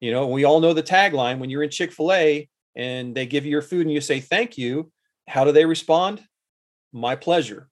You 0.00 0.12
know, 0.12 0.26
we 0.26 0.44
all 0.44 0.60
know 0.60 0.72
the 0.72 0.82
tagline 0.82 1.38
when 1.38 1.50
you're 1.50 1.62
in 1.62 1.70
Chick 1.70 1.92
fil 1.92 2.12
A 2.12 2.48
and 2.76 3.14
they 3.14 3.26
give 3.26 3.44
you 3.44 3.50
your 3.50 3.62
food 3.62 3.86
and 3.86 3.92
you 3.92 4.00
say 4.00 4.20
thank 4.20 4.58
you, 4.58 4.90
how 5.26 5.44
do 5.44 5.52
they 5.52 5.64
respond? 5.64 6.22
My 6.92 7.16
pleasure. 7.16 7.68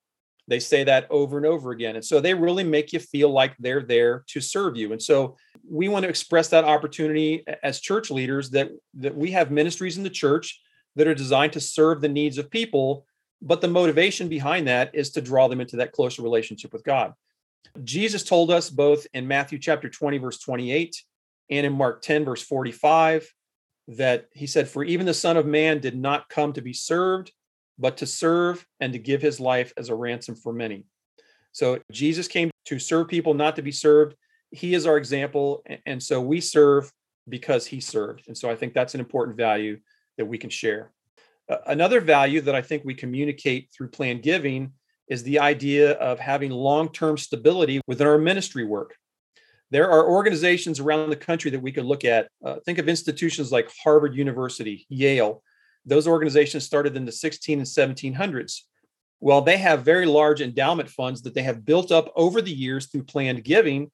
They 0.48 0.60
say 0.60 0.84
that 0.84 1.06
over 1.10 1.36
and 1.36 1.46
over 1.46 1.72
again. 1.72 1.96
And 1.96 2.04
so 2.04 2.20
they 2.20 2.34
really 2.34 2.64
make 2.64 2.92
you 2.92 3.00
feel 3.00 3.30
like 3.30 3.56
they're 3.58 3.82
there 3.82 4.24
to 4.28 4.40
serve 4.40 4.76
you. 4.76 4.92
And 4.92 5.02
so 5.02 5.36
we 5.68 5.88
want 5.88 6.04
to 6.04 6.08
express 6.08 6.48
that 6.48 6.64
opportunity 6.64 7.44
as 7.62 7.80
church 7.80 8.10
leaders 8.10 8.50
that, 8.50 8.70
that 8.94 9.16
we 9.16 9.32
have 9.32 9.50
ministries 9.50 9.96
in 9.96 10.04
the 10.04 10.10
church 10.10 10.60
that 10.94 11.08
are 11.08 11.14
designed 11.14 11.52
to 11.54 11.60
serve 11.60 12.00
the 12.00 12.08
needs 12.08 12.38
of 12.38 12.50
people. 12.50 13.06
But 13.42 13.60
the 13.60 13.68
motivation 13.68 14.28
behind 14.28 14.68
that 14.68 14.94
is 14.94 15.10
to 15.10 15.20
draw 15.20 15.48
them 15.48 15.60
into 15.60 15.76
that 15.76 15.92
closer 15.92 16.22
relationship 16.22 16.72
with 16.72 16.84
God. 16.84 17.12
Jesus 17.84 18.22
told 18.22 18.50
us 18.50 18.70
both 18.70 19.06
in 19.12 19.28
Matthew 19.28 19.58
chapter 19.58 19.88
20, 19.88 20.18
verse 20.18 20.38
28, 20.38 21.02
and 21.50 21.66
in 21.66 21.72
Mark 21.72 22.02
10, 22.02 22.24
verse 22.24 22.42
45, 22.42 23.30
that 23.88 24.26
he 24.32 24.46
said, 24.46 24.68
For 24.68 24.84
even 24.84 25.06
the 25.06 25.14
Son 25.14 25.36
of 25.36 25.46
Man 25.46 25.80
did 25.80 25.96
not 25.96 26.28
come 26.28 26.52
to 26.54 26.62
be 26.62 26.72
served, 26.72 27.32
but 27.78 27.96
to 27.98 28.06
serve 28.06 28.66
and 28.80 28.92
to 28.92 28.98
give 28.98 29.22
his 29.22 29.40
life 29.40 29.72
as 29.76 29.88
a 29.88 29.94
ransom 29.94 30.34
for 30.34 30.52
many. 30.52 30.84
So 31.52 31.80
Jesus 31.90 32.28
came 32.28 32.50
to 32.66 32.78
serve 32.78 33.08
people, 33.08 33.34
not 33.34 33.56
to 33.56 33.62
be 33.62 33.72
served. 33.72 34.14
He 34.50 34.74
is 34.74 34.86
our 34.86 34.96
example. 34.96 35.64
And 35.86 36.02
so 36.02 36.20
we 36.20 36.40
serve 36.40 36.90
because 37.28 37.66
he 37.66 37.80
served. 37.80 38.24
And 38.26 38.36
so 38.36 38.50
I 38.50 38.56
think 38.56 38.74
that's 38.74 38.94
an 38.94 39.00
important 39.00 39.36
value 39.36 39.78
that 40.18 40.26
we 40.26 40.38
can 40.38 40.50
share. 40.50 40.92
Another 41.66 42.00
value 42.00 42.40
that 42.42 42.54
I 42.54 42.62
think 42.62 42.84
we 42.84 42.94
communicate 42.94 43.70
through 43.72 43.88
planned 43.88 44.22
giving 44.22 44.72
is 45.08 45.22
the 45.22 45.38
idea 45.38 45.92
of 45.92 46.18
having 46.18 46.50
long 46.50 46.90
term 46.90 47.16
stability 47.16 47.80
within 47.86 48.06
our 48.06 48.18
ministry 48.18 48.64
work 48.64 48.96
there 49.70 49.90
are 49.90 50.08
organizations 50.08 50.78
around 50.78 51.10
the 51.10 51.16
country 51.16 51.50
that 51.50 51.60
we 51.60 51.72
could 51.72 51.84
look 51.84 52.04
at. 52.04 52.28
Uh, 52.44 52.56
think 52.64 52.78
of 52.78 52.88
institutions 52.88 53.50
like 53.50 53.70
Harvard 53.82 54.14
University, 54.14 54.86
Yale. 54.88 55.42
Those 55.86 56.08
organizations 56.08 56.64
started 56.64 56.96
in 56.96 57.04
the 57.04 57.12
16 57.12 57.58
and 57.58 57.66
1700s. 57.66 58.62
Well, 59.20 59.40
they 59.40 59.56
have 59.56 59.84
very 59.84 60.04
large 60.04 60.42
endowment 60.42 60.90
funds 60.90 61.22
that 61.22 61.34
they 61.34 61.42
have 61.42 61.64
built 61.64 61.90
up 61.90 62.12
over 62.16 62.42
the 62.42 62.52
years 62.52 62.86
through 62.86 63.04
planned 63.04 63.44
giving. 63.44 63.90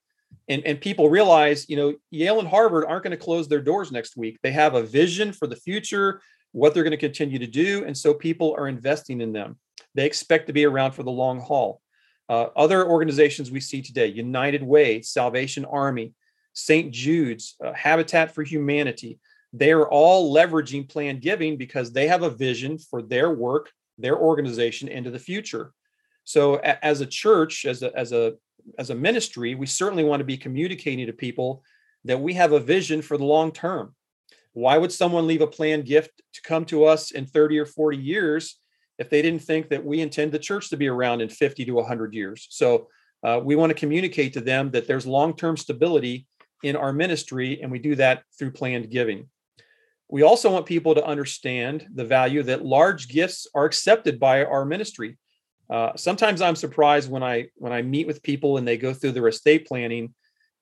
And, 0.48 0.62
and 0.64 0.80
people 0.80 1.10
realize, 1.10 1.68
you 1.68 1.76
know, 1.76 1.94
Yale 2.10 2.40
and 2.40 2.48
Harvard 2.48 2.86
aren't 2.86 3.04
going 3.04 3.16
to 3.16 3.22
close 3.22 3.46
their 3.46 3.60
doors 3.60 3.92
next 3.92 4.16
week. 4.16 4.38
They 4.42 4.50
have 4.52 4.74
a 4.74 4.82
vision 4.82 5.32
for 5.32 5.46
the 5.46 5.56
future, 5.56 6.20
what 6.52 6.74
they're 6.74 6.82
going 6.82 6.92
to 6.92 6.96
continue 6.96 7.38
to 7.38 7.46
do. 7.46 7.84
And 7.84 7.96
so 7.96 8.14
people 8.14 8.54
are 8.58 8.66
investing 8.66 9.20
in 9.20 9.32
them. 9.32 9.58
They 9.94 10.06
expect 10.06 10.46
to 10.46 10.52
be 10.52 10.64
around 10.64 10.92
for 10.92 11.02
the 11.02 11.10
long 11.10 11.40
haul. 11.40 11.80
Uh, 12.28 12.46
other 12.56 12.86
organizations 12.86 13.50
we 13.50 13.60
see 13.60 13.82
today 13.82 14.06
United 14.06 14.62
Way, 14.62 15.02
Salvation 15.02 15.66
Army, 15.66 16.14
St. 16.54 16.92
Jude's, 16.92 17.56
uh, 17.64 17.72
Habitat 17.74 18.34
for 18.34 18.42
Humanity 18.42 19.18
they 19.52 19.72
are 19.72 19.88
all 19.88 20.34
leveraging 20.34 20.88
planned 20.88 21.20
giving 21.20 21.56
because 21.56 21.92
they 21.92 22.08
have 22.08 22.22
a 22.22 22.30
vision 22.30 22.78
for 22.78 23.02
their 23.02 23.30
work, 23.30 23.70
their 23.98 24.16
organization 24.16 24.88
into 24.88 25.10
the 25.10 25.18
future. 25.18 25.72
So, 26.24 26.56
as 26.56 27.00
a 27.00 27.06
church, 27.06 27.66
as 27.66 27.82
a, 27.82 27.96
as 27.96 28.12
a 28.12 28.34
as 28.78 28.90
a 28.90 28.94
ministry, 28.94 29.54
we 29.54 29.66
certainly 29.66 30.04
want 30.04 30.20
to 30.20 30.24
be 30.24 30.36
communicating 30.36 31.06
to 31.06 31.12
people 31.12 31.64
that 32.04 32.20
we 32.20 32.34
have 32.34 32.52
a 32.52 32.60
vision 32.60 33.02
for 33.02 33.16
the 33.18 33.24
long 33.24 33.52
term. 33.52 33.94
Why 34.52 34.78
would 34.78 34.92
someone 34.92 35.26
leave 35.26 35.40
a 35.40 35.46
planned 35.46 35.86
gift 35.86 36.10
to 36.34 36.42
come 36.42 36.64
to 36.66 36.84
us 36.84 37.10
in 37.10 37.26
30 37.26 37.58
or 37.58 37.66
40 37.66 37.96
years 37.96 38.58
if 38.98 39.08
they 39.08 39.22
didn't 39.22 39.42
think 39.42 39.70
that 39.70 39.84
we 39.84 40.00
intend 40.00 40.32
the 40.32 40.38
church 40.38 40.70
to 40.70 40.76
be 40.76 40.88
around 40.88 41.22
in 41.22 41.28
50 41.28 41.64
to 41.64 41.72
100 41.72 42.14
years. 42.14 42.46
So 42.50 42.88
uh, 43.22 43.40
we 43.42 43.56
want 43.56 43.70
to 43.70 43.78
communicate 43.78 44.34
to 44.34 44.40
them 44.40 44.70
that 44.72 44.86
there's 44.86 45.06
long 45.06 45.34
term 45.34 45.56
stability 45.56 46.26
in 46.62 46.76
our 46.76 46.92
ministry, 46.92 47.60
and 47.60 47.72
we 47.72 47.78
do 47.78 47.94
that 47.96 48.22
through 48.38 48.52
planned 48.52 48.90
giving. 48.90 49.28
We 50.12 50.20
also 50.20 50.52
want 50.52 50.66
people 50.66 50.94
to 50.94 51.06
understand 51.06 51.86
the 51.94 52.04
value 52.04 52.42
that 52.42 52.66
large 52.66 53.08
gifts 53.08 53.46
are 53.54 53.64
accepted 53.64 54.20
by 54.20 54.44
our 54.44 54.66
ministry. 54.66 55.16
Uh, 55.70 55.96
sometimes 55.96 56.42
I'm 56.42 56.54
surprised 56.54 57.10
when 57.10 57.22
I 57.22 57.46
when 57.54 57.72
I 57.72 57.80
meet 57.80 58.06
with 58.06 58.22
people 58.22 58.58
and 58.58 58.68
they 58.68 58.76
go 58.76 58.92
through 58.92 59.12
their 59.12 59.28
estate 59.28 59.66
planning, 59.66 60.12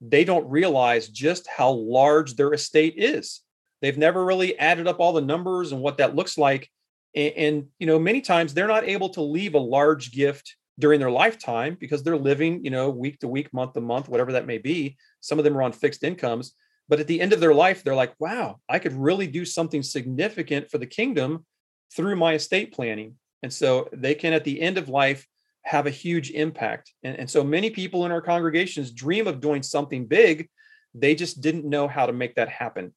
they 0.00 0.22
don't 0.22 0.48
realize 0.48 1.08
just 1.08 1.48
how 1.48 1.72
large 1.72 2.36
their 2.36 2.52
estate 2.52 2.94
is. 2.96 3.40
They've 3.82 3.98
never 3.98 4.24
really 4.24 4.56
added 4.56 4.86
up 4.86 5.00
all 5.00 5.12
the 5.12 5.20
numbers 5.20 5.72
and 5.72 5.80
what 5.80 5.98
that 5.98 6.14
looks 6.14 6.38
like. 6.38 6.70
And, 7.16 7.32
and, 7.36 7.66
you 7.80 7.88
know, 7.88 7.98
many 7.98 8.20
times 8.20 8.54
they're 8.54 8.68
not 8.68 8.84
able 8.84 9.08
to 9.08 9.20
leave 9.20 9.54
a 9.54 9.58
large 9.58 10.12
gift 10.12 10.54
during 10.78 11.00
their 11.00 11.10
lifetime 11.10 11.76
because 11.80 12.04
they're 12.04 12.16
living, 12.16 12.64
you 12.64 12.70
know, 12.70 12.88
week 12.88 13.18
to 13.18 13.26
week, 13.26 13.52
month 13.52 13.72
to 13.72 13.80
month, 13.80 14.08
whatever 14.08 14.30
that 14.30 14.46
may 14.46 14.58
be. 14.58 14.96
Some 15.18 15.38
of 15.38 15.44
them 15.44 15.56
are 15.56 15.62
on 15.62 15.72
fixed 15.72 16.04
incomes. 16.04 16.54
But 16.90 16.98
at 16.98 17.06
the 17.06 17.20
end 17.20 17.32
of 17.32 17.38
their 17.38 17.54
life, 17.54 17.84
they're 17.84 17.94
like, 17.94 18.12
wow, 18.18 18.58
I 18.68 18.80
could 18.80 18.94
really 18.94 19.28
do 19.28 19.44
something 19.44 19.80
significant 19.80 20.68
for 20.68 20.78
the 20.78 20.86
kingdom 20.86 21.46
through 21.94 22.16
my 22.16 22.34
estate 22.34 22.72
planning. 22.72 23.14
And 23.44 23.52
so 23.52 23.88
they 23.92 24.16
can, 24.16 24.32
at 24.32 24.42
the 24.42 24.60
end 24.60 24.76
of 24.76 24.88
life, 24.88 25.24
have 25.62 25.86
a 25.86 25.90
huge 25.90 26.32
impact. 26.32 26.92
And, 27.04 27.16
and 27.16 27.30
so 27.30 27.44
many 27.44 27.70
people 27.70 28.06
in 28.06 28.12
our 28.12 28.20
congregations 28.20 28.90
dream 28.90 29.28
of 29.28 29.40
doing 29.40 29.62
something 29.62 30.06
big. 30.06 30.48
They 30.92 31.14
just 31.14 31.40
didn't 31.40 31.64
know 31.64 31.86
how 31.86 32.06
to 32.06 32.12
make 32.12 32.34
that 32.34 32.48
happen. 32.48 32.92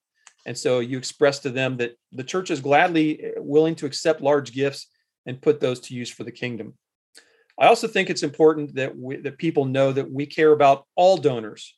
And 0.48 0.58
so 0.58 0.80
you 0.80 0.98
express 0.98 1.38
to 1.40 1.52
them 1.52 1.78
that 1.78 1.92
the 2.12 2.24
church 2.24 2.50
is 2.50 2.62
gladly 2.62 3.24
eh, 3.24 3.32
willing 3.38 3.76
to 3.76 3.86
accept 3.86 4.22
large 4.22 4.54
gifts 4.54 4.88
and 5.28 5.40
put 5.40 5.60
those 5.60 5.80
to 5.82 5.94
use 5.94 6.10
for 6.10 6.24
the 6.24 6.32
kingdom. 6.32 6.74
I 7.60 7.68
also 7.68 7.88
think 7.88 8.10
it's 8.10 8.24
important 8.24 8.74
that 8.74 8.98
we, 8.98 9.18
that 9.18 9.38
people 9.38 9.66
know 9.66 9.92
that 9.92 10.10
we 10.10 10.26
care 10.26 10.52
about 10.52 10.88
all 10.96 11.18
donors. 11.18 11.78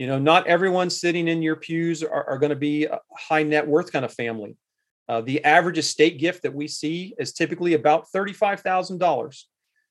You 0.00 0.06
know, 0.06 0.18
not 0.18 0.46
everyone 0.46 0.88
sitting 0.88 1.28
in 1.28 1.42
your 1.42 1.56
pews 1.56 2.02
are, 2.02 2.26
are 2.26 2.38
going 2.38 2.48
to 2.48 2.56
be 2.56 2.86
a 2.86 3.00
high 3.14 3.42
net 3.42 3.68
worth 3.68 3.92
kind 3.92 4.02
of 4.02 4.10
family. 4.10 4.56
Uh, 5.06 5.20
the 5.20 5.44
average 5.44 5.76
estate 5.76 6.18
gift 6.18 6.42
that 6.42 6.54
we 6.54 6.68
see 6.68 7.12
is 7.18 7.34
typically 7.34 7.74
about 7.74 8.06
$35,000, 8.10 9.42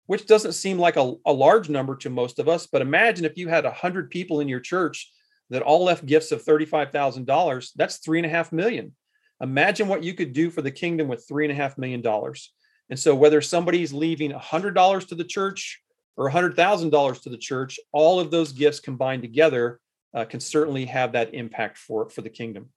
which 0.08 0.26
doesn't 0.26 0.54
seem 0.54 0.80
like 0.80 0.96
a, 0.96 1.14
a 1.28 1.32
large 1.32 1.70
number 1.70 1.96
to 1.98 2.10
most 2.10 2.40
of 2.40 2.50
us. 2.50 2.66
But 2.66 2.82
imagine 2.82 3.24
if 3.24 3.38
you 3.38 3.50
had 3.50 3.66
100 3.66 4.10
people 4.10 4.40
in 4.40 4.48
your 4.48 4.60
church 4.60 5.12
that 5.52 5.62
all 5.62 5.84
left 5.84 6.08
gifts 6.08 6.32
of 6.32 6.44
$35,000, 6.44 7.70
that's 7.76 7.98
three 7.98 8.18
and 8.18 8.26
a 8.26 8.30
half 8.30 8.52
million. 8.52 8.96
Imagine 9.42 9.88
what 9.88 10.04
you 10.04 10.16
could 10.16 10.34
do 10.34 10.50
for 10.50 10.64
the 10.64 10.72
kingdom 10.72 11.08
with 11.08 11.28
three 11.28 11.46
and 11.46 11.52
a 11.52 11.56
half 11.56 11.78
million 11.78 12.02
dollars. 12.02 12.52
And 12.90 12.98
so, 12.98 13.14
whether 13.14 13.42
somebody's 13.42 13.94
leaving 13.94 14.32
$100 14.32 15.08
to 15.08 15.14
the 15.14 15.24
church 15.24 15.80
or 16.18 16.32
$100,000 16.32 17.22
to 17.22 17.30
the 17.30 17.38
church, 17.38 17.80
all 17.92 18.20
of 18.20 18.32
those 18.32 18.54
gifts 18.54 18.80
combined 18.80 19.22
together 19.22 19.80
uh, 20.14 20.26
can 20.26 20.40
certainly 20.40 20.86
have 20.86 21.12
that 21.14 21.34
impact 21.34 21.78
for, 21.78 22.10
for 22.10 22.22
the 22.22 22.30
kingdom. 22.30 22.70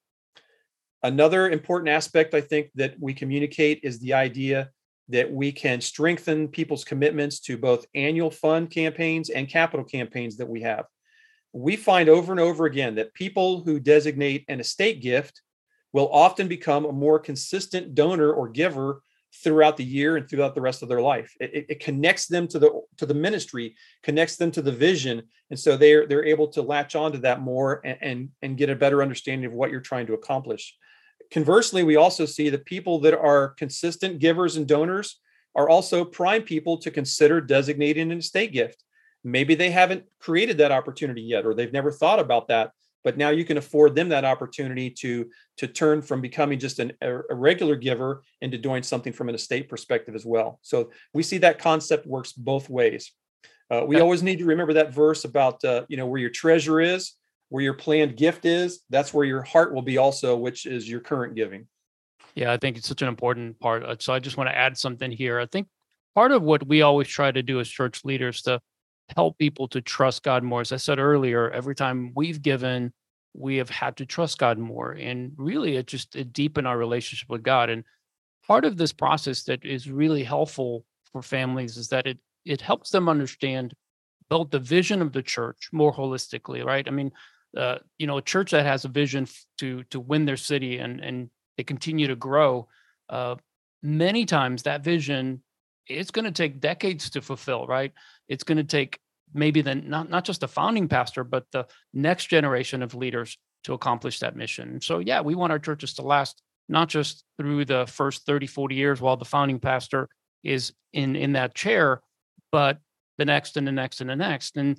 Another 1.02 1.50
important 1.50 1.88
aspect 1.88 2.34
I 2.34 2.40
think 2.40 2.70
that 2.76 2.94
we 3.00 3.14
communicate 3.14 3.80
is 3.82 3.98
the 3.98 4.14
idea 4.14 4.70
that 5.08 5.30
we 5.30 5.50
can 5.50 5.80
strengthen 5.80 6.48
people's 6.48 6.84
commitments 6.84 7.40
to 7.40 7.58
both 7.58 7.86
annual 7.94 8.30
fund 8.30 8.70
campaigns 8.70 9.30
and 9.30 9.48
capital 9.48 9.84
campaigns 9.84 10.36
that 10.36 10.48
we 10.48 10.62
have 10.62 10.86
we 11.52 11.76
find 11.76 12.08
over 12.08 12.32
and 12.32 12.40
over 12.40 12.64
again 12.64 12.94
that 12.94 13.14
people 13.14 13.62
who 13.62 13.78
designate 13.78 14.44
an 14.48 14.60
estate 14.60 15.02
gift 15.02 15.42
will 15.92 16.10
often 16.10 16.48
become 16.48 16.86
a 16.86 16.92
more 16.92 17.18
consistent 17.18 17.94
donor 17.94 18.32
or 18.32 18.48
giver 18.48 19.02
throughout 19.34 19.76
the 19.76 19.84
year 19.84 20.16
and 20.16 20.28
throughout 20.28 20.54
the 20.54 20.60
rest 20.60 20.82
of 20.82 20.88
their 20.88 21.00
life. 21.00 21.34
It, 21.40 21.66
it, 21.68 21.80
connects 21.80 22.26
them 22.26 22.46
to 22.48 22.58
the 22.58 22.82
to 22.98 23.06
the 23.06 23.14
ministry, 23.14 23.76
connects 24.02 24.36
them 24.36 24.50
to 24.52 24.62
the 24.62 24.72
vision, 24.72 25.22
and 25.50 25.58
so 25.58 25.76
they're 25.76 26.06
they're 26.06 26.24
able 26.24 26.48
to 26.48 26.62
latch 26.62 26.94
onto 26.94 27.18
that 27.18 27.40
more 27.40 27.80
and, 27.84 27.98
and 28.00 28.28
and 28.42 28.58
get 28.58 28.70
a 28.70 28.76
better 28.76 29.02
understanding 29.02 29.46
of 29.46 29.54
what 29.54 29.70
you're 29.70 29.80
trying 29.80 30.06
to 30.06 30.14
accomplish. 30.14 30.76
Conversely, 31.30 31.82
we 31.82 31.96
also 31.96 32.26
see 32.26 32.50
that 32.50 32.64
people 32.66 33.00
that 33.00 33.18
are 33.18 33.50
consistent 33.50 34.18
givers 34.18 34.56
and 34.56 34.66
donors 34.66 35.18
are 35.54 35.68
also 35.68 36.04
prime 36.04 36.42
people 36.42 36.78
to 36.78 36.90
consider 36.90 37.40
designating 37.40 38.10
an 38.12 38.18
estate 38.18 38.52
gift 38.52 38.84
maybe 39.24 39.54
they 39.54 39.70
haven't 39.70 40.04
created 40.18 40.58
that 40.58 40.72
opportunity 40.72 41.22
yet 41.22 41.46
or 41.46 41.54
they've 41.54 41.72
never 41.72 41.92
thought 41.92 42.18
about 42.18 42.48
that 42.48 42.72
but 43.04 43.16
now 43.16 43.30
you 43.30 43.44
can 43.44 43.58
afford 43.58 43.94
them 43.94 44.08
that 44.10 44.24
opportunity 44.24 44.90
to 44.90 45.28
to 45.58 45.66
turn 45.66 46.02
from 46.02 46.20
becoming 46.20 46.58
just 46.58 46.78
an, 46.78 46.92
a, 47.00 47.18
regular 47.30 47.76
giver 47.76 48.22
into 48.40 48.58
doing 48.58 48.82
something 48.82 49.12
from 49.12 49.28
an 49.28 49.34
estate 49.34 49.68
perspective 49.68 50.14
as 50.14 50.24
well. 50.24 50.58
So 50.62 50.90
we 51.12 51.22
see 51.22 51.38
that 51.38 51.58
concept 51.58 52.06
works 52.06 52.32
both 52.32 52.70
ways. 52.70 53.12
Uh, 53.70 53.84
we 53.86 54.00
always 54.00 54.22
need 54.22 54.38
to 54.38 54.44
remember 54.44 54.74
that 54.74 54.92
verse 54.92 55.24
about 55.24 55.64
uh, 55.64 55.84
you 55.88 55.96
know 55.96 56.06
where 56.06 56.20
your 56.20 56.30
treasure 56.30 56.80
is 56.80 57.14
where 57.48 57.62
your 57.62 57.74
planned 57.74 58.16
gift 58.16 58.46
is 58.46 58.80
that's 58.88 59.12
where 59.12 59.26
your 59.26 59.42
heart 59.42 59.74
will 59.74 59.82
be 59.82 59.98
also 59.98 60.34
which 60.34 60.64
is 60.64 60.88
your 60.88 61.00
current 61.00 61.34
giving. 61.34 61.66
Yeah 62.34 62.50
i 62.50 62.56
think 62.56 62.78
it's 62.78 62.88
such 62.88 63.02
an 63.02 63.08
important 63.08 63.60
part. 63.60 63.82
Uh, 63.84 63.96
so 63.98 64.14
i 64.14 64.18
just 64.18 64.36
want 64.36 64.48
to 64.48 64.56
add 64.56 64.78
something 64.78 65.10
here. 65.10 65.38
I 65.38 65.46
think 65.46 65.68
part 66.14 66.32
of 66.32 66.42
what 66.42 66.66
we 66.66 66.82
always 66.82 67.08
try 67.08 67.30
to 67.30 67.42
do 67.42 67.60
as 67.60 67.68
church 67.68 68.04
leaders 68.04 68.42
to 68.42 68.60
help 69.16 69.38
people 69.38 69.68
to 69.68 69.80
trust 69.80 70.22
God 70.22 70.42
more. 70.42 70.60
As 70.60 70.72
I 70.72 70.76
said 70.76 70.98
earlier, 70.98 71.50
every 71.50 71.74
time 71.74 72.12
we've 72.14 72.42
given, 72.42 72.92
we 73.34 73.56
have 73.56 73.70
had 73.70 73.96
to 73.96 74.06
trust 74.06 74.38
God 74.38 74.58
more. 74.58 74.92
And 74.92 75.32
really 75.36 75.76
it 75.76 75.86
just 75.86 76.16
it 76.16 76.32
deepened 76.32 76.66
our 76.66 76.78
relationship 76.78 77.28
with 77.28 77.42
God. 77.42 77.70
And 77.70 77.84
part 78.46 78.64
of 78.64 78.76
this 78.76 78.92
process 78.92 79.42
that 79.44 79.64
is 79.64 79.90
really 79.90 80.24
helpful 80.24 80.84
for 81.12 81.22
families 81.22 81.76
is 81.76 81.88
that 81.88 82.06
it 82.06 82.18
it 82.44 82.60
helps 82.60 82.90
them 82.90 83.08
understand 83.08 83.74
both 84.28 84.50
the 84.50 84.58
vision 84.58 85.02
of 85.02 85.12
the 85.12 85.22
church 85.22 85.68
more 85.72 85.92
holistically, 85.92 86.64
right? 86.64 86.86
I 86.88 86.90
mean, 86.90 87.12
uh, 87.56 87.78
you 87.98 88.06
know, 88.06 88.18
a 88.18 88.22
church 88.22 88.50
that 88.52 88.66
has 88.66 88.84
a 88.84 88.88
vision 88.88 89.26
to 89.58 89.84
to 89.84 90.00
win 90.00 90.24
their 90.24 90.36
city 90.36 90.78
and 90.78 91.00
and 91.00 91.30
they 91.56 91.64
continue 91.64 92.06
to 92.08 92.16
grow. 92.16 92.68
Uh, 93.08 93.36
many 93.82 94.24
times 94.24 94.62
that 94.62 94.84
vision 94.84 95.42
it's 95.88 96.10
going 96.10 96.24
to 96.24 96.30
take 96.30 96.60
decades 96.60 97.10
to 97.10 97.20
fulfill, 97.20 97.66
right? 97.66 97.92
It's 98.32 98.44
going 98.44 98.58
to 98.58 98.64
take 98.64 98.98
maybe 99.34 99.62
the 99.62 99.74
not 99.74 100.10
not 100.10 100.24
just 100.24 100.40
the 100.40 100.48
founding 100.48 100.88
pastor, 100.88 101.24
but 101.24 101.44
the 101.52 101.66
next 101.92 102.26
generation 102.26 102.82
of 102.82 102.94
leaders 102.94 103.38
to 103.64 103.74
accomplish 103.74 104.18
that 104.20 104.36
mission. 104.36 104.80
So 104.80 104.98
yeah, 104.98 105.20
we 105.20 105.34
want 105.34 105.52
our 105.52 105.58
churches 105.58 105.94
to 105.94 106.02
last 106.02 106.42
not 106.68 106.88
just 106.88 107.24
through 107.38 107.64
the 107.64 107.86
first 107.86 108.24
30, 108.26 108.46
40 108.46 108.74
years 108.74 109.00
while 109.00 109.16
the 109.16 109.24
founding 109.24 109.60
pastor 109.60 110.08
is 110.42 110.72
in 110.92 111.16
in 111.16 111.32
that 111.32 111.54
chair, 111.54 112.00
but 112.50 112.78
the 113.18 113.24
next 113.24 113.56
and 113.56 113.66
the 113.66 113.72
next 113.72 114.00
and 114.00 114.10
the 114.10 114.16
next. 114.16 114.56
And 114.56 114.78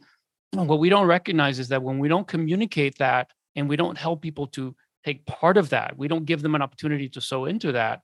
what 0.51 0.79
we 0.79 0.89
don't 0.89 1.07
recognize 1.07 1.59
is 1.59 1.69
that 1.69 1.83
when 1.83 1.99
we 1.99 2.07
don't 2.07 2.27
communicate 2.27 2.97
that 2.97 3.31
and 3.55 3.69
we 3.69 3.75
don't 3.75 3.97
help 3.97 4.21
people 4.21 4.47
to 4.47 4.75
take 5.05 5.25
part 5.25 5.57
of 5.57 5.69
that, 5.69 5.97
we 5.97 6.07
don't 6.07 6.25
give 6.25 6.41
them 6.41 6.55
an 6.55 6.61
opportunity 6.61 7.09
to 7.09 7.21
sow 7.21 7.45
into 7.45 7.71
that, 7.73 8.01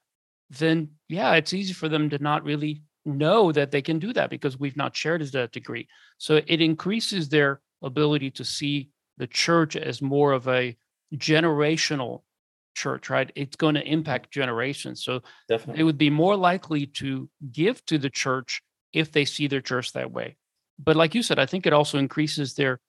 then 0.50 0.89
yeah, 1.08 1.34
it's 1.34 1.54
easy 1.54 1.74
for 1.74 1.89
them 1.89 2.10
to 2.10 2.20
not 2.20 2.43
really 2.43 2.82
know 3.06 3.52
that 3.52 3.72
they 3.72 3.82
can 3.82 4.00
do 4.00 4.14
that 4.14 4.30
because 4.30 4.60
we've 4.60 4.78
not 4.78 4.95
shared 4.95 5.22
to 5.22 5.32
that 5.32 5.52
degree. 5.52 5.88
So 6.18 6.41
it 6.45 6.62
increases 6.62 7.30
their 7.30 7.62
ability 7.82 8.32
to 8.32 8.45
see 8.45 8.89
the 9.18 9.28
church 9.28 9.76
as 9.76 10.02
more 10.02 10.32
of 10.32 10.47
a 10.47 10.78
generational 11.16 12.24
church, 12.76 13.10
right? 13.10 13.32
It's 13.36 13.56
going 13.56 13.76
to 13.76 13.82
mm-hmm. 13.82 13.93
impact 13.93 14.32
generations. 14.32 15.04
So 15.04 15.22
Definitely. 15.47 15.78
they 15.78 15.84
would 15.84 15.97
be 15.97 16.10
more 16.10 16.36
likely 16.36 16.86
to 16.88 17.30
give 17.52 17.86
to 17.86 17.97
the 17.97 18.10
church 18.10 18.62
if 18.93 19.12
they 19.12 19.26
see 19.26 19.47
their 19.47 19.62
church 19.62 19.93
that 19.93 20.12
way. 20.12 20.38
But 20.78 20.95
like 20.95 21.14
you 21.14 21.24
said, 21.24 21.39
I 21.39 21.45
think 21.45 21.66
it 21.66 21.74
also 21.74 21.97
increases 21.97 22.54
their 22.54 22.80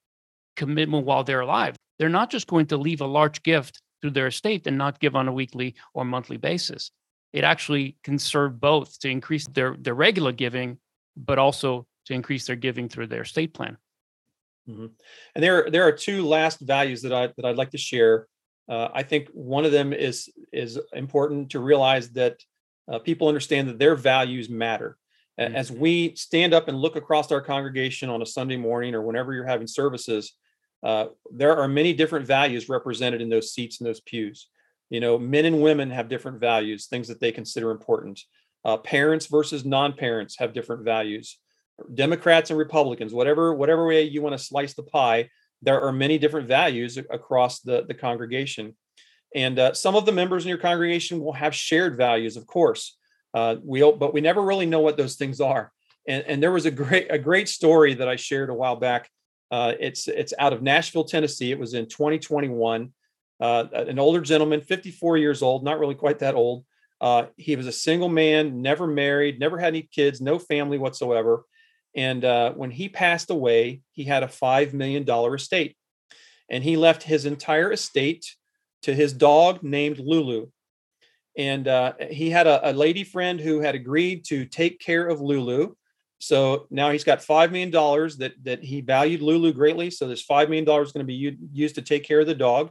commitment 0.56 1.06
while 1.06 1.24
they're 1.24 1.40
alive. 1.40 1.76
They're 1.98 2.08
not 2.08 2.30
just 2.30 2.46
going 2.46 2.66
to 2.66 2.76
leave 2.76 3.00
a 3.00 3.06
large 3.06 3.42
gift 3.42 3.82
to 4.02 4.10
their 4.10 4.28
estate 4.28 4.66
and 4.66 4.78
not 4.78 5.00
give 5.00 5.16
on 5.16 5.28
a 5.28 5.32
weekly 5.32 5.74
or 5.92 6.04
monthly 6.04 6.36
basis 6.36 6.90
it 7.32 7.44
actually 7.44 7.96
can 8.02 8.18
serve 8.18 8.60
both 8.60 8.98
to 9.00 9.08
increase 9.08 9.46
their 9.46 9.76
their 9.78 9.94
regular 9.94 10.32
giving, 10.32 10.78
but 11.16 11.38
also 11.38 11.86
to 12.06 12.14
increase 12.14 12.46
their 12.46 12.56
giving 12.56 12.88
through 12.88 13.06
their 13.06 13.22
estate 13.22 13.54
plan. 13.54 13.76
Mm-hmm. 14.68 14.86
And 15.34 15.44
there 15.44 15.70
there 15.70 15.86
are 15.86 15.92
two 15.92 16.26
last 16.26 16.60
values 16.60 17.02
that 17.02 17.12
I 17.12 17.28
that 17.36 17.44
I'd 17.44 17.56
like 17.56 17.70
to 17.70 17.78
share. 17.78 18.26
Uh, 18.68 18.88
I 18.92 19.02
think 19.02 19.28
one 19.32 19.64
of 19.64 19.72
them 19.72 19.92
is 19.92 20.28
is 20.52 20.78
important 20.92 21.50
to 21.50 21.60
realize 21.60 22.10
that 22.12 22.36
uh, 22.90 22.98
people 22.98 23.28
understand 23.28 23.68
that 23.68 23.78
their 23.78 23.94
values 23.94 24.48
matter. 24.48 24.96
Mm-hmm. 25.38 25.54
As 25.54 25.70
we 25.70 26.14
stand 26.16 26.52
up 26.52 26.68
and 26.68 26.78
look 26.78 26.96
across 26.96 27.30
our 27.32 27.40
congregation 27.40 28.10
on 28.10 28.22
a 28.22 28.26
Sunday 28.26 28.56
morning 28.56 28.94
or 28.94 29.02
whenever 29.02 29.32
you're 29.32 29.46
having 29.46 29.66
services, 29.66 30.34
uh, 30.82 31.06
there 31.30 31.56
are 31.56 31.68
many 31.68 31.92
different 31.92 32.26
values 32.26 32.68
represented 32.68 33.20
in 33.22 33.28
those 33.28 33.52
seats 33.52 33.80
and 33.80 33.88
those 33.88 34.00
pews 34.00 34.48
you 34.90 35.00
know 35.00 35.18
men 35.18 35.46
and 35.46 35.62
women 35.62 35.90
have 35.90 36.08
different 36.08 36.40
values 36.40 36.86
things 36.86 37.08
that 37.08 37.20
they 37.20 37.32
consider 37.32 37.70
important. 37.70 38.20
Uh, 38.62 38.76
parents 38.76 39.26
versus 39.26 39.64
non-parents 39.64 40.36
have 40.38 40.52
different 40.52 40.84
values. 40.84 41.38
Democrats 41.94 42.50
and 42.50 42.58
republicans 42.58 43.14
whatever 43.14 43.54
whatever 43.54 43.86
way 43.86 44.02
you 44.02 44.20
want 44.20 44.36
to 44.36 44.44
slice 44.44 44.74
the 44.74 44.82
pie 44.82 45.30
there 45.62 45.80
are 45.80 45.92
many 45.92 46.18
different 46.18 46.48
values 46.48 46.96
across 46.96 47.60
the, 47.60 47.84
the 47.86 47.94
congregation. 47.94 48.76
And 49.34 49.58
uh, 49.58 49.74
some 49.74 49.94
of 49.94 50.06
the 50.06 50.12
members 50.12 50.44
in 50.44 50.48
your 50.48 50.58
congregation 50.58 51.20
will 51.20 51.32
have 51.32 51.54
shared 51.54 51.96
values 51.96 52.36
of 52.36 52.46
course. 52.46 52.96
Uh, 53.32 53.56
we 53.62 53.80
but 53.80 54.12
we 54.12 54.20
never 54.20 54.42
really 54.42 54.66
know 54.66 54.80
what 54.80 54.96
those 54.96 55.16
things 55.16 55.40
are. 55.40 55.72
And, 56.08 56.24
and 56.26 56.42
there 56.42 56.50
was 56.52 56.66
a 56.66 56.70
great 56.70 57.06
a 57.10 57.18
great 57.18 57.48
story 57.48 57.94
that 57.94 58.08
i 58.08 58.16
shared 58.16 58.50
a 58.50 58.54
while 58.54 58.76
back. 58.76 59.08
Uh, 59.50 59.74
it's 59.78 60.08
it's 60.08 60.34
out 60.38 60.52
of 60.52 60.62
nashville 60.62 61.04
tennessee. 61.04 61.52
It 61.52 61.58
was 61.58 61.74
in 61.74 61.86
2021 61.86 62.92
uh, 63.40 63.64
an 63.72 63.98
older 63.98 64.20
gentleman, 64.20 64.60
54 64.60 65.16
years 65.16 65.42
old, 65.42 65.64
not 65.64 65.78
really 65.78 65.94
quite 65.94 66.18
that 66.18 66.34
old. 66.34 66.64
Uh, 67.00 67.26
he 67.36 67.56
was 67.56 67.66
a 67.66 67.72
single 67.72 68.10
man, 68.10 68.60
never 68.60 68.86
married, 68.86 69.40
never 69.40 69.58
had 69.58 69.68
any 69.68 69.82
kids, 69.82 70.20
no 70.20 70.38
family 70.38 70.76
whatsoever. 70.76 71.44
And 71.96 72.24
uh, 72.24 72.52
when 72.52 72.70
he 72.70 72.88
passed 72.88 73.30
away, 73.30 73.80
he 73.92 74.04
had 74.04 74.22
a 74.22 74.28
$5 74.28 74.74
million 74.74 75.08
estate. 75.34 75.76
And 76.50 76.62
he 76.62 76.76
left 76.76 77.02
his 77.02 77.26
entire 77.26 77.72
estate 77.72 78.26
to 78.82 78.94
his 78.94 79.12
dog 79.12 79.62
named 79.62 79.98
Lulu. 79.98 80.48
And 81.36 81.66
uh, 81.68 81.94
he 82.10 82.28
had 82.30 82.46
a, 82.46 82.70
a 82.70 82.72
lady 82.72 83.04
friend 83.04 83.40
who 83.40 83.60
had 83.60 83.74
agreed 83.74 84.24
to 84.26 84.44
take 84.44 84.80
care 84.80 85.08
of 85.08 85.20
Lulu. 85.20 85.74
So 86.18 86.66
now 86.70 86.90
he's 86.90 87.04
got 87.04 87.20
$5 87.20 87.50
million 87.50 87.70
that, 87.70 88.32
that 88.42 88.62
he 88.62 88.82
valued 88.82 89.22
Lulu 89.22 89.52
greatly. 89.52 89.90
So 89.90 90.06
this 90.06 90.26
$5 90.26 90.50
million 90.50 90.64
is 90.82 90.92
going 90.92 91.00
to 91.00 91.04
be 91.04 91.38
used 91.52 91.76
to 91.76 91.82
take 91.82 92.04
care 92.04 92.20
of 92.20 92.26
the 92.26 92.34
dog. 92.34 92.70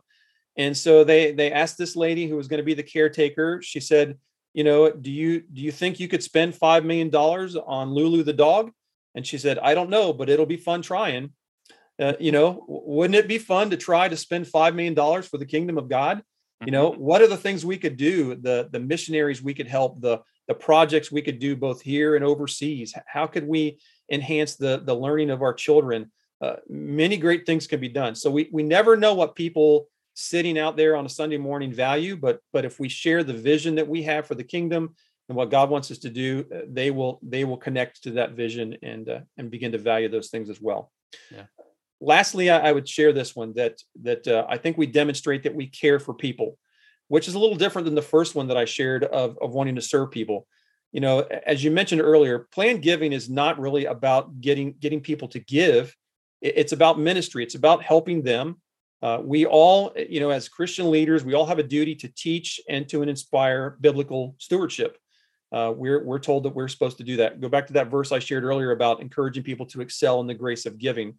And 0.60 0.76
so 0.76 1.06
they, 1.06 1.32
they 1.32 1.54
asked 1.54 1.78
this 1.78 1.96
lady 1.96 2.28
who 2.28 2.36
was 2.36 2.50
going 2.50 2.58
to 2.58 2.66
be 2.66 2.74
the 2.74 2.84
caretaker, 2.84 3.62
she 3.64 3.80
said, 3.80 4.18
you 4.54 4.66
know, 4.66 4.92
do 4.92 5.10
you, 5.10 5.40
do 5.54 5.62
you 5.62 5.72
think 5.72 6.02
you 6.02 6.10
could 6.10 6.22
spend 6.22 6.54
$5 6.54 6.84
million 6.84 7.16
on 7.16 7.94
Lulu 7.94 8.24
the 8.24 8.34
dog? 8.34 8.72
And 9.16 9.26
she 9.26 9.38
said, 9.38 9.58
I 9.58 9.74
don't 9.74 9.90
know, 9.90 10.12
but 10.12 10.30
it'll 10.30 10.46
be 10.46 10.58
fun 10.58 10.82
trying. 10.82 11.32
Uh, 11.98 12.14
you 12.20 12.34
know, 12.34 12.66
wouldn't 12.68 13.16
it 13.16 13.30
be 13.30 13.38
fun 13.38 13.70
to 13.70 13.78
try 13.78 14.10
to 14.10 14.18
spend 14.18 14.48
$5 14.48 14.76
million 14.76 15.24
for 15.24 15.38
the 15.38 15.46
kingdom 15.46 15.78
of 15.78 15.88
God? 15.88 16.24
You 16.66 16.74
know, 16.74 16.92
Mm-hmm. 16.92 17.02
what 17.02 17.22
are 17.22 17.28
the 17.28 17.38
things 17.38 17.66
we 17.66 17.78
could 17.78 17.96
do, 17.96 18.36
the, 18.36 18.68
the 18.70 18.82
missionaries 18.82 19.42
we 19.42 19.54
could 19.54 19.68
help, 19.68 20.02
the, 20.02 20.20
the 20.50 20.54
projects 20.54 21.10
we 21.10 21.22
could 21.22 21.40
do 21.40 21.56
both 21.56 21.82
here 21.82 22.18
and 22.18 22.26
overseas? 22.26 22.94
How 23.08 23.28
could 23.28 23.48
we 23.48 23.80
enhance 24.12 24.58
the, 24.58 24.82
the 24.84 24.94
learning 24.94 25.30
of 25.30 25.42
our 25.42 25.54
children? 25.54 26.12
Uh, 26.42 26.58
many 26.68 27.16
great 27.16 27.46
things 27.46 27.66
can 27.66 27.80
be 27.80 27.88
done. 27.88 28.14
So 28.14 28.30
we, 28.30 28.50
we 28.52 28.64
never 28.64 28.98
know 28.98 29.14
what 29.14 29.36
people 29.36 29.88
sitting 30.20 30.60
out 30.60 30.76
there 30.76 30.96
on 30.96 31.06
a 31.06 31.10
Sunday 31.10 31.38
morning 31.38 31.72
value, 31.72 32.18
but, 32.18 32.40
but 32.52 32.66
if 32.66 32.80
we 32.80 32.90
share 32.90 33.24
the 33.24 33.34
vision 33.34 33.76
that 33.76 33.88
we 33.88 34.04
have 34.04 34.28
for 34.28 34.36
the 34.36 34.44
kingdom 34.44 34.96
and 35.30 35.38
what 35.38 35.50
God 35.50 35.70
wants 35.70 35.92
us 35.92 36.00
to 36.00 36.10
do, 36.10 36.46
uh, 36.54 36.60
they 36.68 36.92
will, 36.92 37.20
they 37.24 37.46
will 37.46 37.58
connect 37.58 38.04
to 38.04 38.12
that 38.12 38.32
vision 38.32 38.76
and, 38.84 39.08
uh, 39.08 39.20
and 39.38 39.50
begin 39.50 39.72
to 39.72 39.78
value 39.78 40.10
those 40.10 40.30
things 40.30 40.50
as 40.50 40.60
well. 40.60 40.92
Yeah. 41.32 41.44
Lastly, 42.02 42.50
I, 42.50 42.70
I 42.70 42.72
would 42.72 42.88
share 42.88 43.14
this 43.14 43.36
one 43.36 43.54
that, 43.54 43.82
that 44.02 44.28
uh, 44.28 44.46
I 44.50 44.58
think 44.58 44.78
we 44.78 44.88
demonstrate 44.88 45.44
that 45.44 45.56
we 45.56 45.68
care 45.68 46.00
for 46.00 46.14
people, 46.14 46.58
which 47.08 47.28
is 47.28 47.36
a 47.36 47.40
little 47.40 47.58
different 47.58 47.86
than 47.86 47.96
the 47.96 48.02
first 48.02 48.36
one 48.36 48.48
that 48.48 48.58
I 48.58 48.66
shared 48.66 49.04
of, 49.06 49.38
of 49.42 49.52
wanting 49.52 49.76
to 49.76 49.82
serve 49.82 50.12
people. 50.12 50.48
You 50.92 51.02
know, 51.02 51.20
as 51.46 51.64
you 51.64 51.72
mentioned 51.72 52.02
earlier, 52.02 52.48
planned 52.52 52.82
giving 52.82 53.14
is 53.14 53.30
not 53.30 53.60
really 53.60 53.86
about 53.86 54.42
getting, 54.42 54.76
getting 54.80 55.02
people 55.02 55.28
to 55.30 55.40
give. 55.40 55.96
It's 56.42 56.74
about 56.74 57.00
ministry. 57.00 57.44
It's 57.44 57.56
about 57.56 57.84
helping 57.84 58.24
them. 58.24 58.62
Uh, 59.02 59.20
we 59.24 59.46
all, 59.46 59.94
you 59.96 60.20
know, 60.20 60.30
as 60.30 60.50
Christian 60.50 60.92
leaders, 60.92 61.24
we 61.24 61.34
all 61.34 61.46
have 61.46 61.60
a 61.60 61.64
duty 61.64 61.96
to 61.96 62.08
teach 62.10 62.60
and 62.68 62.88
to 62.90 63.02
inspire 63.02 63.78
biblical 63.80 64.36
stewardship. 64.40 64.98
Uh, 65.52 65.74
we're 65.76 66.04
we're 66.04 66.20
told 66.20 66.44
that 66.44 66.54
we're 66.54 66.68
supposed 66.68 66.98
to 66.98 67.04
do 67.04 67.18
that. 67.18 67.40
Go 67.42 67.50
back 67.50 67.68
to 67.68 67.74
that 67.74 67.90
verse 67.90 68.12
I 68.12 68.20
shared 68.20 68.44
earlier 68.44 68.72
about 68.72 69.02
encouraging 69.02 69.44
people 69.44 69.66
to 69.68 69.82
excel 69.82 70.20
in 70.20 70.28
the 70.28 70.34
grace 70.34 70.66
of 70.66 70.78
giving. 70.78 71.18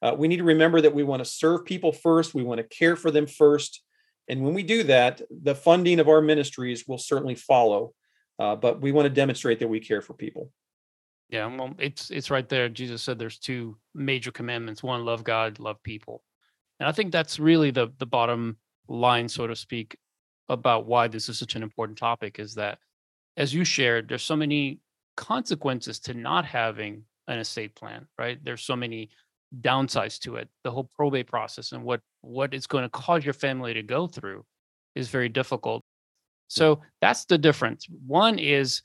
Uh, 0.00 0.14
we 0.16 0.28
need 0.28 0.38
to 0.38 0.44
remember 0.44 0.80
that 0.80 0.94
we 0.94 1.02
want 1.02 1.22
to 1.22 1.30
serve 1.30 1.66
people 1.66 1.92
first. 1.92 2.32
We 2.32 2.42
want 2.42 2.58
to 2.58 2.64
care 2.64 2.96
for 2.96 3.10
them 3.10 3.26
first, 3.26 3.82
and 4.28 4.42
when 4.42 4.54
we 4.54 4.62
do 4.62 4.84
that, 4.84 5.20
the 5.30 5.54
funding 5.54 6.00
of 6.00 6.08
our 6.08 6.22
ministries 6.22 6.86
will 6.86 6.98
certainly 6.98 7.34
follow. 7.34 7.92
Uh, 8.38 8.56
but 8.56 8.80
we 8.80 8.92
want 8.92 9.04
to 9.04 9.10
demonstrate 9.10 9.58
that 9.58 9.68
we 9.68 9.80
care 9.80 10.00
for 10.00 10.14
people. 10.14 10.50
Yeah, 11.28 11.54
well, 11.54 11.74
it's 11.78 12.10
it's 12.10 12.30
right 12.30 12.48
there. 12.48 12.70
Jesus 12.70 13.02
said 13.02 13.18
there's 13.18 13.38
two 13.38 13.76
major 13.94 14.30
commandments: 14.30 14.82
one, 14.82 15.04
love 15.04 15.22
God, 15.22 15.58
love 15.58 15.82
people. 15.82 16.22
And 16.80 16.88
I 16.88 16.92
think 16.92 17.12
that's 17.12 17.38
really 17.38 17.70
the 17.70 17.92
the 17.98 18.06
bottom 18.06 18.56
line, 18.88 19.28
so 19.28 19.46
to 19.46 19.54
speak, 19.54 19.96
about 20.48 20.86
why 20.86 21.06
this 21.06 21.28
is 21.28 21.38
such 21.38 21.54
an 21.54 21.62
important 21.62 21.98
topic. 21.98 22.38
Is 22.38 22.54
that, 22.54 22.78
as 23.36 23.54
you 23.54 23.64
shared, 23.64 24.08
there's 24.08 24.22
so 24.22 24.34
many 24.34 24.80
consequences 25.16 26.00
to 26.00 26.14
not 26.14 26.44
having 26.46 27.04
an 27.28 27.38
estate 27.38 27.76
plan, 27.76 28.06
right? 28.18 28.42
There's 28.42 28.62
so 28.62 28.74
many 28.74 29.10
downsides 29.60 30.18
to 30.20 30.36
it. 30.36 30.48
The 30.64 30.70
whole 30.70 30.88
probate 30.96 31.26
process 31.26 31.72
and 31.72 31.84
what 31.84 32.00
what 32.22 32.54
it's 32.54 32.66
going 32.66 32.84
to 32.84 32.90
cause 32.90 33.24
your 33.24 33.34
family 33.34 33.74
to 33.74 33.82
go 33.82 34.06
through 34.06 34.44
is 34.94 35.08
very 35.08 35.28
difficult. 35.28 35.82
So 36.48 36.80
that's 37.00 37.26
the 37.26 37.38
difference. 37.38 37.86
One 38.06 38.38
is 38.38 38.82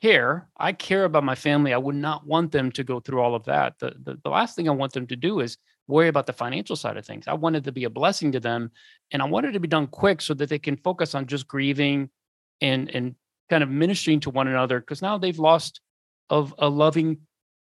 care. 0.00 0.48
I 0.56 0.72
care 0.72 1.04
about 1.04 1.24
my 1.24 1.34
family. 1.34 1.74
I 1.74 1.78
would 1.78 1.96
not 1.96 2.26
want 2.26 2.52
them 2.52 2.70
to 2.72 2.84
go 2.84 3.00
through 3.00 3.20
all 3.20 3.34
of 3.34 3.44
that. 3.44 3.74
The, 3.80 3.94
the 4.02 4.18
the 4.22 4.30
last 4.30 4.54
thing 4.54 4.68
I 4.68 4.72
want 4.72 4.92
them 4.92 5.06
to 5.08 5.16
do 5.16 5.40
is 5.40 5.58
worry 5.88 6.08
about 6.08 6.26
the 6.26 6.32
financial 6.32 6.76
side 6.76 6.96
of 6.96 7.04
things. 7.04 7.26
I 7.26 7.34
wanted 7.34 7.64
to 7.64 7.72
be 7.72 7.84
a 7.84 7.90
blessing 7.90 8.32
to 8.32 8.40
them 8.40 8.70
and 9.10 9.20
I 9.20 9.24
wanted 9.24 9.50
it 9.50 9.52
to 9.54 9.60
be 9.60 9.68
done 9.68 9.88
quick 9.88 10.20
so 10.20 10.34
that 10.34 10.48
they 10.48 10.58
can 10.58 10.76
focus 10.76 11.14
on 11.14 11.26
just 11.26 11.48
grieving 11.48 12.10
and 12.60 12.90
and 12.94 13.14
kind 13.50 13.62
of 13.62 13.70
ministering 13.70 14.20
to 14.20 14.30
one 14.30 14.46
another 14.46 14.78
because 14.78 15.02
now 15.02 15.16
they've 15.18 15.38
lost 15.38 15.80
of 16.28 16.54
a 16.58 16.68
loving 16.68 17.18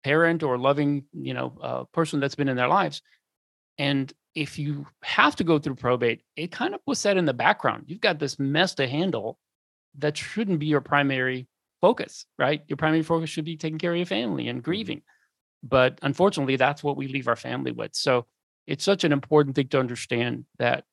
parent 0.03 0.43
or 0.43 0.57
loving, 0.57 1.05
you 1.13 1.33
know, 1.33 1.57
uh, 1.61 1.83
person 1.85 2.19
that's 2.19 2.35
been 2.35 2.49
in 2.49 2.57
their 2.57 2.67
lives. 2.67 3.01
And 3.77 4.11
if 4.35 4.59
you 4.59 4.85
have 5.03 5.35
to 5.37 5.43
go 5.43 5.59
through 5.59 5.75
probate, 5.75 6.21
it 6.35 6.51
kind 6.51 6.75
of 6.75 6.85
puts 6.85 7.03
that 7.03 7.17
in 7.17 7.25
the 7.25 7.33
background. 7.33 7.85
You've 7.87 8.01
got 8.01 8.19
this 8.19 8.39
mess 8.39 8.75
to 8.75 8.87
handle 8.87 9.39
that 9.97 10.17
shouldn't 10.17 10.59
be 10.59 10.67
your 10.67 10.81
primary 10.81 11.47
focus, 11.81 12.25
right? 12.37 12.61
Your 12.67 12.77
primary 12.77 13.03
focus 13.03 13.29
should 13.29 13.45
be 13.45 13.57
taking 13.57 13.79
care 13.79 13.91
of 13.91 13.97
your 13.97 14.05
family 14.05 14.47
and 14.47 14.63
grieving. 14.63 15.01
But 15.63 15.99
unfortunately, 16.01 16.55
that's 16.55 16.83
what 16.83 16.97
we 16.97 17.07
leave 17.07 17.27
our 17.27 17.35
family 17.35 17.71
with. 17.71 17.95
So 17.95 18.25
it's 18.67 18.83
such 18.83 19.03
an 19.03 19.11
important 19.11 19.55
thing 19.55 19.67
to 19.69 19.79
understand 19.79 20.45
that 20.57 20.85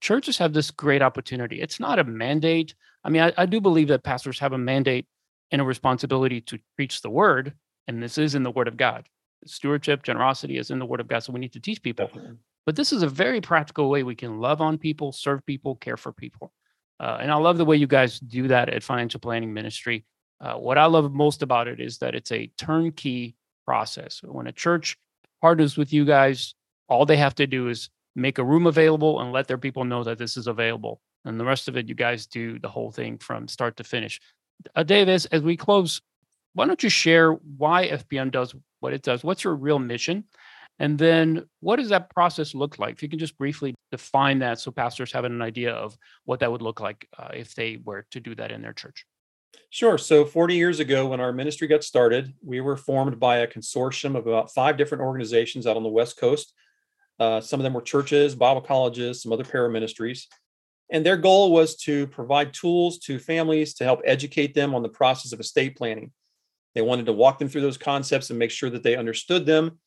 churches 0.00 0.38
have 0.38 0.52
this 0.52 0.70
great 0.70 1.02
opportunity. 1.02 1.60
It's 1.60 1.80
not 1.80 1.98
a 1.98 2.04
mandate. 2.04 2.74
I 3.04 3.10
mean, 3.10 3.22
I, 3.22 3.32
I 3.36 3.46
do 3.46 3.60
believe 3.60 3.88
that 3.88 4.02
pastors 4.02 4.38
have 4.38 4.52
a 4.52 4.58
mandate 4.58 5.06
and 5.50 5.60
a 5.60 5.64
responsibility 5.64 6.40
to 6.42 6.58
preach 6.76 7.02
the 7.02 7.10
word, 7.10 7.54
and 7.86 8.02
this 8.02 8.18
is 8.18 8.34
in 8.34 8.42
the 8.42 8.50
word 8.50 8.68
of 8.68 8.76
God. 8.76 9.06
Stewardship, 9.46 10.02
generosity 10.02 10.56
is 10.56 10.70
in 10.70 10.78
the 10.78 10.86
word 10.86 11.00
of 11.00 11.08
God. 11.08 11.22
So 11.22 11.32
we 11.32 11.40
need 11.40 11.52
to 11.52 11.60
teach 11.60 11.82
people. 11.82 12.06
Definitely. 12.06 12.38
But 12.66 12.76
this 12.76 12.92
is 12.92 13.02
a 13.02 13.08
very 13.08 13.42
practical 13.42 13.90
way 13.90 14.02
we 14.02 14.14
can 14.14 14.40
love 14.40 14.62
on 14.62 14.78
people, 14.78 15.12
serve 15.12 15.44
people, 15.44 15.76
care 15.76 15.98
for 15.98 16.12
people. 16.12 16.52
Uh, 16.98 17.18
and 17.20 17.30
I 17.30 17.36
love 17.36 17.58
the 17.58 17.64
way 17.64 17.76
you 17.76 17.86
guys 17.86 18.18
do 18.20 18.48
that 18.48 18.70
at 18.70 18.82
Financial 18.82 19.20
Planning 19.20 19.52
Ministry. 19.52 20.06
Uh, 20.40 20.54
what 20.54 20.78
I 20.78 20.86
love 20.86 21.12
most 21.12 21.42
about 21.42 21.68
it 21.68 21.80
is 21.80 21.98
that 21.98 22.14
it's 22.14 22.32
a 22.32 22.50
turnkey 22.56 23.36
process. 23.64 24.20
When 24.22 24.46
a 24.46 24.52
church 24.52 24.96
partners 25.40 25.76
with 25.76 25.92
you 25.92 26.04
guys, 26.04 26.54
all 26.88 27.06
they 27.06 27.16
have 27.16 27.34
to 27.36 27.46
do 27.46 27.68
is 27.68 27.90
make 28.16 28.38
a 28.38 28.44
room 28.44 28.66
available 28.66 29.20
and 29.20 29.32
let 29.32 29.48
their 29.48 29.58
people 29.58 29.84
know 29.84 30.04
that 30.04 30.18
this 30.18 30.36
is 30.36 30.46
available. 30.46 31.00
And 31.24 31.40
the 31.40 31.44
rest 31.44 31.68
of 31.68 31.76
it, 31.76 31.88
you 31.88 31.94
guys 31.94 32.26
do 32.26 32.58
the 32.58 32.68
whole 32.68 32.90
thing 32.90 33.18
from 33.18 33.48
start 33.48 33.76
to 33.78 33.84
finish. 33.84 34.20
Uh, 34.74 34.82
Davis, 34.82 35.24
as 35.26 35.42
we 35.42 35.56
close, 35.56 36.00
why 36.52 36.66
don't 36.66 36.82
you 36.82 36.88
share 36.88 37.32
why 37.32 37.88
FPM 37.88 38.30
does 38.30 38.54
what 38.80 38.92
it 38.92 39.02
does? 39.02 39.24
What's 39.24 39.44
your 39.44 39.54
real 39.54 39.78
mission? 39.78 40.24
And 40.78 40.98
then 40.98 41.46
what 41.60 41.76
does 41.76 41.88
that 41.90 42.10
process 42.10 42.54
look 42.54 42.78
like? 42.78 42.94
If 42.94 43.02
you 43.02 43.08
can 43.08 43.18
just 43.18 43.38
briefly 43.38 43.74
define 43.90 44.40
that 44.40 44.58
so 44.58 44.70
pastors 44.70 45.12
have 45.12 45.24
an 45.24 45.40
idea 45.40 45.72
of 45.72 45.96
what 46.24 46.40
that 46.40 46.50
would 46.50 46.62
look 46.62 46.80
like 46.80 47.08
uh, 47.18 47.28
if 47.32 47.54
they 47.54 47.78
were 47.84 48.06
to 48.10 48.20
do 48.20 48.34
that 48.34 48.50
in 48.50 48.62
their 48.62 48.72
church. 48.72 49.06
Sure. 49.70 49.98
So 49.98 50.24
40 50.24 50.54
years 50.54 50.80
ago, 50.80 51.06
when 51.06 51.20
our 51.20 51.32
ministry 51.32 51.66
got 51.66 51.82
started, 51.82 52.32
we 52.44 52.60
were 52.60 52.76
formed 52.76 53.18
by 53.18 53.38
a 53.38 53.46
consortium 53.46 54.16
of 54.16 54.26
about 54.26 54.52
five 54.52 54.76
different 54.76 55.02
organizations 55.02 55.66
out 55.66 55.76
on 55.76 55.82
the 55.82 55.88
West 55.88 56.16
Coast. 56.16 56.52
Uh, 57.18 57.40
some 57.40 57.60
of 57.60 57.64
them 57.64 57.72
were 57.72 57.82
churches, 57.82 58.34
Bible 58.34 58.60
colleges, 58.60 59.22
some 59.22 59.32
other 59.32 59.44
paraministries. 59.44 60.26
And 60.90 61.04
their 61.04 61.16
goal 61.16 61.52
was 61.52 61.76
to 61.78 62.06
provide 62.08 62.52
tools 62.52 62.98
to 63.00 63.18
families 63.18 63.74
to 63.74 63.84
help 63.84 64.00
educate 64.04 64.54
them 64.54 64.74
on 64.74 64.82
the 64.82 64.88
process 64.88 65.32
of 65.32 65.40
estate 65.40 65.76
planning. 65.76 66.12
They 66.74 66.82
wanted 66.82 67.06
to 67.06 67.12
walk 67.12 67.38
them 67.38 67.48
through 67.48 67.62
those 67.62 67.78
concepts 67.78 68.30
and 68.30 68.38
make 68.38 68.50
sure 68.50 68.70
that 68.70 68.82
they 68.82 68.96
understood 68.96 69.46
them. 69.46 69.78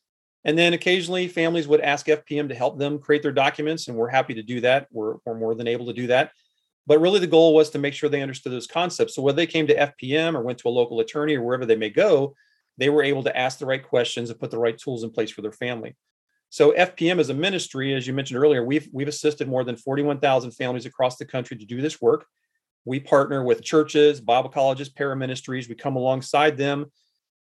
And 0.44 0.58
then 0.58 0.74
occasionally 0.74 1.28
families 1.28 1.68
would 1.68 1.82
ask 1.82 2.08
FPM 2.08 2.48
to 2.50 2.56
help 2.56 2.80
them 2.80 3.00
create 3.00 3.22
their 3.22 3.34
documents, 3.34 3.88
and 3.88 3.98
we're 3.98 4.08
happy 4.08 4.34
to 4.36 4.44
do 4.44 4.62
that. 4.62 4.88
We're, 4.92 5.16
we're 5.26 5.38
more 5.38 5.56
than 5.56 5.68
able 5.68 5.88
to 5.88 5.94
do 5.94 6.08
that. 6.08 6.32
But 6.88 7.00
really, 7.00 7.20
the 7.20 7.28
goal 7.28 7.54
was 7.54 7.70
to 7.72 7.80
make 7.80 7.94
sure 7.94 8.10
they 8.10 8.22
understood 8.22 8.54
those 8.54 8.66
concepts. 8.66 9.14
So 9.14 9.22
whether 9.22 9.36
they 9.36 9.46
came 9.46 9.68
to 9.68 9.76
FPM 9.76 10.36
or 10.36 10.42
went 10.42 10.58
to 10.60 10.70
a 10.70 10.72
local 10.72 11.02
attorney 11.02 11.36
or 11.36 11.44
wherever 11.44 11.66
they 11.66 11.76
may 11.76 11.90
go, 11.90 12.34
they 12.78 12.90
were 12.90 13.04
able 13.04 13.24
to 13.24 13.38
ask 13.38 13.60
the 13.60 13.66
right 13.66 13.86
questions 13.86 14.30
and 14.30 14.40
put 14.40 14.52
the 14.52 14.58
right 14.58 14.78
tools 14.78 15.04
in 15.04 15.12
place 15.12 15.30
for 15.30 15.42
their 15.42 15.52
family. 15.52 15.96
So 16.50 16.72
FPM 16.72 17.20
as 17.20 17.30
a 17.30 17.34
ministry, 17.34 17.94
as 17.94 18.08
you 18.08 18.14
mentioned 18.14 18.40
earlier, 18.40 18.64
we've 18.64 18.88
we've 18.94 19.08
assisted 19.10 19.50
more 19.50 19.66
than 19.66 19.76
41,000 19.76 20.52
families 20.52 20.86
across 20.86 21.18
the 21.18 21.26
country 21.26 21.58
to 21.58 21.66
do 21.66 21.82
this 21.82 22.02
work. 22.02 22.26
We 22.86 23.02
partner 23.02 23.44
with 23.44 23.64
churches, 23.64 24.22
Bible 24.22 24.50
colleges, 24.50 24.90
paraministries. 24.90 25.68
We 25.68 25.76
come 25.76 25.98
alongside 25.98 26.56
them. 26.56 26.86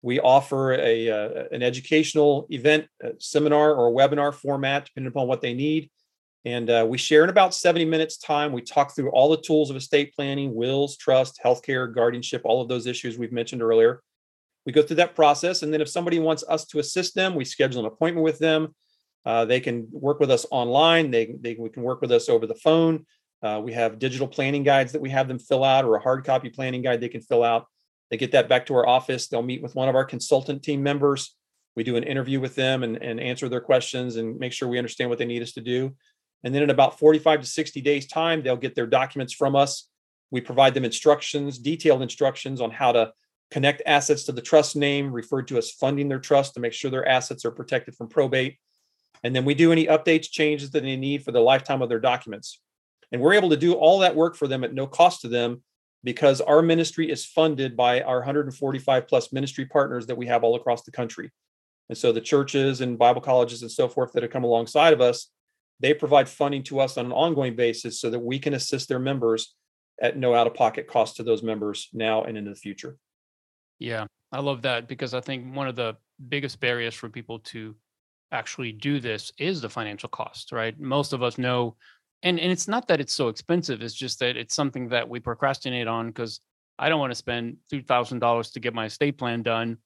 We 0.02 0.20
offer 0.20 0.74
a 0.74 1.10
uh, 1.10 1.44
an 1.50 1.64
educational 1.64 2.46
event, 2.50 2.86
a 3.02 3.14
seminar, 3.18 3.74
or 3.74 3.88
a 3.88 3.92
webinar 3.92 4.32
format, 4.32 4.84
depending 4.84 5.10
upon 5.10 5.26
what 5.26 5.40
they 5.40 5.54
need. 5.54 5.90
And 6.44 6.68
uh, 6.70 6.86
we 6.88 6.98
share 6.98 7.22
in 7.22 7.30
about 7.30 7.54
70 7.54 7.84
minutes 7.84 8.18
time. 8.18 8.52
We 8.52 8.62
talk 8.62 8.94
through 8.94 9.10
all 9.10 9.30
the 9.30 9.40
tools 9.40 9.70
of 9.70 9.76
estate 9.76 10.12
planning, 10.14 10.54
wills, 10.54 10.96
trust, 10.96 11.40
healthcare, 11.44 11.92
guardianship, 11.94 12.42
all 12.44 12.60
of 12.60 12.68
those 12.68 12.86
issues 12.86 13.16
we've 13.16 13.32
mentioned 13.32 13.62
earlier. 13.62 14.02
We 14.66 14.72
go 14.72 14.82
through 14.82 14.96
that 14.96 15.14
process. 15.14 15.62
And 15.62 15.72
then 15.72 15.80
if 15.80 15.88
somebody 15.88 16.18
wants 16.18 16.44
us 16.48 16.64
to 16.66 16.78
assist 16.80 17.14
them, 17.14 17.34
we 17.34 17.44
schedule 17.44 17.80
an 17.80 17.86
appointment 17.86 18.24
with 18.24 18.38
them. 18.38 18.74
Uh, 19.24 19.44
they 19.44 19.60
can 19.60 19.86
work 19.92 20.18
with 20.18 20.30
us 20.30 20.44
online. 20.50 21.10
They, 21.10 21.34
they 21.40 21.54
we 21.54 21.68
can 21.68 21.84
work 21.84 22.00
with 22.00 22.10
us 22.10 22.28
over 22.28 22.46
the 22.46 22.56
phone. 22.56 23.06
Uh, 23.40 23.60
we 23.62 23.72
have 23.72 23.98
digital 23.98 24.26
planning 24.28 24.62
guides 24.62 24.92
that 24.92 25.00
we 25.00 25.10
have 25.10 25.28
them 25.28 25.38
fill 25.38 25.64
out, 25.64 25.84
or 25.84 25.96
a 25.96 26.02
hard 26.02 26.24
copy 26.24 26.48
planning 26.48 26.82
guide 26.82 27.00
they 27.00 27.08
can 27.08 27.20
fill 27.20 27.42
out. 27.42 27.66
They 28.10 28.16
get 28.16 28.32
that 28.32 28.48
back 28.48 28.66
to 28.66 28.74
our 28.74 28.86
office. 28.86 29.28
They'll 29.28 29.42
meet 29.42 29.62
with 29.62 29.74
one 29.74 29.88
of 29.88 29.94
our 29.94 30.04
consultant 30.04 30.62
team 30.62 30.82
members. 30.82 31.36
We 31.74 31.82
do 31.82 31.96
an 31.96 32.04
interview 32.04 32.40
with 32.40 32.54
them 32.54 32.82
and, 32.82 32.96
and 33.02 33.18
answer 33.18 33.48
their 33.48 33.60
questions 33.60 34.16
and 34.16 34.38
make 34.38 34.52
sure 34.52 34.68
we 34.68 34.78
understand 34.78 35.08
what 35.08 35.18
they 35.18 35.24
need 35.24 35.42
us 35.42 35.52
to 35.52 35.60
do. 35.60 35.96
And 36.44 36.54
then 36.54 36.62
in 36.62 36.70
about 36.70 36.98
45 36.98 37.40
to 37.40 37.46
60 37.46 37.80
days' 37.80 38.06
time, 38.06 38.42
they'll 38.42 38.56
get 38.56 38.74
their 38.74 38.86
documents 38.86 39.32
from 39.32 39.54
us. 39.54 39.88
We 40.30 40.40
provide 40.40 40.74
them 40.74 40.84
instructions, 40.84 41.58
detailed 41.58 42.02
instructions 42.02 42.60
on 42.60 42.70
how 42.70 42.92
to 42.92 43.12
connect 43.50 43.82
assets 43.86 44.24
to 44.24 44.32
the 44.32 44.40
trust 44.40 44.76
name, 44.76 45.12
referred 45.12 45.46
to 45.48 45.58
as 45.58 45.70
funding 45.70 46.08
their 46.08 46.18
trust 46.18 46.54
to 46.54 46.60
make 46.60 46.72
sure 46.72 46.90
their 46.90 47.06
assets 47.06 47.44
are 47.44 47.50
protected 47.50 47.94
from 47.94 48.08
probate. 48.08 48.58
And 49.22 49.36
then 49.36 49.44
we 49.44 49.54
do 49.54 49.72
any 49.72 49.86
updates, 49.86 50.30
changes 50.30 50.70
that 50.70 50.82
they 50.82 50.96
need 50.96 51.22
for 51.22 51.32
the 51.32 51.40
lifetime 51.40 51.82
of 51.82 51.88
their 51.88 52.00
documents. 52.00 52.60
And 53.12 53.20
we're 53.20 53.34
able 53.34 53.50
to 53.50 53.56
do 53.56 53.74
all 53.74 53.98
that 53.98 54.16
work 54.16 54.36
for 54.36 54.48
them 54.48 54.64
at 54.64 54.74
no 54.74 54.86
cost 54.86 55.20
to 55.20 55.28
them 55.28 55.62
because 56.02 56.40
our 56.40 56.62
ministry 56.62 57.10
is 57.10 57.24
funded 57.24 57.76
by 57.76 58.00
our 58.00 58.16
145 58.16 59.06
plus 59.06 59.32
ministry 59.32 59.66
partners 59.66 60.06
that 60.06 60.16
we 60.16 60.26
have 60.26 60.42
all 60.42 60.56
across 60.56 60.82
the 60.82 60.90
country. 60.90 61.30
And 61.88 61.96
so 61.96 62.10
the 62.10 62.20
churches 62.20 62.80
and 62.80 62.98
Bible 62.98 63.20
colleges 63.20 63.62
and 63.62 63.70
so 63.70 63.88
forth 63.88 64.12
that 64.12 64.22
have 64.22 64.32
come 64.32 64.44
alongside 64.44 64.92
of 64.92 65.00
us, 65.00 65.28
they 65.80 65.94
provide 65.94 66.28
funding 66.28 66.62
to 66.64 66.80
us 66.80 66.96
on 66.96 67.06
an 67.06 67.12
ongoing 67.12 67.56
basis 67.56 68.00
so 68.00 68.10
that 68.10 68.18
we 68.18 68.38
can 68.38 68.54
assist 68.54 68.88
their 68.88 68.98
members 68.98 69.54
at 70.00 70.16
no 70.16 70.34
out 70.34 70.46
of 70.46 70.54
pocket 70.54 70.86
cost 70.86 71.16
to 71.16 71.22
those 71.22 71.42
members 71.42 71.88
now 71.92 72.24
and 72.24 72.36
into 72.36 72.50
the 72.50 72.56
future. 72.56 72.96
Yeah, 73.78 74.06
I 74.30 74.40
love 74.40 74.62
that 74.62 74.88
because 74.88 75.14
I 75.14 75.20
think 75.20 75.54
one 75.54 75.68
of 75.68 75.76
the 75.76 75.96
biggest 76.28 76.60
barriers 76.60 76.94
for 76.94 77.08
people 77.08 77.40
to 77.40 77.74
actually 78.30 78.72
do 78.72 79.00
this 79.00 79.32
is 79.38 79.60
the 79.60 79.68
financial 79.68 80.08
cost, 80.08 80.52
right? 80.52 80.78
Most 80.78 81.12
of 81.12 81.22
us 81.22 81.36
know 81.36 81.76
and 82.22 82.38
and 82.38 82.52
it's 82.52 82.68
not 82.68 82.88
that 82.88 83.00
it's 83.00 83.12
so 83.12 83.28
expensive, 83.28 83.82
it's 83.82 83.94
just 83.94 84.20
that 84.20 84.36
it's 84.36 84.54
something 84.54 84.88
that 84.88 85.08
we 85.08 85.20
procrastinate 85.20 85.88
on 85.88 86.06
because 86.08 86.40
I 86.78 86.88
don't 86.88 87.00
want 87.00 87.10
to 87.10 87.16
spend 87.16 87.58
$2,000 87.72 88.52
to 88.52 88.60
get 88.60 88.74
my 88.74 88.86
estate 88.86 89.18
plan 89.18 89.42
done 89.42 89.78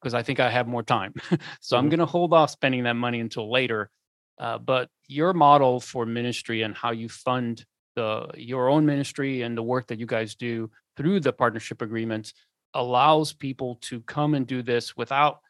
because 0.00 0.14
I 0.14 0.22
think 0.22 0.40
I 0.40 0.50
have 0.50 0.66
more 0.66 0.82
time. 0.82 1.14
so 1.20 1.28
mm-hmm. 1.28 1.74
I'm 1.76 1.88
going 1.88 2.00
to 2.00 2.06
hold 2.06 2.32
off 2.32 2.50
spending 2.50 2.84
that 2.84 2.94
money 2.94 3.20
until 3.20 3.50
later. 3.50 3.90
Uh, 4.38 4.58
but 4.58 4.88
your 5.08 5.32
model 5.32 5.80
for 5.80 6.06
ministry 6.06 6.62
and 6.62 6.74
how 6.74 6.90
you 6.90 7.08
fund 7.08 7.64
the 7.94 8.28
your 8.36 8.68
own 8.68 8.86
ministry 8.86 9.42
and 9.42 9.56
the 9.56 9.62
work 9.62 9.86
that 9.86 9.98
you 9.98 10.06
guys 10.06 10.34
do 10.34 10.70
through 10.96 11.20
the 11.20 11.32
partnership 11.32 11.82
agreements 11.82 12.32
allows 12.74 13.32
people 13.32 13.76
to 13.82 14.00
come 14.02 14.34
and 14.34 14.46
do 14.46 14.62
this 14.62 14.96
without 14.96 15.40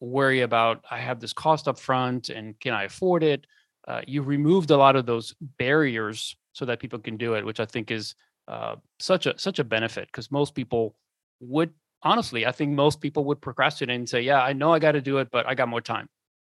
worry 0.00 0.42
about 0.42 0.84
I 0.90 0.98
have 0.98 1.20
this 1.20 1.32
cost 1.32 1.66
up 1.66 1.78
front 1.78 2.28
and 2.28 2.58
can 2.60 2.72
I 2.72 2.84
afford 2.84 3.22
it? 3.22 3.46
Uh, 3.86 4.02
you 4.06 4.22
removed 4.22 4.70
a 4.70 4.76
lot 4.76 4.96
of 4.96 5.06
those 5.06 5.34
barriers 5.58 6.36
so 6.52 6.64
that 6.66 6.80
people 6.80 6.98
can 6.98 7.16
do 7.16 7.34
it, 7.34 7.44
which 7.44 7.60
I 7.60 7.64
think 7.64 7.90
is 7.90 8.14
uh, 8.46 8.76
such 8.98 9.26
a 9.26 9.38
such 9.38 9.58
a 9.58 9.64
benefit 9.64 10.06
because 10.06 10.30
most 10.30 10.54
people 10.54 10.94
would 11.40 11.72
honestly, 12.02 12.46
I 12.46 12.52
think 12.52 12.72
most 12.72 13.00
people 13.00 13.24
would 13.24 13.40
procrastinate 13.40 13.96
and 13.96 14.08
say, 14.08 14.22
"Yeah, 14.22 14.42
I 14.42 14.52
know 14.52 14.72
I 14.72 14.78
got 14.78 14.92
to 14.92 15.00
do 15.00 15.18
it, 15.18 15.28
but 15.30 15.46
I 15.46 15.54
got 15.54 15.68
more 15.68 15.80
time." 15.80 16.08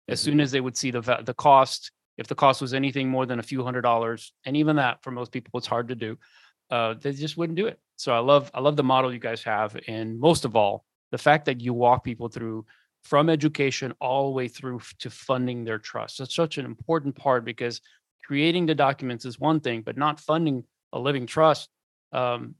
As 0.09 0.21
soon 0.21 0.41
as 0.41 0.51
they 0.51 0.61
would 0.61 0.77
see 0.77 0.91
the 0.91 1.01
the 1.25 1.35
cost, 1.35 1.93
if 2.17 2.27
the 2.27 2.35
cost 2.35 2.61
was 2.61 2.75
anything 2.75 3.09
more 3.09 3.27
than 3.27 3.39
a 3.39 3.43
few 3.43 3.63
hundred 3.63 3.83
dollars, 3.83 4.33
and 4.45 4.57
even 4.57 4.77
that 4.77 5.03
for 5.03 5.11
most 5.11 5.33
people 5.33 5.59
it's 5.59 5.67
hard 5.67 5.89
to 5.89 5.95
do, 5.95 6.19
uh, 6.71 6.95
they 6.95 7.13
just 7.13 7.37
wouldn't 7.37 7.57
do 7.57 7.67
it. 7.67 7.79
So 7.97 8.13
I 8.13 8.19
love 8.19 8.51
I 8.55 8.61
love 8.61 8.77
the 8.77 8.85
model 8.85 9.13
you 9.13 9.19
guys 9.19 9.43
have, 9.45 9.77
and 9.87 10.19
most 10.19 10.45
of 10.45 10.57
all, 10.57 10.85
the 11.11 11.19
fact 11.19 11.45
that 11.47 11.61
you 11.61 11.75
walk 11.75 12.05
people 12.05 12.29
through 12.29 12.65
from 13.03 13.31
education 13.31 13.93
all 14.01 14.25
the 14.25 14.35
way 14.35 14.49
through 14.49 14.81
to 14.99 15.11
funding 15.11 15.65
their 15.65 15.79
trust. 15.79 16.19
That's 16.19 16.35
such 16.35 16.59
an 16.59 16.65
important 16.65 17.15
part 17.15 17.45
because 17.45 17.81
creating 18.25 18.67
the 18.67 18.75
documents 18.75 19.25
is 19.25 19.39
one 19.39 19.61
thing, 19.61 19.83
but 19.83 19.97
not 19.97 20.21
funding 20.21 20.65
a 20.93 20.99
living 20.99 21.27
trust, 21.27 21.69
um, 22.13 22.55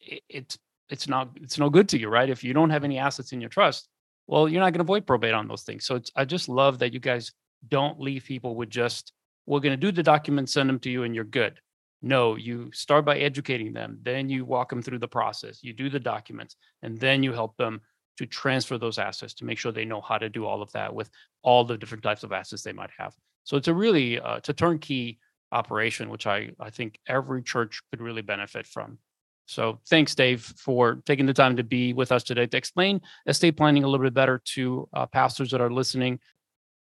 it, 0.00 0.22
it's 0.28 0.58
it's 0.88 1.08
not 1.08 1.30
it's 1.36 1.58
no 1.58 1.70
good 1.70 1.88
to 1.90 1.98
you, 1.98 2.08
right? 2.08 2.28
If 2.28 2.44
you 2.44 2.52
don't 2.52 2.70
have 2.70 2.84
any 2.84 2.98
assets 2.98 3.32
in 3.32 3.40
your 3.40 3.50
trust, 3.50 3.88
well, 4.26 4.48
you're 4.48 4.60
not 4.60 4.72
going 4.72 4.84
to 4.84 4.84
avoid 4.84 5.06
probate 5.06 5.34
on 5.34 5.48
those 5.48 5.62
things. 5.62 5.86
So 5.86 6.00
I 6.16 6.24
just 6.24 6.48
love 6.48 6.78
that 6.80 6.92
you 6.92 7.00
guys 7.00 7.32
don't 7.68 8.00
leave 8.00 8.24
people 8.24 8.54
with 8.54 8.70
just 8.70 9.12
we're 9.46 9.60
going 9.60 9.72
to 9.72 9.76
do 9.76 9.92
the 9.92 10.02
documents, 10.02 10.52
send 10.52 10.68
them 10.68 10.80
to 10.80 10.90
you, 10.90 11.04
and 11.04 11.14
you're 11.14 11.24
good. 11.24 11.60
No, 12.02 12.36
you 12.36 12.70
start 12.72 13.04
by 13.04 13.18
educating 13.18 13.72
them, 13.72 13.98
then 14.02 14.28
you 14.28 14.44
walk 14.44 14.70
them 14.70 14.82
through 14.82 14.98
the 14.98 15.08
process, 15.08 15.62
you 15.62 15.72
do 15.72 15.88
the 15.88 16.00
documents, 16.00 16.56
and 16.82 16.98
then 16.98 17.22
you 17.22 17.32
help 17.32 17.56
them 17.56 17.80
to 18.18 18.26
transfer 18.26 18.78
those 18.78 18.98
assets 18.98 19.34
to 19.34 19.44
make 19.44 19.58
sure 19.58 19.72
they 19.72 19.84
know 19.84 20.00
how 20.00 20.18
to 20.18 20.28
do 20.28 20.46
all 20.46 20.62
of 20.62 20.70
that 20.72 20.94
with 20.94 21.10
all 21.42 21.64
the 21.64 21.76
different 21.76 22.02
types 22.02 22.22
of 22.22 22.32
assets 22.32 22.62
they 22.62 22.72
might 22.72 22.90
have. 22.98 23.14
So 23.44 23.56
it's 23.56 23.68
a 23.68 23.74
really 23.74 24.20
uh, 24.20 24.36
it's 24.36 24.48
a 24.48 24.54
turnkey 24.54 25.20
operation, 25.52 26.08
which 26.08 26.26
I 26.26 26.50
I 26.58 26.70
think 26.70 26.98
every 27.06 27.42
church 27.42 27.80
could 27.90 28.00
really 28.00 28.22
benefit 28.22 28.66
from. 28.66 28.98
So 29.46 29.78
thanks, 29.88 30.14
Dave, 30.14 30.42
for 30.42 30.96
taking 31.06 31.26
the 31.26 31.32
time 31.32 31.56
to 31.56 31.62
be 31.62 31.92
with 31.92 32.10
us 32.10 32.24
today 32.24 32.46
to 32.46 32.56
explain 32.56 33.00
estate 33.26 33.56
planning 33.56 33.84
a 33.84 33.88
little 33.88 34.04
bit 34.04 34.12
better 34.14 34.42
to 34.54 34.88
uh, 34.92 35.06
pastors 35.06 35.52
that 35.52 35.60
are 35.60 35.70
listening. 35.70 36.18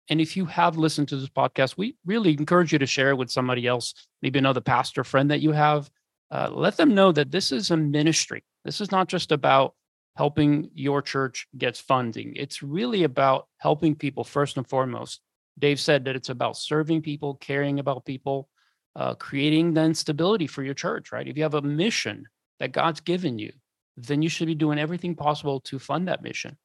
And 0.08 0.20
if 0.20 0.36
you 0.36 0.46
have 0.46 0.76
listened 0.76 1.08
to 1.08 1.16
this 1.16 1.28
podcast, 1.28 1.76
we 1.76 1.96
really 2.04 2.32
encourage 2.32 2.72
you 2.72 2.78
to 2.78 2.86
share 2.86 3.10
it 3.10 3.18
with 3.18 3.30
somebody 3.30 3.66
else, 3.66 3.94
maybe 4.22 4.38
another 4.38 4.60
pastor 4.60 5.04
friend 5.04 5.30
that 5.30 5.40
you 5.40 5.52
have. 5.52 5.90
Uh, 6.30 6.50
let 6.50 6.76
them 6.76 6.94
know 6.94 7.12
that 7.12 7.30
this 7.30 7.52
is 7.52 7.70
a 7.70 7.76
ministry. 7.76 8.42
This 8.64 8.80
is 8.80 8.90
not 8.90 9.08
just 9.08 9.30
about 9.30 9.74
helping 10.16 10.70
your 10.74 11.02
church 11.02 11.46
gets 11.58 11.80
funding. 11.80 12.32
It's 12.34 12.62
really 12.62 13.04
about 13.04 13.46
helping 13.58 13.94
people 13.94 14.24
first 14.24 14.56
and 14.56 14.66
foremost. 14.66 15.20
Dave 15.58 15.78
said 15.78 16.04
that 16.04 16.16
it's 16.16 16.30
about 16.30 16.56
serving 16.56 17.02
people, 17.02 17.34
caring 17.34 17.78
about 17.78 18.04
people, 18.04 18.48
uh, 18.96 19.14
creating 19.14 19.74
then 19.74 19.94
stability 19.94 20.46
for 20.46 20.62
your 20.62 20.74
church, 20.74 21.12
right? 21.12 21.26
If 21.26 21.36
you 21.36 21.42
have 21.42 21.54
a 21.54 21.62
mission 21.62 22.26
that 22.60 22.72
God's 22.72 23.00
given 23.00 23.38
you, 23.38 23.52
then 23.96 24.22
you 24.22 24.28
should 24.28 24.46
be 24.46 24.54
doing 24.54 24.78
everything 24.78 25.14
possible 25.14 25.60
to 25.60 25.78
fund 25.78 26.08
that 26.08 26.22
mission. 26.22 26.56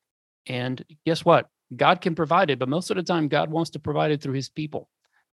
And 0.47 0.83
guess 1.05 1.25
what? 1.25 1.47
God 1.75 2.01
can 2.01 2.15
provide 2.15 2.49
it, 2.49 2.59
but 2.59 2.69
most 2.69 2.89
of 2.89 2.97
the 2.97 3.03
time, 3.03 3.27
God 3.27 3.51
wants 3.51 3.71
to 3.71 3.79
provide 3.79 4.11
it 4.11 4.21
through 4.21 4.33
his 4.33 4.49
people. 4.49 4.89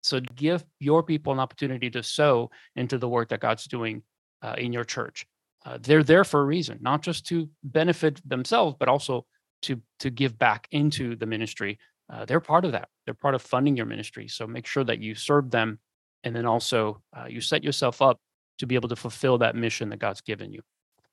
So 0.02 0.20
give 0.36 0.64
your 0.80 1.04
people 1.04 1.34
an 1.34 1.39
opportunity 1.39 1.89
to 1.91 2.02
sow 2.04 2.49
into 2.76 2.97
the 2.97 3.10
work 3.10 3.30
that 3.30 3.41
God's 3.41 3.66
doing 3.66 4.04
uh, 4.41 4.56
in 4.58 4.74
your 4.74 4.86
church 4.86 5.26
uh, 5.66 5.78
they're 5.82 6.04
there 6.04 6.24
for 6.24 6.41
a 6.41 6.45
reason, 6.45 6.80
not 6.82 7.02
just 7.02 7.26
to 7.28 7.49
benefit 7.64 8.28
themselves, 8.28 8.76
but 8.80 8.88
also 8.88 9.26
to 9.64 9.80
to 9.99 10.10
give 10.10 10.38
back 10.38 10.68
into 10.72 11.16
the 11.16 11.26
ministry. 11.26 11.78
Uh, 12.10 12.26
they're 12.26 12.39
part 12.39 12.66
of 12.66 12.72
that. 12.72 12.89
They're 13.06 13.14
part 13.14 13.36
of 13.36 13.41
funding 13.41 13.78
your 13.78 13.86
ministry. 13.86 14.28
So 14.28 14.47
make 14.47 14.66
sure 14.66 14.84
that 14.84 14.99
you 14.99 15.14
serve 15.14 15.52
them, 15.52 15.80
and 16.24 16.36
then 16.36 16.45
also 16.45 17.02
uh, 17.16 17.26
you 17.30 17.41
set 17.41 17.64
yourself 17.64 18.02
up 18.02 18.20
to 18.62 18.66
be 18.66 18.76
able 18.76 18.89
to 18.89 18.95
fulfill 18.95 19.38
that 19.39 19.55
mission 19.55 19.89
that 19.89 19.99
God's 19.99 20.22
given 20.22 20.53
you. 20.53 20.62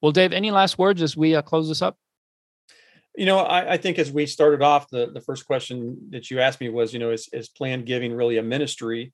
Well, 0.00 0.12
Dave, 0.12 0.32
any 0.32 0.50
last 0.50 0.78
words 0.78 1.02
as 1.02 1.16
we 1.16 1.34
uh, 1.34 1.42
close 1.42 1.68
this 1.68 1.82
up? 1.82 1.96
You 3.16 3.26
know, 3.26 3.38
I, 3.38 3.72
I, 3.72 3.76
think 3.78 3.98
as 3.98 4.12
we 4.12 4.26
started 4.26 4.62
off, 4.62 4.88
the 4.90 5.10
the 5.12 5.20
first 5.20 5.44
question 5.44 5.98
that 6.10 6.30
you 6.30 6.38
asked 6.40 6.60
me 6.60 6.68
was, 6.68 6.92
you 6.92 7.00
know, 7.00 7.10
is 7.10 7.28
is 7.32 7.48
planned 7.48 7.84
giving 7.84 8.12
really 8.12 8.38
a 8.38 8.42
ministry? 8.42 9.12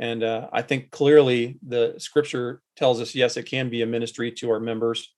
And 0.00 0.24
uh, 0.24 0.48
I 0.52 0.62
think 0.62 0.90
clearly 0.90 1.58
the 1.66 1.94
scripture 1.98 2.62
tells 2.76 3.00
us, 3.00 3.14
yes, 3.14 3.36
it 3.36 3.44
can 3.44 3.68
be 3.68 3.82
a 3.82 3.86
ministry 3.86 4.32
to 4.32 4.50
our 4.50 4.58
members. 4.58 5.12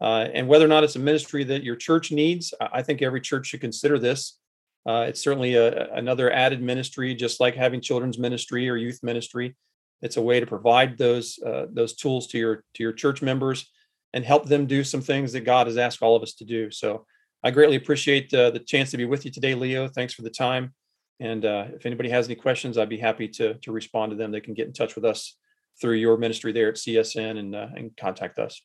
Uh, 0.00 0.28
and 0.32 0.48
whether 0.48 0.64
or 0.64 0.68
not 0.68 0.82
it's 0.82 0.96
a 0.96 1.00
ministry 1.00 1.44
that 1.44 1.62
your 1.62 1.76
church 1.76 2.10
needs, 2.10 2.52
I 2.60 2.82
think 2.82 3.02
every 3.02 3.20
church 3.20 3.46
should 3.46 3.60
consider 3.60 3.98
this. 3.98 4.38
Uh, 4.86 5.06
it's 5.08 5.20
certainly 5.20 5.54
a, 5.54 5.92
another 5.94 6.32
added 6.32 6.62
ministry, 6.62 7.14
just 7.14 7.38
like 7.38 7.54
having 7.54 7.80
children's 7.80 8.18
ministry 8.18 8.68
or 8.68 8.76
youth 8.76 9.00
ministry. 9.02 9.56
It's 10.04 10.18
a 10.18 10.22
way 10.22 10.38
to 10.38 10.46
provide 10.46 10.98
those 10.98 11.38
uh, 11.44 11.66
those 11.72 11.94
tools 11.96 12.26
to 12.28 12.38
your 12.38 12.56
to 12.74 12.82
your 12.82 12.92
church 12.92 13.22
members 13.22 13.68
and 14.12 14.24
help 14.24 14.46
them 14.46 14.66
do 14.66 14.84
some 14.84 15.00
things 15.00 15.32
that 15.32 15.40
God 15.40 15.66
has 15.66 15.76
asked 15.76 16.02
all 16.02 16.14
of 16.14 16.22
us 16.22 16.34
to 16.34 16.44
do. 16.44 16.70
So 16.70 17.06
I 17.42 17.50
greatly 17.50 17.76
appreciate 17.76 18.32
uh, 18.32 18.50
the 18.50 18.60
chance 18.60 18.90
to 18.92 18.96
be 18.96 19.06
with 19.06 19.24
you 19.24 19.30
today, 19.30 19.54
Leo. 19.54 19.88
Thanks 19.88 20.14
for 20.14 20.22
the 20.22 20.30
time. 20.30 20.74
And 21.20 21.44
uh, 21.44 21.66
if 21.74 21.86
anybody 21.86 22.10
has 22.10 22.26
any 22.26 22.34
questions, 22.34 22.76
I'd 22.76 22.88
be 22.88 22.98
happy 22.98 23.28
to 23.28 23.54
to 23.54 23.72
respond 23.72 24.10
to 24.10 24.16
them. 24.16 24.30
They 24.30 24.42
can 24.42 24.54
get 24.54 24.66
in 24.66 24.74
touch 24.74 24.94
with 24.94 25.06
us 25.06 25.36
through 25.80 25.96
your 25.96 26.18
ministry 26.18 26.52
there 26.52 26.68
at 26.68 26.76
CSN 26.76 27.38
and 27.38 27.56
uh, 27.56 27.68
and 27.74 27.96
contact 27.96 28.38
us. 28.38 28.60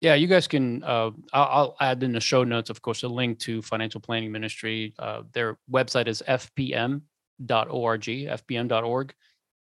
Yeah, 0.00 0.14
you 0.14 0.28
guys 0.28 0.46
can. 0.46 0.84
Uh, 0.84 1.10
I'll, 1.32 1.76
add 1.80 2.02
in 2.04 2.12
the 2.12 2.20
show 2.20 2.44
notes, 2.44 2.70
of 2.70 2.80
course, 2.82 3.02
a 3.02 3.08
link 3.08 3.40
to 3.40 3.62
Financial 3.62 4.00
Planning 4.00 4.30
Ministry. 4.30 4.94
Uh, 4.96 5.22
their 5.32 5.58
website 5.68 6.06
is 6.06 6.22
fpm.org, 6.28 7.02
fpm.org, 8.02 9.14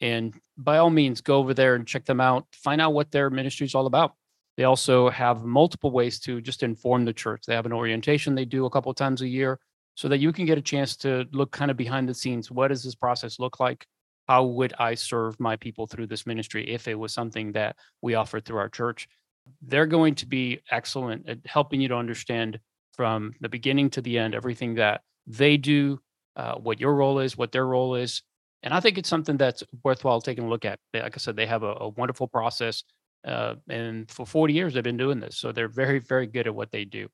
and 0.00 0.34
by 0.56 0.78
all 0.78 0.90
means, 0.90 1.20
go 1.20 1.38
over 1.38 1.54
there 1.54 1.74
and 1.74 1.86
check 1.86 2.04
them 2.04 2.20
out. 2.20 2.46
Find 2.52 2.80
out 2.80 2.94
what 2.94 3.10
their 3.10 3.30
ministry 3.30 3.66
is 3.66 3.74
all 3.74 3.86
about. 3.86 4.14
They 4.56 4.64
also 4.64 5.08
have 5.10 5.44
multiple 5.44 5.90
ways 5.90 6.18
to 6.20 6.40
just 6.40 6.62
inform 6.62 7.04
the 7.04 7.12
church. 7.12 7.44
They 7.46 7.54
have 7.54 7.66
an 7.66 7.72
orientation 7.72 8.34
they 8.34 8.44
do 8.44 8.66
a 8.66 8.70
couple 8.70 8.92
times 8.92 9.22
a 9.22 9.28
year 9.28 9.60
so 9.94 10.08
that 10.08 10.18
you 10.18 10.32
can 10.32 10.46
get 10.46 10.58
a 10.58 10.62
chance 10.62 10.96
to 10.96 11.26
look 11.32 11.50
kind 11.50 11.70
of 11.70 11.76
behind 11.76 12.08
the 12.08 12.14
scenes. 12.14 12.50
What 12.50 12.68
does 12.68 12.82
this 12.82 12.94
process 12.94 13.38
look 13.38 13.60
like? 13.60 13.86
How 14.26 14.44
would 14.44 14.74
I 14.78 14.94
serve 14.94 15.38
my 15.40 15.56
people 15.56 15.86
through 15.86 16.08
this 16.08 16.26
ministry 16.26 16.68
if 16.68 16.86
it 16.86 16.94
was 16.94 17.12
something 17.12 17.52
that 17.52 17.76
we 18.02 18.14
offered 18.14 18.44
through 18.44 18.58
our 18.58 18.68
church? 18.68 19.08
They're 19.62 19.86
going 19.86 20.16
to 20.16 20.26
be 20.26 20.60
excellent 20.70 21.28
at 21.28 21.38
helping 21.46 21.80
you 21.80 21.88
to 21.88 21.96
understand 21.96 22.58
from 22.92 23.32
the 23.40 23.48
beginning 23.48 23.90
to 23.90 24.02
the 24.02 24.18
end 24.18 24.34
everything 24.34 24.74
that 24.74 25.02
they 25.26 25.56
do, 25.56 26.00
uh, 26.36 26.56
what 26.56 26.80
your 26.80 26.94
role 26.94 27.20
is, 27.20 27.38
what 27.38 27.52
their 27.52 27.66
role 27.66 27.94
is. 27.94 28.22
And 28.62 28.74
I 28.74 28.80
think 28.80 28.98
it's 28.98 29.08
something 29.08 29.36
that's 29.36 29.62
worthwhile 29.84 30.20
taking 30.20 30.44
a 30.44 30.48
look 30.48 30.64
at. 30.64 30.78
Like 30.92 31.16
I 31.16 31.18
said, 31.18 31.36
they 31.36 31.46
have 31.46 31.62
a, 31.62 31.74
a 31.80 31.88
wonderful 31.88 32.26
process. 32.26 32.82
Uh, 33.26 33.54
and 33.68 34.10
for 34.10 34.26
40 34.26 34.52
years, 34.52 34.74
they've 34.74 34.82
been 34.82 34.96
doing 34.96 35.20
this. 35.20 35.36
So 35.36 35.52
they're 35.52 35.68
very, 35.68 35.98
very 35.98 36.26
good 36.26 36.46
at 36.46 36.54
what 36.54 36.70
they 36.70 36.84
do. 36.84 37.08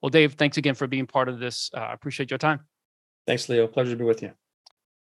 Well, 0.00 0.10
Dave, 0.10 0.34
thanks 0.34 0.56
again 0.56 0.74
for 0.74 0.86
being 0.86 1.06
part 1.06 1.28
of 1.28 1.38
this. 1.38 1.70
Uh, 1.74 1.80
I 1.80 1.92
appreciate 1.92 2.30
your 2.30 2.38
time. 2.38 2.60
Thanks, 3.26 3.48
Leo. 3.48 3.66
Pleasure 3.66 3.90
to 3.90 3.96
be 3.96 4.04
with 4.04 4.22
you. 4.22 4.32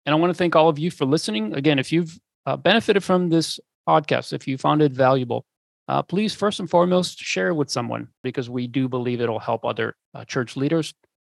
And 0.04 0.14
I 0.14 0.18
want 0.18 0.30
to 0.30 0.34
thank 0.38 0.54
all 0.54 0.68
of 0.68 0.78
you 0.78 0.90
for 0.90 1.04
listening. 1.04 1.54
Again, 1.54 1.78
if 1.78 1.92
you've 1.92 2.18
uh, 2.46 2.56
benefited 2.56 3.02
from 3.02 3.28
this 3.28 3.58
podcast, 3.88 4.32
if 4.32 4.46
you 4.46 4.56
found 4.56 4.82
it 4.82 4.92
valuable, 4.92 5.44
uh, 5.88 6.02
please 6.02 6.34
first 6.34 6.60
and 6.60 6.68
foremost 6.70 7.18
share 7.18 7.48
it 7.48 7.54
with 7.54 7.70
someone 7.70 8.08
because 8.22 8.48
we 8.50 8.66
do 8.66 8.88
believe 8.88 9.20
it'll 9.20 9.38
help 9.38 9.64
other 9.64 9.96
uh, 10.14 10.24
church 10.24 10.56
leaders. 10.56 10.94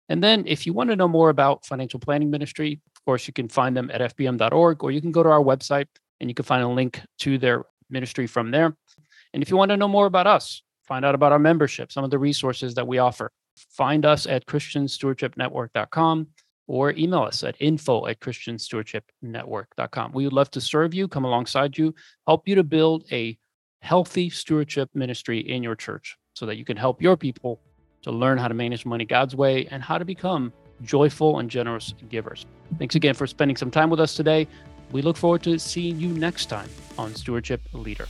And 0.09 0.23
then, 0.23 0.45
if 0.47 0.67
you 0.67 0.73
want 0.73 0.91
to 0.91 0.97
know 0.97 1.07
more 1.07 1.31
about 1.31 1.65
financial 1.65 2.01
planning 2.01 2.31
ministry, 2.31 2.81
of 3.01 3.05
course, 3.07 3.27
you 3.27 3.33
can 3.33 3.49
find 3.49 3.75
them 3.75 3.91
at 3.93 4.15
fpm.org 4.15 4.85
or 4.85 4.91
you 4.91 5.01
can 5.01 5.11
go 5.11 5.23
to 5.23 5.31
our 5.31 5.43
website 5.43 5.87
and 6.21 6.29
you 6.29 6.35
can 6.35 6.45
find 6.45 6.63
a 6.63 6.69
link 6.69 7.01
to 7.21 7.39
their 7.39 7.65
ministry 7.89 8.27
from 8.27 8.51
there. 8.51 8.77
And 9.33 9.43
if 9.43 9.51
you 9.51 9.57
want 9.57 9.71
to 9.71 9.77
know 9.79 9.89
more 9.89 10.05
about 10.05 10.27
us, 10.27 10.63
find 10.87 11.05
out 11.05 11.15
about 11.15 11.33
our 11.33 11.39
membership, 11.39 11.91
some 11.91 12.05
of 12.05 12.11
the 12.11 12.19
resources 12.19 12.75
that 12.75 12.87
we 12.87 12.99
offer, 12.99 13.33
find 13.57 14.05
us 14.05 14.27
at 14.27 14.45
christianstewardshipnetwork.com 14.47 16.27
or 16.67 16.93
email 16.93 17.23
us 17.23 17.43
at 17.43 17.57
info 17.59 18.07
at 18.07 18.21
christianstewardshipnetwork.com. 18.21 20.13
We 20.13 20.25
would 20.25 20.35
love 20.35 20.51
to 20.51 20.61
serve 20.61 20.93
you, 20.93 21.09
come 21.09 21.25
alongside 21.25 21.79
you, 21.79 21.95
help 22.27 22.47
you 22.47 22.55
to 22.57 22.65
build 22.65 23.05
a 23.11 23.39
healthy 23.81 24.29
stewardship 24.29 24.91
ministry 24.93 25.39
in 25.39 25.63
your 25.63 25.75
church 25.75 26.19
so 26.35 26.45
that 26.45 26.57
you 26.57 26.67
can 26.67 26.77
help 26.77 27.01
your 27.01 27.17
people 27.17 27.63
to 28.03 28.11
learn 28.11 28.37
how 28.37 28.49
to 28.49 28.55
manage 28.55 28.85
money 28.85 29.07
God's 29.07 29.35
way 29.35 29.67
and 29.67 29.83
how 29.83 29.97
to 29.97 30.05
become 30.05 30.53
joyful 30.83 31.39
and 31.39 31.51
generous 31.51 31.95
givers. 32.09 32.47
Thanks 32.79 32.95
again 32.95 33.15
for 33.15 33.27
spending 33.27 33.57
some 33.57 33.71
time 33.71 33.91
with 33.91 34.01
us 34.01 34.15
today. 34.15 34.47
We 34.93 35.03
look 35.03 35.17
forward 35.17 35.43
to 35.45 35.59
seeing 35.59 35.99
you 36.01 36.09
next 36.09 36.47
time 36.47 36.69
on 36.99 37.15
Stewardship 37.15 37.61
Leader. 37.73 38.07